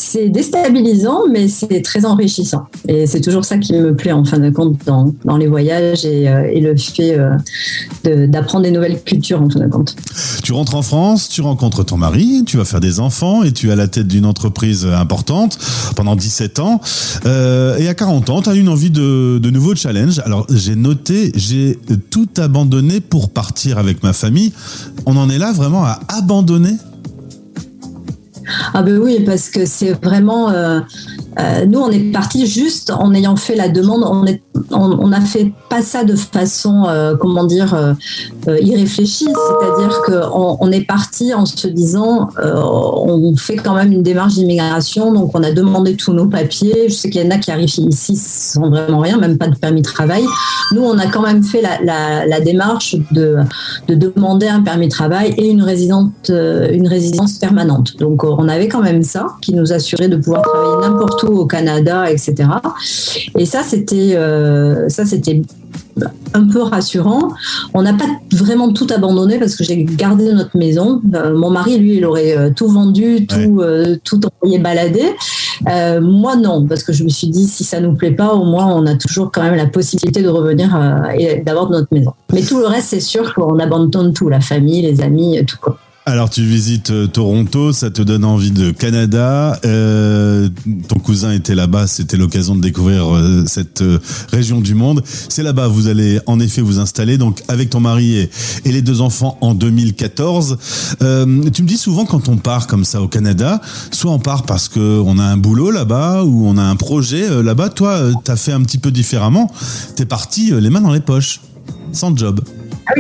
C'est 0.03 0.31
déstabilisant, 0.31 1.25
mais 1.31 1.47
c'est 1.49 1.83
très 1.83 2.07
enrichissant. 2.07 2.63
Et 2.89 3.07
c'est 3.07 3.21
toujours 3.21 3.45
ça 3.45 3.59
qui 3.59 3.75
me 3.75 3.95
plaît 3.95 4.13
en 4.13 4.25
fin 4.25 4.39
de 4.39 4.49
compte 4.49 4.79
dans, 4.87 5.13
dans 5.27 5.37
les 5.37 5.47
voyages 5.47 6.07
et, 6.07 6.27
euh, 6.27 6.59
le 6.59 6.75
fait 6.75 7.19
euh, 7.19 7.37
de- 8.05 8.25
d'apprendre 8.25 8.65
des 8.65 8.71
nouvelles 8.71 9.03
cultures 9.03 9.43
en 9.43 9.51
fin 9.51 9.61
de 9.61 9.69
compte. 9.69 9.95
Tu 10.43 10.53
rentres 10.53 10.75
en 10.75 10.81
France, 10.81 11.29
tu 11.29 11.43
rencontres 11.43 11.85
ton 11.85 11.99
mari, 11.99 12.45
tu 12.47 12.57
vas 12.57 12.65
faire 12.65 12.81
des 12.81 12.99
enfants 12.99 13.43
et 13.43 13.53
tu 13.53 13.69
es 13.69 13.73
à 13.73 13.77
la 13.77 13.89
tête 13.89 14.09
d'une 14.09 14.25
entreprise 14.25 14.87
importante 14.87 15.59
pendant 15.97 16.17
17 16.17 16.61
ans. 16.61 16.81
Euh, 17.27 17.77
et 17.77 17.87
à 17.87 17.93
40 17.95 18.31
ans, 18.31 18.41
tu 18.41 18.49
as 18.49 18.55
une 18.55 18.71
envie 18.71 18.91
de, 18.91 19.39
de 19.39 19.51
nouveaux 19.51 19.75
challenges. 19.75 20.21
Alors 20.25 20.47
j'ai 20.51 20.77
noté, 20.77 21.31
j'ai 21.35 21.79
tout 22.09 22.29
abandonné 22.39 23.01
pour 23.01 23.29
partir 23.29 23.77
avec 23.77 24.03
ma 24.03 24.15
famille. 24.15 24.53
On 25.05 25.17
en 25.19 25.29
est 25.29 25.39
là 25.39 25.53
vraiment 25.53 25.85
à 25.85 26.01
abandonner 26.09 26.73
Ah 28.75 28.83
ben 28.83 28.99
oui, 28.99 29.21
parce 29.25 29.49
que 29.49 29.65
c'est 29.67 29.93
vraiment... 29.93 30.51
euh, 30.51 30.81
Euh, 31.39 31.65
nous, 31.67 31.79
on 31.79 31.91
est 31.91 32.13
parti 32.13 32.47
juste 32.47 32.91
en 32.91 33.15
ayant 33.15 33.37
fait 33.37 33.55
la 33.55 33.69
demande. 33.69 34.03
On 34.05 34.27
est, 34.27 34.43
on, 34.71 34.99
on 34.99 35.13
a 35.13 35.21
fait 35.21 35.53
pas 35.69 35.83
ça 35.83 36.05
de 36.05 36.17
façon, 36.17 36.85
euh, 36.89 37.15
comment 37.17 37.45
dire, 37.45 37.75
euh, 37.75 38.59
irréfléchie. 38.61 39.27
C'est-à-dire 39.27 40.03
qu'on 40.05 40.57
on 40.61 40.73
est 40.73 40.85
parti 40.85 41.33
en 41.33 41.47
se 41.47 41.69
disant, 41.69 42.29
on 42.43 43.37
fait 43.37 43.57
quand 43.57 43.75
même 43.75 43.93
une 43.93 44.03
démarche 44.03 44.35
d'immigration, 44.35 45.13
donc 45.13 45.31
on 45.35 45.43
a 45.43 45.53
demandé 45.53 45.97
tous 45.97 46.13
nos 46.13 46.27
papiers. 46.27 46.89
Je 46.89 46.95
sais 46.95 47.11
qu'il 47.11 47.23
y 47.23 47.27
en 47.27 47.31
a 47.31 47.39
qui 47.39 47.51
arrivent 47.51 47.69
ici 47.69 48.17
sans 48.17 48.69
vraiment 48.69 48.99
rien, 48.99 49.19
même 49.19 49.39
pas 49.39 49.49
de 49.49 49.57
permis 49.57 49.83
de 49.83 49.87
travail. 49.87 50.25
Nous, 50.73 50.83
on 50.83 50.99
a 50.99 51.07
quand 51.07 51.23
même 51.23 51.43
fait 51.43 51.63
la, 51.63 52.41
démarche 52.41 52.97
de, 53.13 53.37
de 53.87 53.95
demander 53.95 54.49
un 54.49 54.63
permis 54.63 54.87
de 54.87 54.93
travail 54.93 55.35
et 55.37 55.49
une 55.49 55.63
résidence, 55.63 56.11
une 56.29 56.89
résidence 56.89 57.35
permanente. 57.35 57.97
Donc, 57.99 58.25
on 58.25 58.49
avait 58.49 58.69
quand 58.69 58.83
même 58.83 59.03
ça 59.03 59.37
qui 59.43 59.55
nous 59.55 59.73
assurait 59.73 60.09
de 60.09 60.17
pouvoir 60.17 60.43
travailler 60.43 60.89
n'importe 60.89 61.20
au 61.25 61.47
Canada, 61.47 62.11
etc. 62.11 62.35
Et 63.39 63.47
ça, 63.47 63.63
c'était, 63.63 64.15
euh, 64.15 64.89
ça, 64.89 65.05
c'était 65.05 65.43
un 66.35 66.47
peu 66.47 66.63
rassurant. 66.63 67.31
On 67.75 67.83
n'a 67.83 67.93
pas 67.95 68.07
vraiment 68.33 68.73
tout 68.73 68.87
abandonné 68.95 69.39
parce 69.39 69.57
que 69.57 69.65
j'ai 69.65 69.85
gardé 69.85 70.33
notre 70.33 70.57
maison. 70.57 71.01
Euh, 71.15 71.37
mon 71.37 71.51
mari, 71.51 71.79
lui, 71.79 71.97
il 71.97 72.05
aurait 72.05 72.37
euh, 72.37 72.51
tout 72.55 72.69
vendu, 72.69 73.27
tout, 73.27 73.61
euh, 73.61 73.97
tout 74.05 74.21
envoyé 74.27 74.59
balader. 74.59 75.15
Euh, 75.69 76.01
moi, 76.01 76.37
non, 76.37 76.67
parce 76.67 76.83
que 76.83 76.93
je 76.93 77.05
me 77.05 77.09
suis 77.09 77.29
dit, 77.29 77.47
si 77.47 77.65
ça 77.65 77.81
nous 77.81 77.95
plaît 77.95 78.13
pas, 78.13 78.33
au 78.33 78.45
moins, 78.45 78.67
on 78.67 78.87
a 78.87 78.95
toujours 78.95 79.31
quand 79.33 79.43
même 79.43 79.57
la 79.57 79.67
possibilité 79.67 80.23
de 80.23 80.29
revenir 80.29 80.79
et 81.19 81.41
d'avoir 81.41 81.71
notre 81.71 81.89
maison. 81.93 82.13
Mais 82.33 82.43
tout 82.43 82.59
le 82.59 82.67
reste, 82.67 82.89
c'est 82.89 83.01
sûr 83.01 83.35
qu'on 83.35 83.59
abandonne 83.59 84.13
tout, 84.13 84.29
la 84.29 84.41
famille, 84.41 84.83
les 84.83 85.01
amis, 85.01 85.45
tout 85.47 85.59
quoi. 85.61 85.79
Alors 86.11 86.29
tu 86.29 86.43
visites 86.43 86.91
euh, 86.91 87.07
Toronto, 87.07 87.73
ça 87.73 87.89
te 87.89 88.03
donne 88.03 88.25
envie 88.25 88.51
de 88.51 88.73
Canada. 88.73 89.61
Euh, 89.65 90.49
ton 90.89 90.99
cousin 90.99 91.31
était 91.31 91.55
là-bas, 91.55 91.87
c'était 91.87 92.17
l'occasion 92.17 92.57
de 92.57 92.61
découvrir 92.61 93.15
euh, 93.15 93.45
cette 93.47 93.85
région 94.33 94.61
du 94.61 94.75
monde. 94.75 95.05
C'est 95.05 95.45
là-bas, 95.45 95.69
vous 95.69 95.87
allez 95.87 96.19
en 96.27 96.41
effet 96.41 96.63
vous 96.63 96.81
installer, 96.81 97.17
donc 97.17 97.45
avec 97.47 97.71
ton 97.71 97.79
mari 97.79 98.29
et, 98.65 98.73
les 98.73 98.83
deux 98.83 99.03
enfants 99.03 99.39
en 99.41 99.55
2014. 99.55 100.59
Euh, 101.01 101.49
tu 101.51 101.63
me 101.63 101.69
dis 101.69 101.77
souvent 101.77 102.05
quand 102.05 102.29
on 102.29 102.39
part 102.39 102.67
comme 102.67 102.85
ça 102.85 103.01
au 103.01 103.07
Canada, 103.07 103.61
soit 103.93 104.11
on 104.11 104.19
part 104.19 104.43
parce 104.43 104.69
que 104.69 105.01
on 105.01 105.17
a 105.21 105.25
un 105.25 105.37
boulot 105.37 105.71
là-bas 105.71 106.25
ou 106.25 106.45
on 106.45 106.59
a 106.59 106.65
un 106.65 106.75
projet 106.75 107.41
là-bas. 107.41 107.69
Toi, 107.69 108.11
t'as 108.25 108.37
fait 108.37 108.53
un 108.53 108.63
petit 108.63 108.79
peu 108.79 108.91
différemment. 108.91 109.49
T'es 109.95 110.07
parti 110.07 110.51
les 110.51 110.71
mains 110.71 110.81
dans 110.81 110.93
les 110.93 110.99
poches, 110.99 111.41
sans 111.93 112.17
job. 112.17 112.41
Ah 112.89 112.95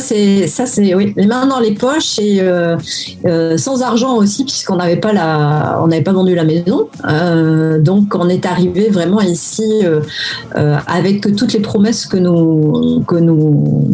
c'est 0.00 0.46
ça 0.46 0.66
c'est 0.66 0.94
oui, 0.94 1.14
les 1.16 1.26
mains 1.26 1.46
dans 1.46 1.60
les 1.60 1.72
poches 1.72 2.18
et 2.18 2.40
euh, 2.40 2.76
euh, 3.24 3.56
sans 3.56 3.82
argent 3.82 4.16
aussi 4.16 4.44
puisqu'on 4.44 4.76
n'avait 4.76 4.96
pas 4.96 5.12
la 5.12 5.80
on 5.82 5.88
n'avait 5.88 6.02
pas 6.02 6.12
vendu 6.12 6.34
la 6.34 6.44
maison. 6.44 6.88
Euh, 7.08 7.80
donc 7.80 8.14
on 8.14 8.28
est 8.28 8.44
arrivé 8.46 8.88
vraiment 8.90 9.20
ici 9.20 9.64
avec 10.54 11.36
toutes 11.36 11.52
les 11.52 11.60
promesses 11.60 12.06
que 12.06 12.16
nous 12.16 13.02
que 13.06 13.16
nous 13.16 13.88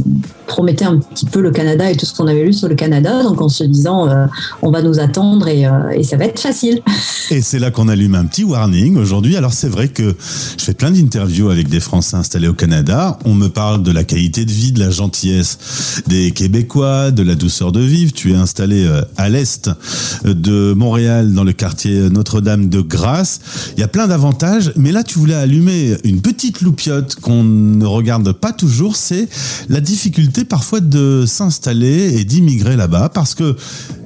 promettait 0.47 0.85
un 0.85 0.99
petit 0.99 1.25
peu 1.25 1.41
le 1.41 1.51
Canada 1.51 1.91
et 1.91 1.97
tout 1.97 2.05
ce 2.05 2.15
qu'on 2.15 2.27
avait 2.27 2.45
lu 2.45 2.53
sur 2.53 2.69
le 2.69 2.75
Canada. 2.75 3.23
Donc 3.23 3.41
en 3.41 3.49
se 3.49 3.65
disant 3.65 4.09
on 4.63 4.71
va 4.71 4.83
nous 4.83 4.99
attendre 4.99 5.49
et, 5.49 5.67
et 5.95 6.03
ça 6.03 6.17
va 6.17 6.25
être 6.25 6.41
facile. 6.41 6.83
Et 7.31 7.41
c'est 7.41 7.59
là 7.59 7.71
qu'on 7.71 7.89
allume 7.89 8.15
un 8.15 8.27
petit 8.27 8.45
warning 8.45 8.97
aujourd'hui. 8.97 9.37
Alors 9.37 9.53
c'est 9.53 9.69
vrai 9.69 9.89
que 9.89 10.15
je 10.59 10.65
fais 10.65 10.75
plein 10.75 10.91
d'interviews 10.91 11.51
avec 11.51 11.69
des 11.69 11.81
Français 11.81 12.17
installés 12.17 12.49
au 12.49 12.55
Canada. 12.55 13.19
On 13.25 13.35
me 13.35 13.49
parle 13.49 13.83
de 13.83 13.93
la 13.93 14.05
qualité 14.05 14.45
de 14.45 14.51
vie, 14.51 14.73
de 14.73 14.81
la 14.81 14.91
gentillesse 14.91 15.92
des 16.07 16.31
Québécois, 16.31 17.11
de 17.11 17.23
la 17.23 17.35
douceur 17.35 17.73
de 17.73 17.81
vivre. 17.81 18.13
Tu 18.13 18.33
es 18.33 18.37
installé 18.37 18.85
euh, 18.85 19.03
à 19.17 19.29
l'est 19.29 19.71
de 20.25 20.73
Montréal, 20.73 21.33
dans 21.33 21.45
le 21.45 21.53
quartier 21.53 22.11
Notre-Dame 22.11 22.69
de 22.69 22.81
Grâce. 22.81 23.41
Il 23.77 23.81
y 23.81 23.85
a 23.85 23.89
plein 23.89 24.07
d'avantages, 24.07 24.73
mais 24.77 24.93
là 24.93 25.03
tu 25.03 25.19
voulais 25.19 25.35
allumer 25.35 25.97
une 26.05 26.21
petite 26.21 26.61
loupiote 26.61 27.17
qu'on 27.17 27.45
ne 27.45 27.87
regarde 27.87 28.33
pas 28.33 28.53
toujours. 28.53 28.97
C'est 28.97 29.29
la 29.69 29.81
difficulté 29.81 30.45
parfois 30.45 30.81
de 30.81 31.25
s'installer 31.27 32.19
et 32.19 32.25
d'immigrer 32.25 32.77
là-bas, 32.77 33.09
parce 33.09 33.35
que 33.35 33.57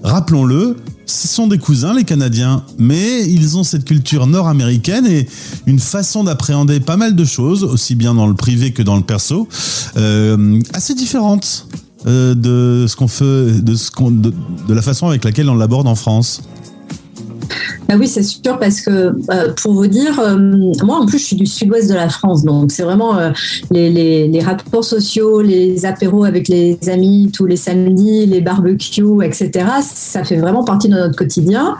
rappelons-le, 0.02 0.76
ce 1.06 1.28
sont 1.28 1.46
des 1.46 1.58
cousins, 1.58 1.94
les 1.94 2.04
Canadiens, 2.04 2.64
mais 2.78 3.24
ils 3.28 3.56
ont 3.56 3.64
cette 3.64 3.84
culture 3.84 4.26
nord-américaine 4.26 5.06
et 5.06 5.28
une 5.66 5.78
façon 5.78 6.24
d'appréhender 6.24 6.80
pas 6.80 6.96
mal 6.96 7.14
de 7.14 7.24
choses, 7.24 7.62
aussi 7.62 7.94
bien 7.94 8.14
dans 8.14 8.26
le 8.26 8.34
privé 8.34 8.72
que 8.72 8.82
dans 8.82 8.96
le 8.96 9.02
perso, 9.02 9.48
euh, 9.96 10.60
assez 10.74 10.94
différente 10.94 11.68
euh, 12.06 12.34
de 12.34 12.86
ce 12.88 12.96
qu'on 12.96 13.08
fait, 13.08 13.24
de, 13.62 13.74
la 14.68 14.82
façon 14.82 15.08
avec 15.08 15.24
laquelle 15.24 15.48
on 15.48 15.54
l'aborde 15.54 15.86
en 15.86 15.94
France. 15.94 16.42
Bah 17.88 17.94
oui, 17.98 18.08
c'est 18.08 18.22
sûr, 18.22 18.58
parce 18.58 18.80
que 18.80 18.90
euh, 18.90 19.52
pour 19.62 19.72
vous 19.74 19.86
dire, 19.86 20.18
euh, 20.18 20.36
moi 20.82 20.98
en 20.98 21.06
plus 21.06 21.18
je 21.18 21.24
suis 21.24 21.36
du 21.36 21.46
sud-ouest 21.46 21.88
de 21.88 21.94
la 21.94 22.08
France, 22.08 22.44
donc 22.44 22.72
c'est 22.72 22.82
vraiment 22.82 23.16
euh, 23.16 23.30
les, 23.70 24.40
rapports 24.40 24.84
sociaux, 24.84 25.40
les 25.40 25.86
apéros 25.86 26.24
avec 26.24 26.48
les 26.48 26.78
amis 26.88 27.30
tous 27.32 27.46
les 27.46 27.56
samedis, 27.56 28.26
les 28.26 28.40
barbecues, 28.40 29.24
etc. 29.24 29.66
Ça 29.82 30.24
fait 30.24 30.36
vraiment 30.36 30.64
partie 30.64 30.88
de 30.88 30.94
notre 30.94 31.16
quotidien. 31.16 31.76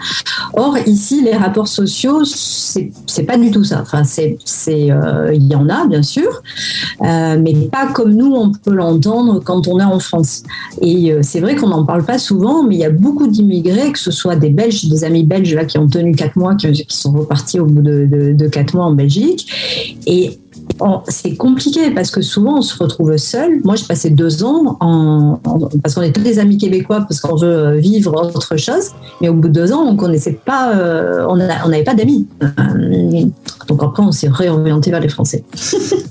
Or 0.54 0.76
ici, 0.86 1.22
les 1.22 1.34
rapports 1.34 1.68
sociaux, 1.68 2.22
c'est 2.24 3.22
pas 3.24 3.36
du 3.36 3.50
tout 3.50 3.64
ça. 3.64 3.80
Enfin, 3.82 4.02
c'est 4.04 4.38
il 4.46 5.44
y 5.44 5.54
en 5.54 5.68
a 5.68 5.86
bien 5.86 6.02
sûr, 6.02 6.42
mais 7.02 7.54
pas 7.70 7.88
comme 7.92 8.14
nous 8.14 8.32
on 8.32 8.52
peut 8.52 8.74
l'entendre 8.74 9.40
quand 9.44 9.66
on 9.68 9.80
est 9.80 9.84
en 9.84 9.98
France. 9.98 10.42
Et 10.80 11.14
c'est 11.22 11.40
vrai 11.40 11.56
qu'on 11.56 11.68
n'en 11.68 11.84
parle 11.84 12.04
pas 12.04 12.18
souvent, 12.18 12.62
mais 12.62 12.76
il 12.76 12.80
y 12.80 12.84
a 12.84 12.90
beaucoup 12.90 13.26
d'immigrés, 13.26 13.92
que 13.92 13.98
ce 13.98 14.10
soit 14.10 14.36
des 14.36 14.50
Belges, 14.50 14.88
des 14.88 15.04
amis 15.04 15.24
belges 15.24 15.55
qui 15.64 15.78
ont 15.78 15.88
tenu 15.88 16.12
quatre 16.12 16.36
mois, 16.36 16.54
qui, 16.54 16.86
sont 16.88 17.12
repartis 17.12 17.58
au 17.60 17.66
bout 17.66 17.82
de, 17.82 18.06
de, 18.32 18.48
quatre 18.48 18.74
mois 18.74 18.84
en 18.84 18.92
Belgique. 18.92 19.50
Et 20.06 20.38
c'est 21.08 21.36
compliqué 21.36 21.90
parce 21.90 22.10
que 22.10 22.20
souvent 22.22 22.58
on 22.58 22.62
se 22.62 22.76
retrouve 22.76 23.16
seul. 23.16 23.60
Moi, 23.64 23.76
j'ai 23.76 23.86
passé 23.86 24.10
deux 24.10 24.44
ans 24.44 24.76
en, 24.80 25.38
parce 25.82 25.94
qu'on 25.94 26.02
est 26.02 26.12
tous 26.12 26.22
des 26.22 26.38
amis 26.38 26.58
québécois 26.58 27.00
parce 27.08 27.20
qu'on 27.20 27.36
veut 27.36 27.76
vivre 27.76 28.14
autre 28.14 28.56
chose. 28.56 28.90
Mais 29.20 29.28
au 29.28 29.34
bout 29.34 29.48
de 29.48 29.52
deux 29.52 29.72
ans, 29.72 29.84
on 29.86 29.96
connaissait 29.96 30.38
pas, 30.44 30.74
euh, 30.74 31.26
on 31.28 31.36
n'avait 31.36 31.84
pas 31.84 31.94
d'amis. 31.94 32.26
Euh, 32.42 33.26
Donc 33.68 33.82
après, 33.82 34.02
on 34.02 34.12
s'est 34.12 34.28
réorienté 34.28 34.90
vers 34.90 35.00
les 35.00 35.08
Français. 35.08 35.44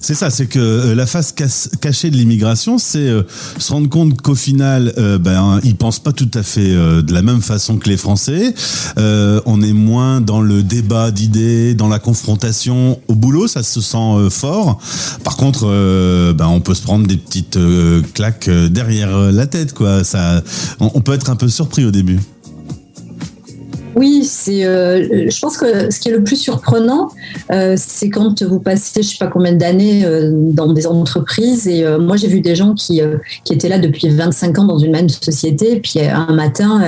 C'est 0.02 0.14
ça, 0.14 0.30
c'est 0.30 0.46
que 0.46 0.60
euh, 0.60 0.96
la 0.96 1.08
face 1.08 1.34
cachée 1.82 2.12
de 2.12 2.16
l'immigration, 2.16 2.78
c'est 2.78 3.10
se 3.58 3.74
rendre 3.74 3.90
compte 3.90 4.22
qu'au 4.22 4.36
final, 4.36 4.94
euh, 5.00 5.18
ben, 5.18 5.60
ils 5.64 5.76
pensent 5.76 6.00
pas 6.00 6.12
tout 6.12 6.30
à 6.36 6.44
fait 6.44 6.62
de 6.62 7.12
la 7.12 7.24
même 7.24 7.42
façon 7.42 7.78
que 7.78 7.90
les 7.90 7.98
Français. 7.98 8.54
On 8.98 9.62
est 9.62 9.74
moins 9.74 10.22
dans 10.22 10.42
le 10.42 10.64
débat 10.64 11.12
d'idées, 11.12 11.74
dans 11.74 11.88
la 11.88 12.00
confrontation. 12.00 13.00
Au 13.08 13.16
boulot, 13.16 13.48
ça 13.48 13.64
se 13.64 13.82
sent 13.82 13.98
euh, 13.98 14.30
Par 15.24 15.38
contre, 15.38 15.66
euh, 15.66 16.34
ben, 16.34 16.48
on 16.48 16.62
peut 16.62 16.74
se 16.74 16.82
prendre 16.84 17.08
des 17.08 17.18
petites 17.18 17.58
euh, 17.58 18.02
claques 18.14 18.48
euh, 18.48 18.70
derrière 18.70 19.18
la 19.32 19.48
tête, 19.48 19.74
quoi. 19.74 20.04
Ça, 20.04 20.42
on 20.80 21.02
peut 21.02 21.14
être 21.14 21.30
un 21.30 21.36
peu 21.36 21.48
surpris 21.48 21.86
au 21.86 21.92
début. 21.92 22.20
Oui, 23.96 24.26
c'est. 24.26 24.66
euh, 24.66 25.30
je 25.30 25.40
pense 25.40 25.58
que 25.58 25.90
ce 25.90 26.00
qui 26.02 26.10
est 26.10 26.12
le 26.12 26.24
plus 26.24 26.36
surprenant, 26.36 27.10
euh, 27.52 27.76
c'est 27.78 28.10
quand 28.10 28.44
vous 28.44 28.60
passez, 28.60 29.02
je 29.02 29.08
sais 29.08 29.18
pas 29.18 29.28
combien 29.28 29.54
d'années 29.54 30.06
euh, 30.06 30.32
dans 30.34 30.74
des 30.74 30.86
entreprises. 30.86 31.66
Et 31.68 31.86
moi, 31.98 32.18
j'ai 32.18 32.28
vu 32.28 32.42
des 32.42 32.56
gens 32.56 32.74
qui 32.74 33.02
qui 33.46 33.54
étaient 33.54 33.70
là 33.70 33.80
depuis 33.80 34.10
25 34.10 34.60
ans 34.60 34.66
dans 34.66 34.78
une 34.80 34.92
même 34.92 35.08
société. 35.08 35.80
Puis 35.80 36.00
euh, 36.00 36.14
un 36.14 36.34
matin, 36.34 36.82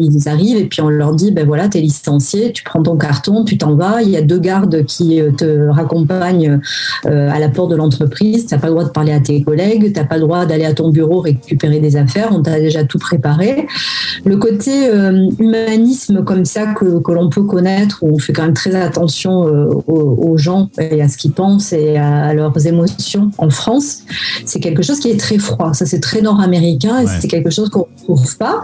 ils 0.00 0.28
arrivent 0.28 0.56
et 0.56 0.64
puis 0.64 0.80
on 0.80 0.88
leur 0.88 1.14
dit, 1.14 1.30
ben 1.30 1.46
voilà, 1.46 1.68
t'es 1.68 1.80
licencié, 1.80 2.52
tu 2.52 2.64
prends 2.64 2.82
ton 2.82 2.96
carton, 2.96 3.44
tu 3.44 3.58
t'en 3.58 3.74
vas. 3.74 4.00
Il 4.02 4.08
y 4.08 4.16
a 4.16 4.22
deux 4.22 4.38
gardes 4.38 4.84
qui 4.86 5.20
te 5.36 5.68
raccompagnent 5.68 6.60
à 7.04 7.38
la 7.38 7.48
porte 7.50 7.70
de 7.70 7.76
l'entreprise. 7.76 8.46
T'as 8.46 8.58
pas 8.58 8.68
le 8.68 8.72
droit 8.72 8.84
de 8.84 8.90
parler 8.90 9.12
à 9.12 9.20
tes 9.20 9.42
collègues, 9.42 9.92
t'as 9.92 10.04
pas 10.04 10.16
le 10.16 10.22
droit 10.22 10.46
d'aller 10.46 10.64
à 10.64 10.72
ton 10.72 10.88
bureau 10.88 11.20
récupérer 11.20 11.80
des 11.80 11.96
affaires. 11.96 12.30
On 12.32 12.40
t'a 12.42 12.58
déjà 12.60 12.84
tout 12.84 12.98
préparé. 12.98 13.66
Le 14.24 14.36
côté 14.38 14.88
humanisme 15.38 16.24
comme 16.24 16.45
ça 16.46 16.66
que, 16.74 17.00
que 17.00 17.12
l'on 17.12 17.28
peut 17.28 17.42
connaître, 17.42 17.98
où 18.02 18.14
on 18.14 18.18
fait 18.18 18.32
quand 18.32 18.44
même 18.44 18.54
très 18.54 18.74
attention 18.74 19.46
euh, 19.46 19.68
aux, 19.86 20.30
aux 20.30 20.36
gens 20.38 20.70
et 20.78 21.02
à 21.02 21.08
ce 21.08 21.16
qu'ils 21.16 21.32
pensent 21.32 21.72
et 21.72 21.96
à, 21.96 22.32
leurs 22.34 22.66
émotions 22.66 23.30
en 23.38 23.50
France, 23.50 23.98
c'est 24.44 24.60
quelque 24.60 24.82
chose 24.82 25.00
qui 25.00 25.10
est 25.10 25.18
très 25.20 25.38
froid. 25.38 25.74
Ça, 25.74 25.86
c'est 25.86 26.00
très 26.00 26.22
nord-américain 26.22 27.00
et 27.00 27.06
Ouais. 27.06 27.12
c'est 27.20 27.28
quelque 27.28 27.50
chose 27.50 27.68
qu'on 27.70 27.86
ne 27.98 28.04
trouve 28.04 28.36
pas, 28.36 28.62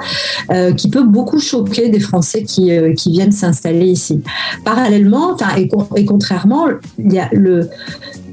euh, 0.50 0.72
qui 0.72 0.88
peut 0.90 1.04
beaucoup 1.04 1.38
choquer 1.38 1.88
des 1.90 2.00
Français 2.00 2.42
qui, 2.42 2.72
euh, 2.72 2.92
qui 2.94 3.10
viennent 3.12 3.32
s'installer 3.32 3.86
ici. 3.86 4.22
Parallèlement, 4.64 5.36
et, 5.56 5.68
et 5.96 6.04
contrairement, 6.04 6.66
il 6.98 7.12
y 7.12 7.18
a 7.18 7.28
le 7.32 7.68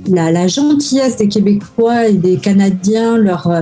la, 0.10 0.48
gentillesse 0.48 1.18
des 1.18 1.28
Québécois 1.28 2.08
et 2.08 2.14
des 2.14 2.38
Canadiens, 2.38 3.18
leur, 3.18 3.48
euh, 3.48 3.62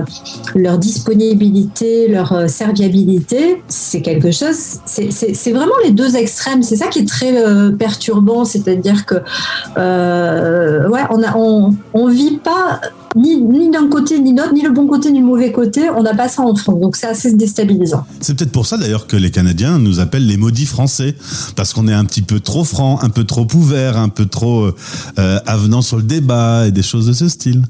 leur 0.54 0.78
disponibilité, 0.78 2.08
leur 2.08 2.32
euh, 2.32 2.46
serviabilité, 2.46 3.62
c'est 3.68 4.02
quelque 4.02 4.30
chose. 4.30 4.56
C'est 4.86 5.52
vraiment 5.52 5.74
les 5.84 5.90
deux 5.90 6.16
extrêmes. 6.16 6.62
C'est 6.62 6.76
ça 6.76 6.88
qui 6.88 7.00
est 7.00 7.08
très 7.08 7.36
euh, 7.36 7.70
perturbant. 7.70 8.44
C'est-à-dire 8.44 9.06
que, 9.06 9.14
ouais, 9.14 11.02
on, 11.10 11.22
a, 11.22 11.36
on, 11.36 11.74
on 11.94 12.08
vit 12.08 12.38
pas 12.38 12.80
ni, 13.18 13.36
ni 13.36 13.70
d'un 13.70 13.88
côté 13.88 14.18
ni 14.18 14.32
d'autre, 14.32 14.52
ni 14.52 14.62
le 14.62 14.70
bon 14.70 14.86
côté 14.86 15.10
ni 15.10 15.20
le 15.20 15.26
mauvais 15.26 15.52
côté. 15.52 15.90
On 15.90 16.02
n'a 16.02 16.14
pas 16.14 16.28
ça 16.28 16.42
en 16.42 16.54
France, 16.54 16.80
donc 16.80 16.96
c'est 16.96 17.06
assez 17.06 17.32
déstabilisant. 17.32 18.04
C'est 18.20 18.36
peut-être 18.36 18.52
pour 18.52 18.66
ça 18.66 18.76
d'ailleurs 18.76 19.06
que 19.06 19.16
les 19.16 19.30
Canadiens 19.30 19.78
nous 19.78 20.00
appellent 20.00 20.26
les 20.26 20.36
maudits 20.36 20.66
français, 20.66 21.14
parce 21.56 21.72
qu'on 21.72 21.88
est 21.88 21.92
un 21.92 22.04
petit 22.04 22.22
peu 22.22 22.40
trop 22.40 22.64
franc, 22.64 23.00
un 23.02 23.10
peu 23.10 23.24
trop 23.24 23.46
ouvert, 23.54 23.98
un 23.98 24.08
peu 24.08 24.26
trop 24.26 24.70
euh, 25.18 25.40
avenant 25.46 25.82
sur 25.82 25.96
le 25.96 26.02
débat 26.02 26.66
et 26.66 26.72
des 26.72 26.82
choses 26.82 27.06
de 27.06 27.12
ce 27.12 27.28
style. 27.28 27.64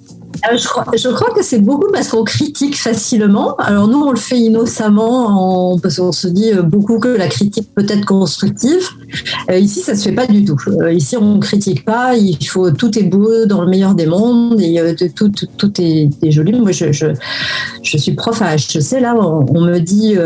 Euh, 0.51 0.57
je, 0.57 1.09
crois, 1.09 1.31
que 1.35 1.43
c'est 1.43 1.59
beaucoup 1.59 1.91
parce 1.93 2.09
qu'on 2.09 2.23
critique 2.23 2.79
facilement. 2.79 3.57
Alors 3.57 3.89
nous, 3.89 3.99
on 3.99 4.11
le 4.11 4.19
fait 4.19 4.39
innocemment 4.39 5.73
en- 5.73 5.79
parce 5.79 5.97
qu'on 5.97 6.13
se 6.13 6.29
dit 6.29 6.53
euh, 6.53 6.63
beaucoup 6.63 6.99
que 6.99 7.09
la 7.09 7.29
critique 7.29 7.69
peut 7.75 7.87
être 7.89 8.05
constructive. 8.05 8.89
Euh, 9.51 9.59
ici, 9.59 9.81
ça 9.81 9.97
se 9.97 10.05
fait 10.05 10.15
pas 10.15 10.27
du 10.27 10.45
tout. 10.45 10.59
Ici, 10.91 11.17
on 11.17 11.41
critique 11.41 11.85
pas. 11.85 12.15
Il 12.15 12.47
faut 12.47 12.71
tout 12.71 12.97
est 12.99 13.05
beau 13.05 13.47
dans 13.47 13.63
le 13.63 13.69
meilleur 13.69 13.95
des 13.95 14.07
mondes 14.07 14.61
et 14.61 14.81
tout, 15.15 15.33
est, 15.81 16.31
joli. 16.31 16.53
Moi, 16.53 16.73
je, 16.73 17.15
suis 17.83 18.13
prof 18.13 18.41
à 18.43 18.55
HEC. 18.55 19.01
Là, 19.01 19.17
on, 19.17 19.47
on 19.49 19.61
me 19.63 19.79
dit 19.79 20.17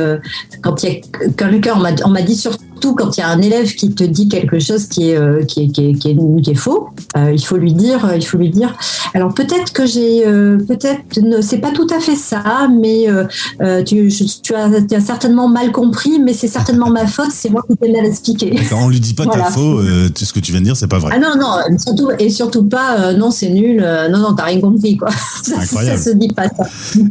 quand 0.62 0.82
il 0.82 0.92
y 0.92 0.96
a 0.96 1.28
quelqu'un, 1.36 1.74
on 2.04 2.10
m'a 2.10 2.22
dit 2.22 2.36
surtout 2.36 2.64
quand 2.94 3.16
il 3.16 3.20
y 3.20 3.22
a 3.22 3.28
un 3.28 3.40
élève 3.40 3.72
qui 3.74 3.94
te 3.94 4.04
dit 4.04 4.28
quelque 4.28 4.58
chose 4.58 4.86
qui 4.86 5.10
est, 5.10 5.16
euh, 5.16 5.44
qui 5.44 5.62
est, 5.64 5.68
qui 5.68 5.86
est, 5.90 5.94
qui 5.94 6.08
est- 6.10 6.42
qui 6.42 6.50
est 6.50 6.54
faux, 6.54 6.88
euh, 7.16 7.32
il 7.32 7.42
faut 7.44 7.56
lui 7.56 7.72
dire, 7.72 8.10
il 8.16 8.24
faut 8.24 8.36
lui 8.38 8.50
dire. 8.50 8.74
Alors 9.14 9.32
peut-être 9.34 9.72
que 9.72 9.86
j'ai, 9.86 10.26
euh, 10.26 10.58
peut-être, 10.58 11.00
ne- 11.22 11.40
c'est 11.40 11.58
pas 11.58 11.70
tout 11.70 11.86
à 11.94 12.00
fait 12.00 12.16
ça, 12.16 12.68
mais 12.80 13.08
euh, 13.08 13.24
euh, 13.60 13.82
tu, 13.82 14.10
je- 14.10 14.24
tu, 14.42 14.54
as, 14.54 14.68
tu 14.82 14.94
as 14.94 15.00
certainement 15.00 15.48
mal 15.48 15.70
compris, 15.72 16.18
mais 16.18 16.32
c'est 16.32 16.48
certainement 16.48 16.90
ma 16.90 17.06
faute, 17.06 17.30
c'est 17.32 17.50
moi 17.50 17.62
qui 17.70 17.76
t'ai 17.76 17.90
mal 17.92 18.04
expliqué. 18.06 18.54
Quand 18.68 18.84
on 18.84 18.88
lui 18.88 19.00
dit 19.00 19.14
pas 19.14 19.24
Voilà. 19.24 19.44
t'as 19.44 19.50
faux, 19.50 19.78
euh, 19.80 20.08
ce 20.14 20.32
que 20.32 20.40
tu 20.40 20.52
viens 20.52 20.60
de 20.60 20.66
dire, 20.66 20.76
c'est 20.76 20.88
pas 20.88 20.98
vrai. 20.98 21.12
Ah 21.14 21.18
non, 21.18 21.40
non, 21.40 21.78
surtout, 21.78 22.10
et 22.18 22.30
surtout 22.30 22.64
pas, 22.64 22.98
euh, 22.98 23.16
non, 23.16 23.30
c'est 23.30 23.50
nul, 23.50 23.80
euh, 23.82 24.08
non, 24.08 24.18
non, 24.18 24.34
t'as 24.34 24.44
rien 24.44 24.60
compris, 24.60 24.96
quoi. 24.96 25.08
Ça, 25.42 25.58
Incroyable. 25.60 25.98
ça 25.98 26.04
se 26.10 26.16
dit 26.16 26.28
pas 26.28 26.48
ça. 26.48 26.64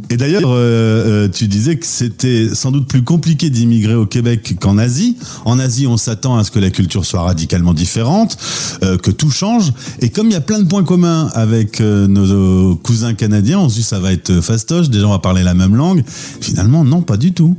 Et 0.10 0.16
d'ailleurs, 0.18 0.42
euh, 0.46 1.26
euh, 1.26 1.28
tu 1.28 1.48
disais 1.48 1.76
que 1.76 1.86
c'était 1.86 2.48
sans 2.54 2.72
doute 2.72 2.88
plus 2.88 3.04
compliqué 3.04 3.50
d'immigrer 3.50 3.94
au 3.96 4.06
Québec 4.06 4.56
qu'en 4.60 4.78
Asie. 4.78 5.18
En 5.46 5.60
Asie, 5.62 5.88
on 5.88 5.98
s'attend 5.98 6.38
à 6.38 6.44
ce 6.44 6.52
que 6.52 6.60
la 6.60 6.70
culture 6.70 7.06
soit 7.06 7.22
radicalement 7.22 7.74
différente, 7.74 8.38
euh, 8.84 8.98
que 8.98 9.12
tout 9.12 9.32
change. 9.32 9.72
Et 10.00 10.10
comme 10.10 10.28
il 10.28 10.34
y 10.34 10.36
a 10.36 10.42
plein 10.42 10.60
de 10.60 10.68
points 10.68 10.84
communs 10.84 11.30
avec 11.34 11.80
euh, 11.80 12.08
nos 12.08 12.76
cousins 12.76 13.14
canadiens, 13.14 13.60
on 13.60 13.70
se 13.70 13.76
dit 13.76 13.84
ça 13.84 14.00
va 14.00 14.12
être 14.12 14.42
fastoche, 14.42 14.90
déjà 14.90 15.08
on 15.08 15.12
va 15.12 15.20
parler 15.20 15.44
la 15.44 15.54
même 15.54 15.76
langue. 15.76 16.04
Finalement, 16.42 16.84
non, 16.84 17.02
pas 17.02 17.18
du 17.18 17.34
tout. 17.34 17.56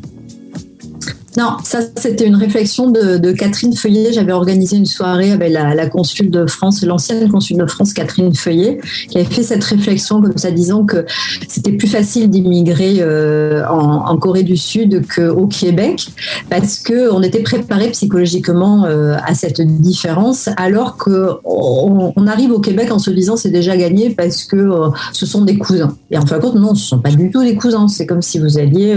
Non, 1.37 1.57
ça 1.65 1.79
c'était 1.97 2.27
une 2.27 2.37
réflexion 2.37 2.91
de, 2.91 3.33
Catherine 3.33 3.75
Feuillet. 3.75 4.13
J'avais 4.13 4.33
organisé 4.33 4.77
une 4.77 4.87
soirée 4.87 5.33
avec 5.33 5.51
la, 5.51 5.87
consul 5.87 6.31
de 6.31 6.47
France, 6.47 6.83
l'ancienne 6.83 7.31
consul 7.31 7.57
de 7.57 7.67
France, 7.67 7.95
Catherine 7.95 8.35
Feuillet, 8.35 8.79
qui 9.09 9.19
avait 9.19 9.27
fait 9.27 9.43
cette 9.43 9.65
réflexion 9.65 10.21
comme 10.21 10.37
ça, 10.37 10.51
disant 10.51 10.85
que 10.85 11.07
c'était 11.49 11.73
plus 11.73 11.89
facile 11.89 12.29
d'immigrer 12.29 12.97
euh, 13.01 13.65
en, 13.67 14.17
Corée 14.19 14.43
du 14.43 14.57
Sud 14.57 15.03
qu'au 15.15 15.47
Québec, 15.47 16.09
parce 16.51 16.79
que 16.79 17.11
on 17.13 17.23
était 17.23 17.43
préparé 17.43 17.91
psychologiquement 17.91 18.85
euh, 18.85 19.17
à 19.27 19.35
cette 19.35 19.61
différence, 19.61 20.49
alors 20.57 20.97
que 20.97 21.31
on, 21.45 22.27
arrive 22.27 22.53
au 22.53 22.61
Québec 22.61 22.93
en 22.93 22.99
se 22.99 23.11
disant 23.11 23.37
c'est 23.37 23.51
déjà 23.51 23.77
gagné 23.77 24.11
parce 24.11 24.45
que 24.45 24.57
euh, 24.57 24.89
ce 25.13 25.27
sont 25.27 25.43
des 25.43 25.59
cousins. 25.59 25.97
Et 26.11 26.19
en 26.19 26.27
fin 26.27 26.37
de 26.37 26.43
compte, 26.43 26.55
non, 26.55 26.75
ce 26.75 26.87
sont 26.87 27.01
pas 27.01 27.11
du 27.11 27.31
tout 27.31 27.43
des 27.43 27.57
cousins. 27.57 27.89
C'est 27.89 28.07
comme 28.07 28.23
si 28.23 28.39
vous 28.39 28.59
alliez 28.59 28.97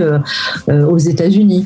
aux 0.67 0.97
États-Unis. 0.97 1.65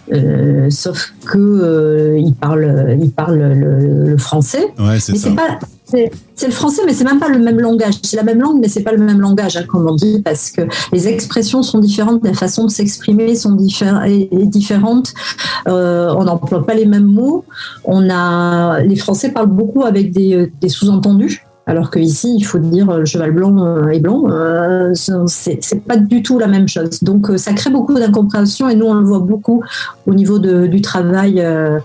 Sauf 0.69 1.13
que 1.25 1.37
euh, 1.37 2.17
ils 2.17 2.33
parlent, 2.33 2.97
ils 3.01 3.11
parlent 3.11 3.37
le, 3.39 4.05
le 4.11 4.17
français. 4.17 4.73
Ouais, 4.79 4.99
c'est 4.99 5.13
mais 5.13 5.17
ça. 5.19 5.29
c'est 5.29 5.35
pas. 5.35 5.59
C'est 5.85 6.11
c'est 6.35 6.45
le 6.45 6.51
français, 6.53 6.83
mais 6.85 6.93
c'est 6.93 7.03
même 7.03 7.19
pas 7.19 7.29
le 7.29 7.39
même 7.39 7.59
langage. 7.59 7.95
C'est 8.03 8.15
la 8.15 8.23
même 8.23 8.39
langue, 8.39 8.59
mais 8.61 8.67
c'est 8.67 8.83
pas 8.83 8.91
le 8.91 8.99
même 9.03 9.19
langage, 9.19 9.57
hein, 9.57 9.63
comme 9.67 9.87
on 9.89 9.95
dit, 9.95 10.21
parce 10.23 10.51
que 10.51 10.61
les 10.93 11.07
expressions 11.07 11.63
sont 11.63 11.79
différentes, 11.79 12.23
la 12.23 12.33
façon 12.35 12.65
de 12.65 12.69
s'exprimer 12.69 13.35
sont 13.35 13.55
diffé- 13.55 13.91
est- 14.07 14.29
est 14.31 14.45
différente. 14.45 15.13
Euh, 15.67 16.13
on 16.15 16.25
n'emploie 16.25 16.63
pas 16.65 16.75
les 16.75 16.85
mêmes 16.85 17.05
mots. 17.07 17.43
On 17.85 18.07
a, 18.09 18.81
les 18.81 18.95
Français 18.97 19.31
parlent 19.31 19.47
beaucoup 19.49 19.83
avec 19.83 20.11
des, 20.11 20.51
des 20.61 20.69
sous-entendus. 20.69 21.43
Alors 21.69 21.91
qu'ici, 21.91 22.33
il 22.35 22.41
faut 22.43 22.57
dire 22.57 22.89
euh, 22.89 23.05
cheval 23.05 23.31
blanc 23.31 23.55
euh, 23.63 23.89
et 23.89 23.99
blanc, 23.99 24.23
euh, 24.27 24.91
c'est 24.95 25.83
pas 25.85 25.97
du 25.97 26.23
tout 26.23 26.39
la 26.39 26.47
même 26.47 26.67
chose. 26.67 27.03
Donc 27.03 27.29
euh, 27.29 27.37
ça 27.37 27.53
crée 27.53 27.69
beaucoup 27.69 27.93
d'incompréhension 27.93 28.67
et 28.69 28.75
nous 28.75 28.87
on 28.87 28.95
le 28.95 29.05
voit 29.05 29.19
beaucoup 29.19 29.61
au 30.07 30.15
niveau 30.15 30.39
du 30.39 30.81
travail 30.81 31.39
euh, 31.41 31.77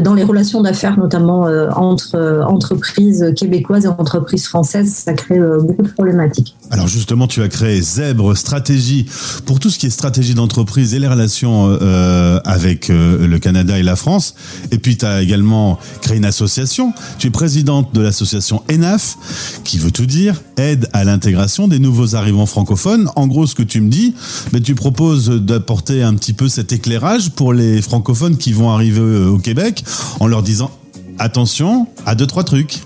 dans 0.00 0.14
les 0.14 0.22
relations 0.22 0.60
d'affaires, 0.60 0.96
notamment 0.96 1.48
euh, 1.48 1.68
entre 1.74 2.14
euh, 2.14 2.44
entreprises 2.44 3.32
québécoises 3.36 3.86
et 3.86 3.88
entreprises 3.88 4.46
françaises. 4.46 4.92
Ça 5.04 5.14
crée 5.14 5.36
euh, 5.36 5.58
beaucoup 5.60 5.82
de 5.82 5.88
problématiques. 5.88 6.54
Alors 6.70 6.86
justement, 6.86 7.26
tu 7.26 7.42
as 7.42 7.48
créé 7.48 7.80
Zèbre 7.80 8.36
Stratégie 8.36 9.06
pour 9.46 9.58
tout 9.58 9.68
ce 9.68 9.80
qui 9.80 9.86
est 9.86 9.90
stratégie 9.90 10.34
d'entreprise 10.34 10.94
et 10.94 11.00
les 11.00 11.08
relations 11.08 11.76
euh, 11.82 12.38
avec 12.44 12.88
euh, 12.88 13.26
le 13.26 13.38
Canada 13.40 13.76
et 13.80 13.82
la 13.82 13.96
France. 13.96 14.36
Et 14.70 14.78
puis 14.78 14.96
tu 14.96 15.04
as 15.04 15.22
également 15.22 15.80
créé 16.02 16.18
une 16.18 16.24
association. 16.24 16.92
Tu 17.18 17.26
es 17.26 17.30
présidente 17.30 17.92
de 17.92 18.00
l'association 18.00 18.62
ENAF, 18.70 19.16
qui 19.64 19.78
veut 19.78 19.90
tout 19.90 20.06
dire, 20.06 20.42
aide 20.56 20.88
à 20.92 21.04
l'intégration 21.04 21.68
des 21.68 21.78
nouveaux 21.78 22.14
arrivants 22.14 22.46
francophones. 22.46 23.10
En 23.16 23.26
gros, 23.26 23.46
ce 23.46 23.54
que 23.54 23.62
tu 23.62 23.80
me 23.80 23.88
dis, 23.88 24.14
mais 24.52 24.60
tu 24.60 24.74
proposes 24.74 25.28
d'apporter 25.28 26.02
un 26.02 26.14
petit 26.14 26.32
peu 26.32 26.48
cet 26.48 26.72
éclairage 26.72 27.30
pour 27.30 27.52
les 27.52 27.82
francophones 27.82 28.36
qui 28.36 28.52
vont 28.52 28.70
arriver 28.70 29.00
euh, 29.00 29.28
au 29.28 29.38
Québec, 29.38 29.84
en 30.20 30.26
leur 30.26 30.42
disant 30.42 30.70
attention 31.18 31.86
à 32.06 32.14
deux 32.14 32.26
trois 32.26 32.44
trucs. 32.44 32.80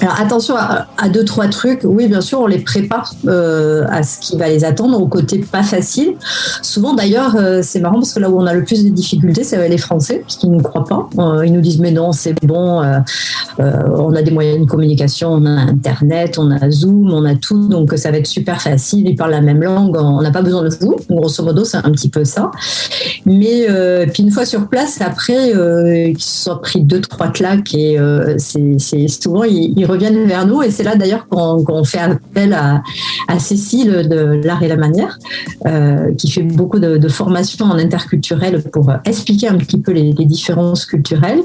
Alors 0.00 0.20
attention 0.20 0.54
à, 0.56 1.08
deux 1.08 1.24
trois 1.24 1.48
trucs. 1.48 1.80
Oui, 1.82 2.06
bien 2.06 2.20
sûr, 2.20 2.40
on 2.40 2.46
les 2.46 2.60
prépare 2.60 3.12
euh, 3.26 3.84
à 3.90 4.02
ce 4.02 4.20
qui 4.20 4.36
va 4.36 4.48
les 4.48 4.64
attendre 4.64 5.00
au 5.00 5.08
côté 5.08 5.38
pas 5.38 5.62
facile. 5.62 6.14
Souvent, 6.62 6.94
d'ailleurs, 6.94 7.34
euh, 7.36 7.60
c'est 7.62 7.80
marrant 7.80 7.96
parce 7.96 8.12
que 8.12 8.20
là 8.20 8.30
où 8.30 8.38
on 8.38 8.46
a 8.46 8.54
le 8.54 8.64
plus 8.64 8.84
de 8.84 8.90
difficultés, 8.90 9.42
c'est 9.42 9.56
avec 9.56 9.70
les 9.70 9.78
Français, 9.78 10.20
parce 10.22 10.36
qu'ils 10.36 10.52
ne 10.52 10.62
croient 10.62 10.84
pas. 10.84 11.08
Euh, 11.18 11.46
ils 11.46 11.52
nous 11.52 11.60
disent 11.60 11.80
mais 11.80 11.90
non, 11.90 12.12
c'est 12.12 12.34
bon. 12.44 12.82
on 13.58 14.14
a 14.14 14.22
des 14.22 14.30
moyens 14.30 14.60
de 14.60 14.70
communication, 14.70 15.32
on 15.32 15.46
a 15.46 15.50
Internet, 15.50 16.38
on 16.38 16.50
a 16.50 16.70
Zoom, 16.70 17.12
on 17.12 17.24
a 17.24 17.34
tout, 17.34 17.66
donc 17.68 17.92
ça 17.96 18.10
va 18.10 18.18
être 18.18 18.26
super 18.26 18.60
facile. 18.62 19.08
Ils 19.08 19.16
parlent 19.16 19.32
la 19.32 19.40
même 19.40 19.62
langue, 19.62 19.96
on 19.96 20.22
n'a 20.22 20.30
pas 20.30 20.42
besoin 20.42 20.62
de 20.62 20.74
vous. 20.80 20.96
Grosso 21.10 21.42
modo, 21.42 21.64
c'est 21.64 21.78
un 21.78 21.90
petit 21.90 22.08
peu 22.08 22.24
ça. 22.24 22.50
Mais 23.26 23.66
puis 24.12 24.22
une 24.22 24.30
fois 24.30 24.44
sur 24.44 24.68
place, 24.68 25.00
après, 25.00 25.52
qu'ils 26.12 26.22
se 26.22 26.44
soient 26.44 26.60
pris 26.60 26.82
deux 26.82 27.00
trois 27.00 27.28
claques 27.28 27.74
et 27.74 27.98
c'est 28.38 29.08
souvent 29.08 29.44
ils, 29.44 29.74
ils 29.76 29.87
reviennent 29.88 30.26
vers 30.26 30.46
nous 30.46 30.62
et 30.62 30.70
c'est 30.70 30.82
là 30.82 30.96
d'ailleurs 30.96 31.26
qu'on 31.28 31.84
fait 31.84 31.98
appel 31.98 32.52
à, 32.52 32.82
Cécile 33.38 34.08
de 34.08 34.40
l'art 34.44 34.62
et 34.62 34.68
la 34.68 34.76
manière 34.76 35.18
euh, 35.66 36.12
qui 36.14 36.30
fait 36.30 36.42
beaucoup 36.42 36.78
de, 36.78 37.08
formations 37.08 37.66
en 37.66 37.78
interculturel 37.78 38.62
pour 38.72 38.92
expliquer 39.04 39.48
un 39.48 39.56
petit 39.56 39.80
peu 39.80 39.92
les, 39.92 40.12
différences 40.12 40.84
culturelles. 40.84 41.40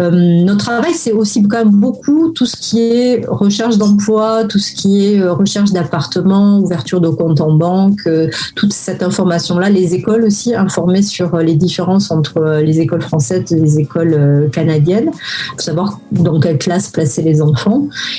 Euh, 0.00 0.10
notre 0.10 0.64
travail 0.64 0.92
c'est 0.94 1.12
aussi 1.12 1.42
quand 1.42 1.58
même 1.58 1.70
beaucoup 1.70 2.30
tout 2.30 2.46
ce 2.46 2.56
qui 2.56 2.80
est 2.80 3.24
recherche 3.26 3.78
d'emploi, 3.78 4.44
tout 4.44 4.58
ce 4.58 4.72
qui 4.72 5.06
est 5.06 5.20
euh, 5.20 5.32
recherche 5.32 5.72
d'appartements, 5.72 6.58
ouverture 6.58 7.00
de 7.00 7.08
compte 7.08 7.40
en 7.40 7.52
banque, 7.52 8.08
toute 8.54 8.72
cette 8.72 9.02
information-là, 9.02 9.70
les 9.70 9.94
écoles 9.94 10.24
aussi 10.24 10.54
informées 10.54 11.02
sur 11.02 11.36
les 11.38 11.56
différences 11.56 12.10
entre 12.10 12.60
les 12.62 12.80
écoles 12.80 13.02
françaises 13.02 13.50
et 13.52 13.58
les 13.58 13.78
écoles 13.78 14.50
canadiennes, 14.52 15.10
pour 15.50 15.60
savoir 15.60 15.98
dans 16.12 16.38
quelle 16.38 16.58
classe 16.58 16.90
placer 16.90 17.22
les 17.22 17.40
enfants. 17.40 17.71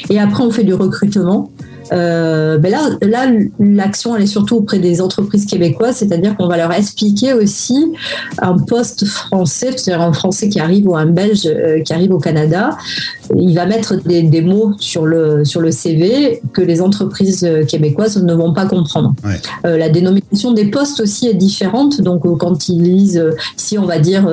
Et 0.09 0.19
après, 0.19 0.43
on 0.43 0.51
fait 0.51 0.63
du 0.63 0.73
recrutement. 0.73 1.49
Euh, 1.91 2.57
ben 2.57 2.71
là, 2.71 3.31
l'action 3.59 4.15
elle 4.15 4.23
est 4.23 4.27
surtout 4.27 4.55
auprès 4.55 4.79
des 4.79 5.01
entreprises 5.01 5.45
québécoises, 5.45 5.97
c'est-à-dire 5.97 6.35
qu'on 6.37 6.47
va 6.47 6.57
leur 6.57 6.71
expliquer 6.71 7.33
aussi 7.33 7.93
un 8.39 8.57
poste 8.57 9.05
français, 9.05 9.71
c'est-à-dire 9.75 10.01
un 10.01 10.13
Français 10.13 10.49
qui 10.49 10.59
arrive 10.59 10.87
ou 10.87 10.95
un 10.95 11.05
Belge 11.05 11.45
euh, 11.45 11.81
qui 11.81 11.93
arrive 11.93 12.11
au 12.11 12.19
Canada, 12.19 12.77
il 13.35 13.53
va 13.55 13.65
mettre 13.65 13.95
des, 14.03 14.23
des 14.23 14.41
mots 14.41 14.73
sur 14.77 15.05
le 15.05 15.45
sur 15.45 15.61
le 15.61 15.71
CV 15.71 16.41
que 16.53 16.61
les 16.61 16.81
entreprises 16.81 17.47
québécoises 17.67 18.21
ne 18.21 18.33
vont 18.33 18.53
pas 18.53 18.65
comprendre. 18.65 19.13
Ouais. 19.23 19.39
Euh, 19.65 19.77
la 19.77 19.89
dénomination 19.89 20.51
des 20.51 20.65
postes 20.65 20.99
aussi 20.99 21.27
est 21.27 21.33
différente, 21.33 22.01
donc 22.01 22.25
euh, 22.25 22.35
quand 22.35 22.69
ils 22.69 22.81
lisent, 22.81 23.17
euh, 23.17 23.31
ici 23.57 23.77
on 23.77 23.85
va 23.85 23.99
dire 23.99 24.29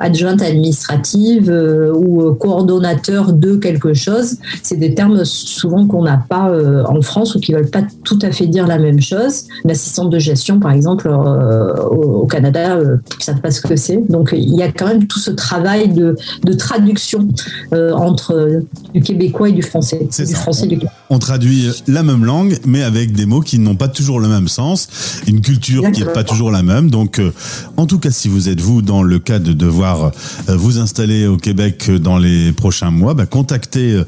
adjointe 0.00 0.42
administrative 0.42 1.50
ou 1.94 2.32
coordonnateur 2.34 3.32
de 3.32 3.56
quelque 3.56 3.94
chose, 3.94 4.36
c'est 4.62 4.76
des 4.76 4.94
termes 4.94 5.24
souvent 5.24 5.86
qu'on 5.86 6.02
n'a 6.02 6.22
pas 6.28 6.52
en 6.88 7.00
France 7.02 7.34
ou 7.34 7.40
qui 7.40 7.52
veulent 7.52 7.70
pas 7.70 7.82
tout 8.04 8.18
à 8.22 8.30
fait 8.30 8.46
dire 8.46 8.66
la 8.66 8.78
même 8.78 9.00
chose. 9.00 9.44
L'assistante 9.64 10.10
de 10.10 10.18
gestion, 10.18 10.60
par 10.60 10.72
exemple, 10.72 11.08
au, 11.08 12.22
au 12.22 12.26
Canada, 12.26 12.76
euh, 12.76 12.96
ils 13.18 13.24
savent 13.24 13.40
pas 13.40 13.50
ce 13.50 13.60
que 13.60 13.76
c'est. 13.76 14.02
Donc 14.08 14.30
il 14.32 14.54
y 14.54 14.62
a 14.62 14.70
quand 14.70 14.86
même 14.86 15.06
tout 15.06 15.18
ce 15.18 15.30
travail 15.30 15.88
de, 15.88 16.16
de 16.44 16.52
traduction 16.52 17.28
euh, 17.72 17.92
entre 17.92 18.34
euh, 18.34 18.60
du 18.92 19.00
québécois 19.00 19.48
et 19.48 19.52
du 19.52 19.62
français. 19.62 20.06
C'est 20.10 20.26
Du 20.26 20.32
ça. 20.32 20.38
français 20.38 20.66
et 20.66 20.76
du 20.76 20.86
On 21.08 21.18
traduit 21.18 21.70
la 21.86 22.02
même 22.02 22.24
langue, 22.24 22.58
mais 22.66 22.82
avec 22.82 23.12
des 23.12 23.24
mots 23.24 23.40
qui 23.40 23.58
n'ont 23.58 23.76
pas 23.76 23.88
toujours 23.88 24.20
le 24.20 24.28
même 24.28 24.48
sens, 24.48 24.88
une 25.26 25.40
culture 25.40 25.90
qui 25.90 26.00
n'est 26.04 26.12
pas 26.12 26.24
toujours 26.24 26.50
la 26.50 26.62
même. 26.62 26.90
Donc, 26.90 27.18
euh, 27.18 27.32
en 27.76 27.86
tout 27.86 27.98
cas, 27.98 28.10
si 28.10 28.28
vous 28.28 28.48
êtes 28.48 28.60
vous 28.60 28.82
dans 28.82 29.02
le 29.02 29.18
cas 29.18 29.38
de 29.38 29.52
devoir 29.54 30.12
euh, 30.48 30.56
vous 30.56 30.78
installer 30.78 31.26
au 31.26 31.36
Québec 31.38 31.90
dans 31.90 32.18
les 32.18 32.52
prochains 32.52 32.90
mois, 32.90 33.14
bah, 33.14 33.26
contactez 33.26 34.02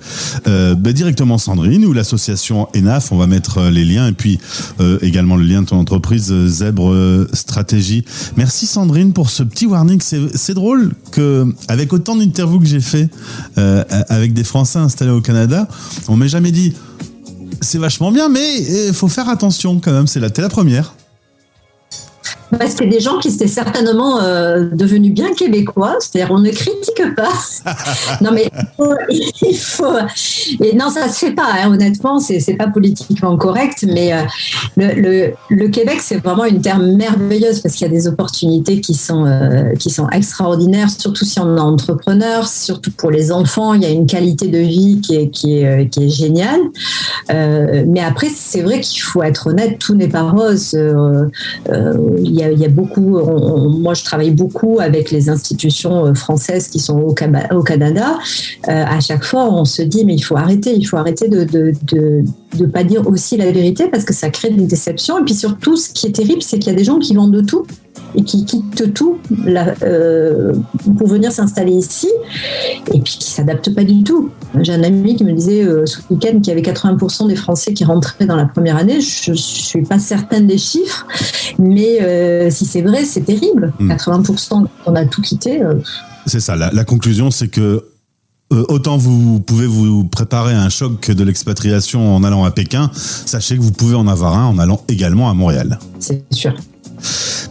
bah, 0.45 0.93
directement 0.93 1.39
Sandrine 1.39 1.85
ou 1.87 1.93
l'association 1.93 2.69
ENAF. 2.77 3.13
On 3.13 3.17
va 3.17 3.27
mettre 3.27 3.63
les 3.71 3.85
liens 3.85 4.09
et 4.09 4.13
puis 4.13 4.39
également 5.03 5.37
le 5.37 5.45
lien 5.45 5.63
de 5.63 5.67
ton 5.69 5.79
entreprise 5.79 6.33
Zèbre 6.47 6.95
Stratégie. 7.33 8.05
Merci 8.37 8.67
Sandrine 8.67 9.13
pour 9.13 9.31
ce 9.31 9.43
petit 9.43 9.67
warning. 9.67 10.01
C'est 10.01 10.21
c'est 10.35 10.55
drôle 10.55 10.93
que 11.11 11.47
avec 11.69 11.93
autant 11.93 12.17
d'interviews 12.17 12.61
que 12.61 12.67
j'ai 12.67 12.81
fait 12.81 13.09
euh, 13.59 13.85
avec 14.09 14.33
des 14.33 14.45
Français 14.45 14.79
installés 14.79 15.11
au 15.11 15.21
Canada, 15.21 15.69
on 16.09 16.17
m'ait 16.17 16.29
jamais 16.29 16.51
dit 16.51 16.75
c'est 17.61 17.79
vachement 17.79 18.13
bien, 18.13 18.29
mais 18.29 18.59
il 18.89 18.95
faut 18.95 19.09
faire 19.09 19.29
attention 19.29 19.81
quand 19.81 19.93
même. 19.93 20.07
C'est 20.07 20.21
la, 20.21 20.29
la 20.37 20.49
première. 20.49 20.95
Bah, 22.53 22.67
C'était 22.69 22.87
des 22.87 23.01
gens 23.01 23.19
qui 23.19 23.29
étaient 23.29 23.49
certainement 23.49 24.21
euh, 24.21 24.69
devenus 24.73 25.13
bien 25.13 25.33
québécois, 25.35 25.97
c'est-à-dire 25.99 26.33
on 26.33 26.39
ne 26.39 26.51
critique 26.51 27.03
pas. 27.17 27.33
non 28.21 28.31
mais 28.33 28.49
il 28.49 28.73
faut, 28.77 28.95
il 29.43 29.57
faut- 29.57 30.65
et 30.65 30.75
non 30.77 30.89
ça 30.91 31.09
se 31.09 31.19
fait 31.27 31.33
pas 31.33 31.47
hein, 31.63 31.73
honnêtement, 31.73 32.21
c'est 32.21 32.39
c'est 32.41 32.55
pas 32.55 32.69
politiquement 32.69 33.37
correct, 33.37 33.85
mais 33.93 34.13
euh, 34.13 34.19
le, 34.77 34.95
le, 35.01 35.33
le 35.51 35.69
Québec 35.69 35.99
c'est 36.01 36.17
vraiment 36.23 36.45
une 36.45 36.61
terre 36.61 36.79
merveilleuse 36.79 37.61
parce 37.61 37.75
qu'il 37.75 37.87
y 37.89 37.91
a 37.91 37.93
des 37.93 38.07
opportunités 38.07 38.81
qui 38.81 38.95
sont 38.95 39.25
euh, 39.27 39.75
qui 39.79 39.91
sont 39.91 40.09
extraordinaires, 40.11 40.91
surtout 40.91 41.25
si 41.25 41.41
on 41.41 41.57
est 41.57 41.61
entrepreneur, 41.61 42.47
surtout 42.47 42.93
pour 42.93 43.11
les 43.11 43.33
enfants, 43.33 43.75
il 43.75 43.83
y 43.83 43.87
a 43.87 43.91
une 43.91 44.07
qualité 44.07 44.47
de 44.49 44.59
vie 44.59 45.01
qui 45.01 45.17
est 45.17 45.29
qui 45.31 45.59
est, 45.59 45.89
qui 45.89 46.05
est 46.05 46.09
géniale. 46.09 46.61
Mais 47.31 48.01
après 48.01 48.29
c'est 48.29 48.63
vrai 48.63 48.81
qu'il 48.81 49.03
faut 49.03 49.23
être 49.23 49.49
honnête, 49.49 49.79
tout 49.81 49.95
n'est 49.95 50.09
pas 50.09 50.23
rose. 50.23 50.77
Il 52.37 52.59
y 52.59 52.65
a, 52.65 52.69
beaucoup, 52.69 53.21
moi 53.81 53.95
je 53.95 54.03
travaille 54.03 54.33
beaucoup 54.33 54.81
avec 54.81 55.13
les 55.13 55.29
institutions 55.29 56.07
euh, 56.07 56.15
françaises 56.15 56.67
qui 56.67 56.81
sont 56.81 56.99
au 56.99 57.13
Canada. 57.63 58.19
Euh, 58.69 58.85
à 58.87 58.99
chaque 58.99 59.23
fois, 59.23 59.49
on 59.53 59.65
se 59.65 59.83
dit 59.83 60.05
mais 60.05 60.15
il 60.15 60.23
faut 60.23 60.37
arrêter, 60.37 60.75
il 60.75 60.85
faut 60.85 60.97
arrêter 60.97 61.29
de 61.29 61.45
de, 61.45 61.73
de, 61.85 62.25
de 62.59 62.67
pas 62.67 62.83
dire 62.83 63.07
aussi 63.07 63.37
la 63.37 63.53
vérité 63.53 63.87
parce 63.89 64.05
que 64.05 64.13
ça 64.13 64.31
crée 64.31 64.51
des 64.51 64.67
déceptions. 64.67 65.21
Et 65.21 65.25
puis 65.25 65.35
surtout, 65.35 65.77
ce 65.77 65.91
qui 65.91 66.09
est 66.09 66.17
terrible, 66.17 66.43
c'est 66.43 66.59
qu'il 66.59 66.73
y 66.73 66.75
a 66.75 66.79
des 66.79 66.85
gens 66.85 66.99
qui 66.99 67.15
vendent 67.15 67.35
de 67.35 67.43
tout 67.43 67.65
et 68.15 68.23
qui 68.23 68.45
quittent 68.45 68.93
tout 68.95 69.19
là, 69.45 69.75
euh, 69.83 70.53
pour 70.99 71.09
venir 71.09 71.33
s'installer 71.33 71.73
ici 71.73 72.09
et 72.93 73.01
puis 73.01 73.17
qui 73.19 73.31
s'adaptent 73.31 73.75
pas 73.75 73.85
du 73.85 74.03
tout. 74.03 74.31
J'ai 74.61 74.73
un 74.73 74.83
ami 74.83 75.17
qui 75.17 75.25
me 75.25 75.33
disait 75.33 75.65
euh, 75.65 75.87
ce 75.87 75.99
week-end 76.11 76.41
qu'il 76.41 76.49
y 76.49 76.51
avait 76.53 76.63
80% 76.63 77.29
des 77.29 77.37
Français 77.37 77.73
qui 77.75 77.85
rentraient 77.85 78.27
dans 78.27 78.37
la 78.37 78.47
première 78.47 78.77
année. 78.77 79.01
Je 79.01 79.33
suis 79.33 79.83
pas 79.83 79.99
certaine 79.99 80.47
des 80.47 80.59
chiffres, 80.59 81.07
mais 81.59 82.01
euh, 82.03 82.51
si 82.51 82.65
c'est 82.65 82.83
vrai, 82.83 83.05
c'est 83.05 83.23
terrible. 83.23 83.73
80% 83.81 84.67
on 84.87 84.95
a 84.95 85.05
tout 85.07 85.23
quitté. 85.23 85.63
C'est 86.27 86.41
ça. 86.41 86.57
La, 86.57 86.71
la 86.73 86.85
conclusion, 86.85 87.31
c'est 87.31 87.49
que 87.49 87.85
autant 88.51 88.97
vous 88.97 89.41
pouvez 89.41 89.67
vous 89.67 90.05
préparer 90.05 90.55
à 90.55 90.63
un 90.63 90.69
choc 90.69 91.11
de 91.11 91.25
l'expatriation 91.25 92.15
en 92.15 92.23
allant 92.23 92.45
à 92.45 92.51
Pékin, 92.51 92.91
sachez 92.95 93.57
que 93.57 93.63
vous 93.63 93.73
pouvez 93.73 93.95
en 93.95 94.07
avoir 94.07 94.39
un 94.39 94.47
en 94.47 94.59
allant 94.59 94.83
également 94.89 95.31
à 95.31 95.35
Montréal. 95.35 95.79
C'est 95.99 96.25
sûr. 96.31 96.55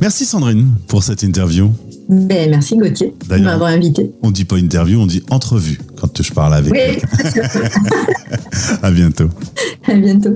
Merci 0.01 0.25
Sandrine 0.25 0.67
pour 0.87 1.03
cette 1.03 1.23
interview. 1.23 1.71
Ben, 2.09 2.49
merci 2.49 2.75
Gauthier 2.77 3.13
de 3.29 3.37
m'avoir 3.37 3.69
invité. 3.69 4.11
On 4.21 4.31
dit 4.31 4.43
pas 4.45 4.57
interview, 4.57 4.99
on 4.99 5.07
dit 5.07 5.23
entrevue 5.29 5.79
quand 5.99 6.21
je 6.21 6.33
parle 6.33 6.53
avec. 6.53 6.73
Oui, 6.73 7.01
À 8.81 8.91
bientôt. 8.91 9.29
à 9.87 9.93
bientôt. 9.93 10.35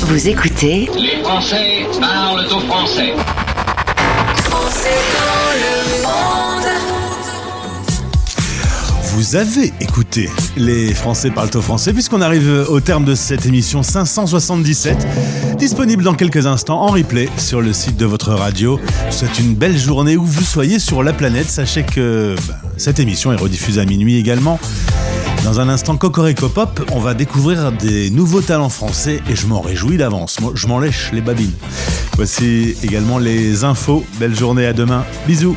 Vous 0.00 0.28
écoutez 0.28 0.88
Les 0.96 1.22
Français 1.22 1.86
parlent 2.00 2.46
au 2.46 2.60
français. 2.60 3.12
Vous 9.18 9.34
avez 9.34 9.72
écouté 9.80 10.30
les 10.56 10.94
Français 10.94 11.32
parlent 11.32 11.50
au 11.52 11.60
français 11.60 11.92
puisqu'on 11.92 12.20
arrive 12.20 12.66
au 12.68 12.78
terme 12.78 13.04
de 13.04 13.16
cette 13.16 13.46
émission 13.46 13.82
577 13.82 15.08
disponible 15.58 16.04
dans 16.04 16.14
quelques 16.14 16.46
instants 16.46 16.82
en 16.82 16.86
replay 16.86 17.28
sur 17.36 17.60
le 17.60 17.72
site 17.72 17.96
de 17.96 18.06
votre 18.06 18.32
radio. 18.32 18.78
Souhaite 19.10 19.40
une 19.40 19.56
belle 19.56 19.76
journée 19.76 20.16
où 20.16 20.24
vous 20.24 20.44
soyez 20.44 20.78
sur 20.78 21.02
la 21.02 21.12
planète. 21.12 21.50
Sachez 21.50 21.82
que 21.82 22.36
bah, 22.46 22.60
cette 22.76 23.00
émission 23.00 23.32
est 23.32 23.36
rediffusée 23.36 23.80
à 23.80 23.86
minuit 23.86 24.18
également. 24.18 24.60
Dans 25.42 25.58
un 25.58 25.68
instant, 25.68 25.96
Cocorico 25.96 26.48
Pop, 26.48 26.88
on 26.92 27.00
va 27.00 27.14
découvrir 27.14 27.72
des 27.72 28.10
nouveaux 28.10 28.40
talents 28.40 28.68
français 28.68 29.20
et 29.28 29.34
je 29.34 29.48
m'en 29.48 29.60
réjouis 29.60 29.96
d'avance. 29.96 30.38
Moi, 30.38 30.52
je 30.54 30.68
m'en 30.68 30.78
lèche 30.78 31.10
les 31.12 31.22
babines. 31.22 31.54
Voici 32.14 32.76
également 32.84 33.18
les 33.18 33.64
infos. 33.64 34.04
Belle 34.20 34.36
journée, 34.36 34.66
à 34.66 34.72
demain. 34.72 35.04
Bisous. 35.26 35.56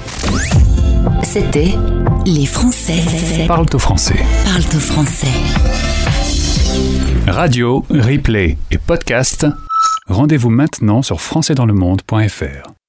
C'était 1.24 1.74
Les 2.26 2.45
Français 2.45 3.47
Parle 3.47 3.66
au 3.74 3.80
français. 3.80 4.24
parlent 4.45 4.76
au 4.76 4.80
français. 4.80 5.28
Radio, 7.28 7.86
replay 7.89 8.58
et 8.72 8.78
podcast. 8.78 9.45
Rendez-vous 10.08 10.49
maintenant 10.49 11.02
sur 11.02 11.22
françaisdanslemonde.fr. 11.22 12.80